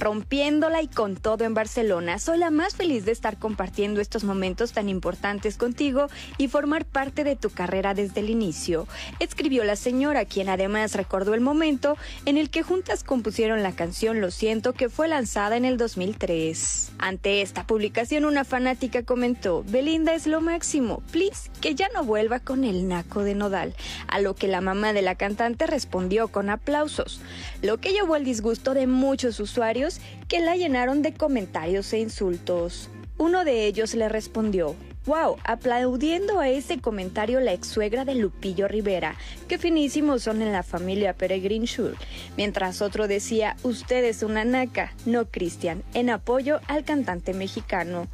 Rompiéndola 0.01 0.81
y 0.81 0.89
con 0.89 1.15
todo 1.15 1.45
en 1.45 1.53
Barcelona, 1.53 2.19
soy 2.19 2.39
la 2.39 2.51
más 2.51 2.75
feliz 2.75 3.05
de 3.05 3.13
estar 3.13 3.39
compartiendo 3.39 4.01
estos 4.01 4.25
momentos 4.25 4.73
tan 4.73 4.89
importantes 4.89 5.59
contigo 5.59 6.07
y 6.39 6.49
formar 6.49 6.87
parte 6.87 7.23
de 7.23 7.37
tu 7.37 7.51
carrera 7.51 7.93
desde 7.93 8.21
el 8.21 8.31
inicio, 8.31 8.89
escribió 9.19 9.63
la 9.63 9.77
señora, 9.77 10.25
quien 10.25 10.49
además 10.49 10.95
recordó 10.95 11.35
el 11.35 11.43
momento 11.43 11.99
en 12.25 12.39
el 12.39 12.49
que 12.49 12.63
juntas 12.63 13.05
compusieron 13.05 13.63
la 13.63 13.73
canción 13.73 14.23
Lo 14.23 14.31
siento 14.31 14.73
que 14.73 14.89
fue 14.89 15.07
lanzada 15.07 15.59
en 15.59 15.67
el 15.67 15.77
2003. 15.77 16.93
Ante 16.99 17.43
esta 17.43 17.67
publicación, 17.67 18.25
una 18.25 18.45
fanática 18.45 19.03
comentó, 19.03 19.65
Belinda 19.69 20.15
es 20.15 20.27
lo 20.27 20.41
máximo, 20.41 21.03
please, 21.13 21.51
que 21.61 21.75
ya 21.75 21.89
no 21.93 22.05
vuelva 22.05 22.41
con 22.41 22.65
el 22.65 22.89
naco 22.89 23.23
de 23.23 23.35
Nodal, 23.35 23.75
a 24.09 24.19
lo 24.19 24.35
que 24.35 24.49
la 24.49 24.63
mamá 24.63 24.95
de 24.95 25.03
la 25.03 25.17
cantante 25.17 25.67
respondió 25.67 26.29
con 26.29 26.49
aplausos, 26.49 27.21
lo 27.63 27.79
que 27.79 27.93
llevó 27.93 28.15
al 28.15 28.25
disgusto 28.25 28.75
de 28.75 28.87
muchos 28.87 29.41
usuarios 29.41 30.01
que 30.29 30.41
la 30.41 30.57
llenaron 30.57 31.03
de 31.03 31.13
comentarios 31.13 31.93
e 31.93 32.01
insultos. 32.01 32.89
Uno 33.19 33.45
de 33.45 33.67
ellos 33.67 33.95
le 33.95 34.09
respondió, 34.09 34.75
Wow, 35.07 35.39
aplaudiendo 35.45 36.41
a 36.41 36.51
ese 36.51 36.79
comentario 36.79 37.41
la 37.41 37.55
ex 37.55 37.69
suegra 37.69 38.05
de 38.05 38.15
Lupillo 38.15 38.69
Rivera, 38.69 39.17
que 39.49 39.57
finísimos 39.57 40.23
son 40.23 40.43
en 40.43 40.53
la 40.53 40.63
familia 40.63 41.15
Peregrin 41.15 41.65
Schul, 41.65 41.97
mientras 42.37 42.83
otro 42.83 43.09
decía, 43.09 43.57
usted 43.63 44.05
es 44.05 44.23
una 44.23 44.45
naca, 44.45 44.93
no 45.07 45.25
Cristian, 45.25 45.83
en 45.95 46.11
apoyo 46.11 46.61
al 46.69 46.85
cantante 46.85 47.33
mexicano. 47.33 48.09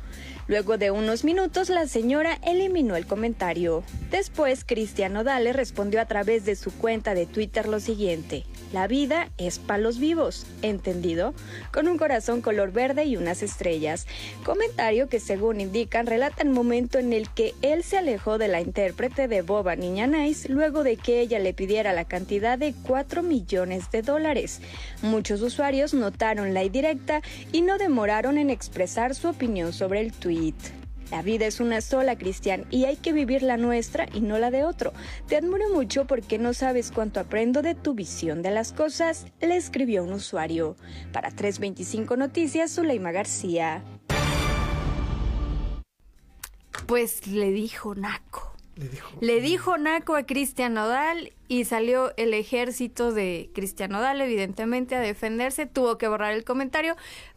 Luego 0.48 0.78
de 0.78 0.92
unos 0.92 1.24
minutos, 1.24 1.70
la 1.70 1.88
señora 1.88 2.38
eliminó 2.46 2.94
el 2.94 3.04
comentario. 3.06 3.82
Después, 4.12 4.64
Cristian 4.64 5.14
Nodale 5.14 5.52
respondió 5.52 6.00
a 6.00 6.06
través 6.06 6.44
de 6.44 6.54
su 6.54 6.70
cuenta 6.72 7.14
de 7.14 7.26
Twitter 7.26 7.66
lo 7.66 7.80
siguiente. 7.80 8.44
La 8.72 8.86
vida 8.86 9.30
es 9.38 9.58
para 9.58 9.78
los 9.78 9.98
vivos, 9.98 10.46
¿entendido? 10.62 11.34
Con 11.72 11.88
un 11.88 11.98
corazón 11.98 12.42
color 12.42 12.70
verde 12.70 13.06
y 13.06 13.16
unas 13.16 13.42
estrellas. 13.42 14.06
Comentario 14.44 15.08
que 15.08 15.18
según 15.18 15.60
indican 15.60 16.06
relata 16.06 16.42
el 16.42 16.50
momento 16.50 16.98
en 16.98 17.12
el 17.12 17.28
que 17.30 17.54
él 17.62 17.82
se 17.82 17.98
alejó 17.98 18.38
de 18.38 18.46
la 18.46 18.60
intérprete 18.60 19.26
de 19.26 19.42
Boba 19.42 19.74
Niña 19.74 20.06
Nice 20.06 20.48
luego 20.48 20.84
de 20.84 20.96
que 20.96 21.20
ella 21.20 21.40
le 21.40 21.54
pidiera 21.54 21.92
la 21.92 22.04
cantidad 22.04 22.56
de 22.56 22.72
4 22.86 23.22
millones 23.24 23.90
de 23.90 24.02
dólares. 24.02 24.60
Muchos 25.02 25.42
usuarios 25.42 25.92
notaron 25.92 26.54
la 26.54 26.62
indirecta 26.62 27.22
y 27.50 27.62
no 27.62 27.78
demoraron 27.78 28.38
en 28.38 28.50
expresar 28.50 29.16
su 29.16 29.28
opinión 29.28 29.72
sobre 29.72 30.00
el 30.00 30.12
tweet. 30.12 30.35
La 31.10 31.22
vida 31.22 31.46
es 31.46 31.60
una 31.60 31.80
sola, 31.80 32.18
Cristian, 32.18 32.66
y 32.70 32.84
hay 32.86 32.96
que 32.96 33.12
vivir 33.12 33.42
la 33.44 33.56
nuestra 33.56 34.08
y 34.12 34.20
no 34.20 34.38
la 34.38 34.50
de 34.50 34.64
otro. 34.64 34.92
Te 35.28 35.36
admiro 35.36 35.68
mucho 35.72 36.04
porque 36.06 36.36
no 36.38 36.52
sabes 36.52 36.90
cuánto 36.90 37.20
aprendo 37.20 37.62
de 37.62 37.76
tu 37.76 37.94
visión 37.94 38.42
de 38.42 38.50
las 38.50 38.72
cosas, 38.72 39.26
le 39.40 39.56
escribió 39.56 40.02
un 40.02 40.12
usuario. 40.14 40.74
Para 41.12 41.30
325 41.30 42.16
Noticias, 42.16 42.72
Zuleima 42.74 43.12
García. 43.12 43.84
Pues 46.86 47.26
le 47.26 47.50
dijo 47.52 47.94
Naco. 47.94 48.52
Le 48.76 48.88
dijo. 48.88 49.18
Le 49.20 49.40
dijo 49.40 49.78
Naco 49.78 50.16
a 50.16 50.24
Cristian 50.26 50.74
Nodal 50.74 51.32
y 51.48 51.64
salió 51.64 52.12
el 52.16 52.34
ejército 52.34 53.12
de 53.12 53.50
Cristian 53.54 53.90
Nodal, 53.92 54.20
evidentemente, 54.20 54.94
a 54.96 55.00
defenderse. 55.00 55.66
Tuvo 55.66 55.98
que 55.98 56.08
borrar 56.08 56.32
el 56.34 56.44
comentario, 56.44 56.94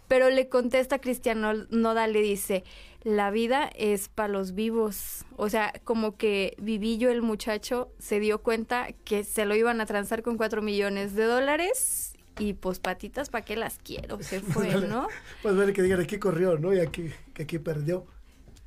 pero 0.07 0.29
le 0.29 0.49
contesta 0.49 0.95
a 0.95 0.99
Cristian 0.99 1.39
No- 1.41 1.53
Nodal, 1.69 2.13
le 2.13 2.21
dice, 2.21 2.63
la 3.03 3.31
vida 3.31 3.69
es 3.75 4.09
para 4.09 4.27
los 4.27 4.53
vivos. 4.53 5.25
O 5.37 5.49
sea, 5.49 5.73
como 5.83 6.17
que 6.17 6.55
Vivillo, 6.59 7.09
el 7.09 7.21
muchacho, 7.21 7.91
se 7.99 8.19
dio 8.19 8.41
cuenta 8.41 8.89
que 9.05 9.23
se 9.23 9.45
lo 9.45 9.55
iban 9.55 9.81
a 9.81 9.85
transar 9.85 10.21
con 10.21 10.37
cuatro 10.37 10.61
millones 10.61 11.15
de 11.15 11.23
dólares 11.23 12.13
y 12.37 12.53
pues 12.53 12.79
patitas, 12.79 13.29
¿para 13.29 13.45
qué 13.45 13.55
las 13.55 13.77
quiero? 13.77 14.21
Se 14.21 14.39
fue, 14.41 14.75
¿no? 14.81 15.07
Pues 15.41 15.55
ver 15.55 15.73
que 15.73 15.81
digan 15.81 16.01
aquí 16.01 16.17
corrió, 16.17 16.57
¿no? 16.57 16.73
Y 16.73 16.79
aquí, 16.79 17.11
que 17.33 17.43
aquí 17.43 17.59
perdió. 17.59 18.05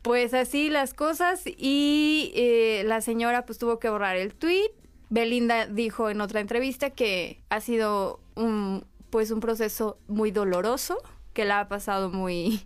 Pues 0.03 0.35
así 0.35 0.69
las 0.69 0.95
cosas 0.95 1.45
y 1.47 2.33
eh, 2.35 2.83
la 2.87 3.01
señora 3.01 3.45
pues 3.47 3.59
tuvo 3.59 3.79
que 3.79 3.89
borrar 3.89 4.17
el 4.17 4.35
tweet. 4.35 4.71
Belinda 5.11 5.67
dijo 5.67 6.11
en 6.11 6.21
otra 6.21 6.41
entrevista 6.41 6.91
que 6.91 7.43
ha 7.51 7.61
sido 7.61 8.21
un 8.35 8.85
pues 9.11 9.31
un 9.31 9.41
proceso 9.41 9.99
muy 10.09 10.31
doloroso, 10.31 10.97
que 11.35 11.45
la 11.45 11.61
ha 11.61 11.69
pasado 11.69 12.09
muy 12.09 12.63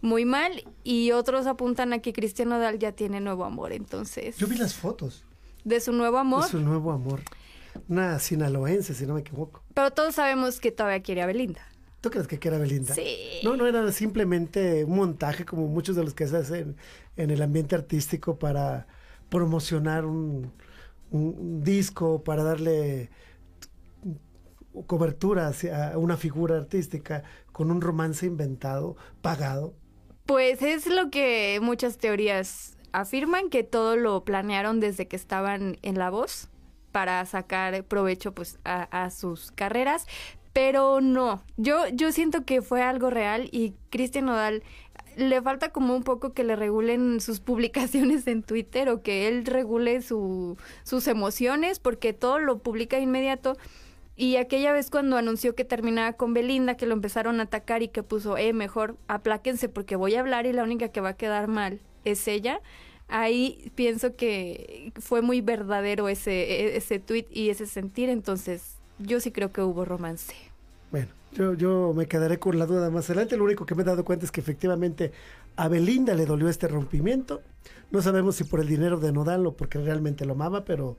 muy 0.00 0.24
mal 0.24 0.64
y 0.84 1.12
otros 1.12 1.46
apuntan 1.46 1.92
a 1.92 1.98
que 2.00 2.12
Cristian 2.12 2.48
Nodal 2.50 2.78
ya 2.78 2.92
tiene 2.92 3.20
nuevo 3.20 3.44
amor, 3.44 3.72
entonces 3.72 4.36
Yo 4.36 4.46
vi 4.46 4.56
las 4.56 4.74
fotos 4.74 5.24
de 5.64 5.80
su 5.80 5.92
nuevo 5.92 6.18
amor, 6.18 6.44
de 6.44 6.50
su 6.50 6.60
nuevo 6.60 6.92
amor. 6.92 7.20
Una 7.88 8.18
sinaloense, 8.18 8.94
si 8.94 9.06
no 9.06 9.14
me 9.14 9.20
equivoco. 9.20 9.62
pero 9.74 9.90
todos 9.92 10.14
sabemos 10.16 10.58
que 10.60 10.72
todavía 10.72 11.02
quiere 11.02 11.22
a 11.22 11.26
Belinda. 11.26 11.60
¿Tú 12.00 12.10
crees 12.10 12.26
que 12.26 12.38
era 12.48 12.56
Belinda? 12.56 12.94
Sí. 12.94 13.40
No, 13.44 13.56
no 13.56 13.66
era 13.66 13.92
simplemente 13.92 14.84
un 14.84 14.96
montaje 14.96 15.44
como 15.44 15.66
muchos 15.68 15.96
de 15.96 16.02
los 16.04 16.14
que 16.14 16.26
se 16.26 16.38
hacen 16.38 16.76
en 17.16 17.30
el 17.30 17.42
ambiente 17.42 17.74
artístico 17.74 18.38
para 18.38 18.86
promocionar 19.28 20.06
un, 20.06 20.50
un- 21.10 21.36
un 21.38 21.62
disco, 21.62 22.24
para 22.24 22.42
darle 22.42 23.10
cobertura 24.86 25.48
hacia 25.48 25.98
una 25.98 26.16
figura 26.16 26.56
artística 26.56 27.22
con 27.52 27.70
un 27.70 27.80
romance 27.80 28.26
inventado, 28.26 28.96
pagado. 29.22 29.74
Pues 30.26 30.62
es 30.62 30.86
lo 30.86 31.10
que 31.10 31.58
muchas 31.62 31.98
teorías 31.98 32.76
afirman, 32.92 33.50
que 33.50 33.62
todo 33.62 33.96
lo 33.96 34.24
planearon 34.24 34.80
desde 34.80 35.08
que 35.08 35.16
estaban 35.16 35.78
en 35.82 35.98
La 35.98 36.10
Voz 36.10 36.48
para 36.92 37.24
sacar 37.26 37.84
provecho 37.84 38.32
pues 38.34 38.58
a, 38.64 39.10
sus 39.10 39.52
carreras, 39.52 40.06
pero 40.52 41.00
no, 41.00 41.42
yo, 41.56 41.86
yo 41.88 42.10
siento 42.10 42.44
que 42.44 42.62
fue 42.62 42.82
algo 42.82 43.10
real 43.10 43.48
y 43.52 43.74
Cristian 43.90 44.26
Nodal 44.26 44.62
le 45.16 45.42
falta 45.42 45.70
como 45.70 45.94
un 45.94 46.02
poco 46.02 46.32
que 46.32 46.44
le 46.44 46.56
regulen 46.56 47.20
sus 47.20 47.40
publicaciones 47.40 48.26
en 48.26 48.42
Twitter 48.42 48.88
o 48.88 49.02
que 49.02 49.28
él 49.28 49.46
regule 49.46 50.02
su, 50.02 50.56
sus 50.82 51.06
emociones 51.06 51.78
porque 51.78 52.12
todo 52.12 52.38
lo 52.38 52.58
publica 52.58 52.98
inmediato. 52.98 53.56
Y 54.20 54.36
aquella 54.36 54.74
vez 54.74 54.90
cuando 54.90 55.16
anunció 55.16 55.54
que 55.54 55.64
terminaba 55.64 56.12
con 56.12 56.34
Belinda, 56.34 56.76
que 56.76 56.84
lo 56.84 56.92
empezaron 56.92 57.40
a 57.40 57.44
atacar 57.44 57.82
y 57.82 57.88
que 57.88 58.02
puso, 58.02 58.36
eh, 58.36 58.52
mejor 58.52 58.96
apláquense 59.08 59.70
porque 59.70 59.96
voy 59.96 60.14
a 60.14 60.20
hablar 60.20 60.44
y 60.44 60.52
la 60.52 60.62
única 60.62 60.88
que 60.88 61.00
va 61.00 61.08
a 61.08 61.16
quedar 61.16 61.48
mal 61.48 61.80
es 62.04 62.28
ella. 62.28 62.60
Ahí 63.08 63.72
pienso 63.76 64.16
que 64.16 64.92
fue 65.00 65.22
muy 65.22 65.40
verdadero 65.40 66.10
ese, 66.10 66.76
ese 66.76 66.98
tweet 66.98 67.28
y 67.30 67.48
ese 67.48 67.64
sentir, 67.64 68.10
entonces 68.10 68.74
yo 68.98 69.20
sí 69.20 69.32
creo 69.32 69.52
que 69.52 69.62
hubo 69.62 69.86
romance. 69.86 70.34
Bueno, 70.90 71.08
yo, 71.32 71.54
yo 71.54 71.94
me 71.96 72.04
quedaré 72.04 72.38
con 72.38 72.58
la 72.58 72.66
duda 72.66 72.90
más 72.90 73.08
adelante. 73.08 73.38
Lo 73.38 73.44
único 73.44 73.64
que 73.64 73.74
me 73.74 73.80
he 73.80 73.86
dado 73.86 74.04
cuenta 74.04 74.26
es 74.26 74.30
que 74.30 74.42
efectivamente 74.42 75.12
a 75.56 75.68
Belinda 75.68 76.12
le 76.12 76.26
dolió 76.26 76.50
este 76.50 76.68
rompimiento. 76.68 77.40
No 77.90 78.02
sabemos 78.02 78.36
si 78.36 78.44
por 78.44 78.60
el 78.60 78.68
dinero 78.68 79.00
de 79.00 79.12
Nodal 79.12 79.46
o 79.46 79.54
porque 79.54 79.78
realmente 79.78 80.26
lo 80.26 80.34
amaba, 80.34 80.66
pero 80.66 80.98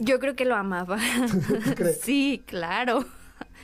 Yo 0.00 0.18
creo 0.20 0.36
que 0.36 0.44
lo 0.44 0.54
amaba. 0.54 0.98
sí, 2.02 2.42
claro. 2.46 3.04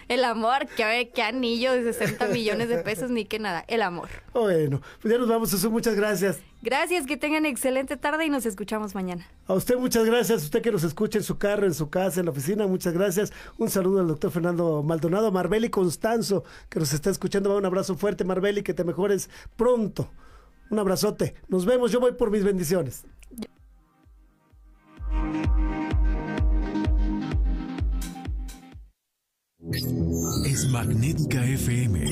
El 0.08 0.22
amor, 0.22 0.68
que, 0.76 1.10
que 1.12 1.22
anillo 1.22 1.72
de 1.72 1.92
60 1.92 2.26
millones 2.32 2.68
de 2.68 2.78
pesos, 2.78 3.10
ni 3.10 3.24
que 3.24 3.38
nada. 3.38 3.64
El 3.66 3.82
amor. 3.82 4.08
bueno, 4.32 4.80
pues 5.00 5.12
ya 5.12 5.18
nos 5.18 5.28
vamos, 5.28 5.50
Jesús. 5.50 5.70
Muchas 5.70 5.96
gracias. 5.96 6.38
Gracias, 6.62 7.06
que 7.06 7.16
tengan 7.16 7.46
excelente 7.46 7.96
tarde 7.96 8.24
y 8.24 8.30
nos 8.30 8.46
escuchamos 8.46 8.94
mañana. 8.94 9.26
A 9.46 9.54
usted 9.54 9.76
muchas 9.76 10.04
gracias, 10.04 10.42
usted 10.42 10.62
que 10.62 10.72
nos 10.72 10.82
escucha 10.84 11.18
en 11.18 11.24
su 11.24 11.38
carro, 11.38 11.66
en 11.66 11.74
su 11.74 11.90
casa, 11.90 12.20
en 12.20 12.26
la 12.26 12.32
oficina, 12.32 12.66
muchas 12.66 12.92
gracias. 12.92 13.32
Un 13.58 13.70
saludo 13.70 14.00
al 14.00 14.08
doctor 14.08 14.32
Fernando 14.32 14.82
Maldonado, 14.82 15.30
Marbeli 15.30 15.70
Constanzo, 15.70 16.44
que 16.68 16.80
nos 16.80 16.92
está 16.92 17.10
escuchando. 17.10 17.56
Un 17.56 17.66
abrazo 17.66 17.96
fuerte, 17.96 18.24
Marbeli, 18.24 18.62
que 18.62 18.74
te 18.74 18.84
mejores 18.84 19.30
pronto. 19.56 20.10
Un 20.70 20.78
abrazote. 20.78 21.34
Nos 21.48 21.66
vemos, 21.66 21.92
yo 21.92 22.00
voy 22.00 22.12
por 22.12 22.30
mis 22.30 22.42
bendiciones. 22.42 23.04
Es 29.72 30.68
Magnética 30.68 31.44
FM 31.44 32.04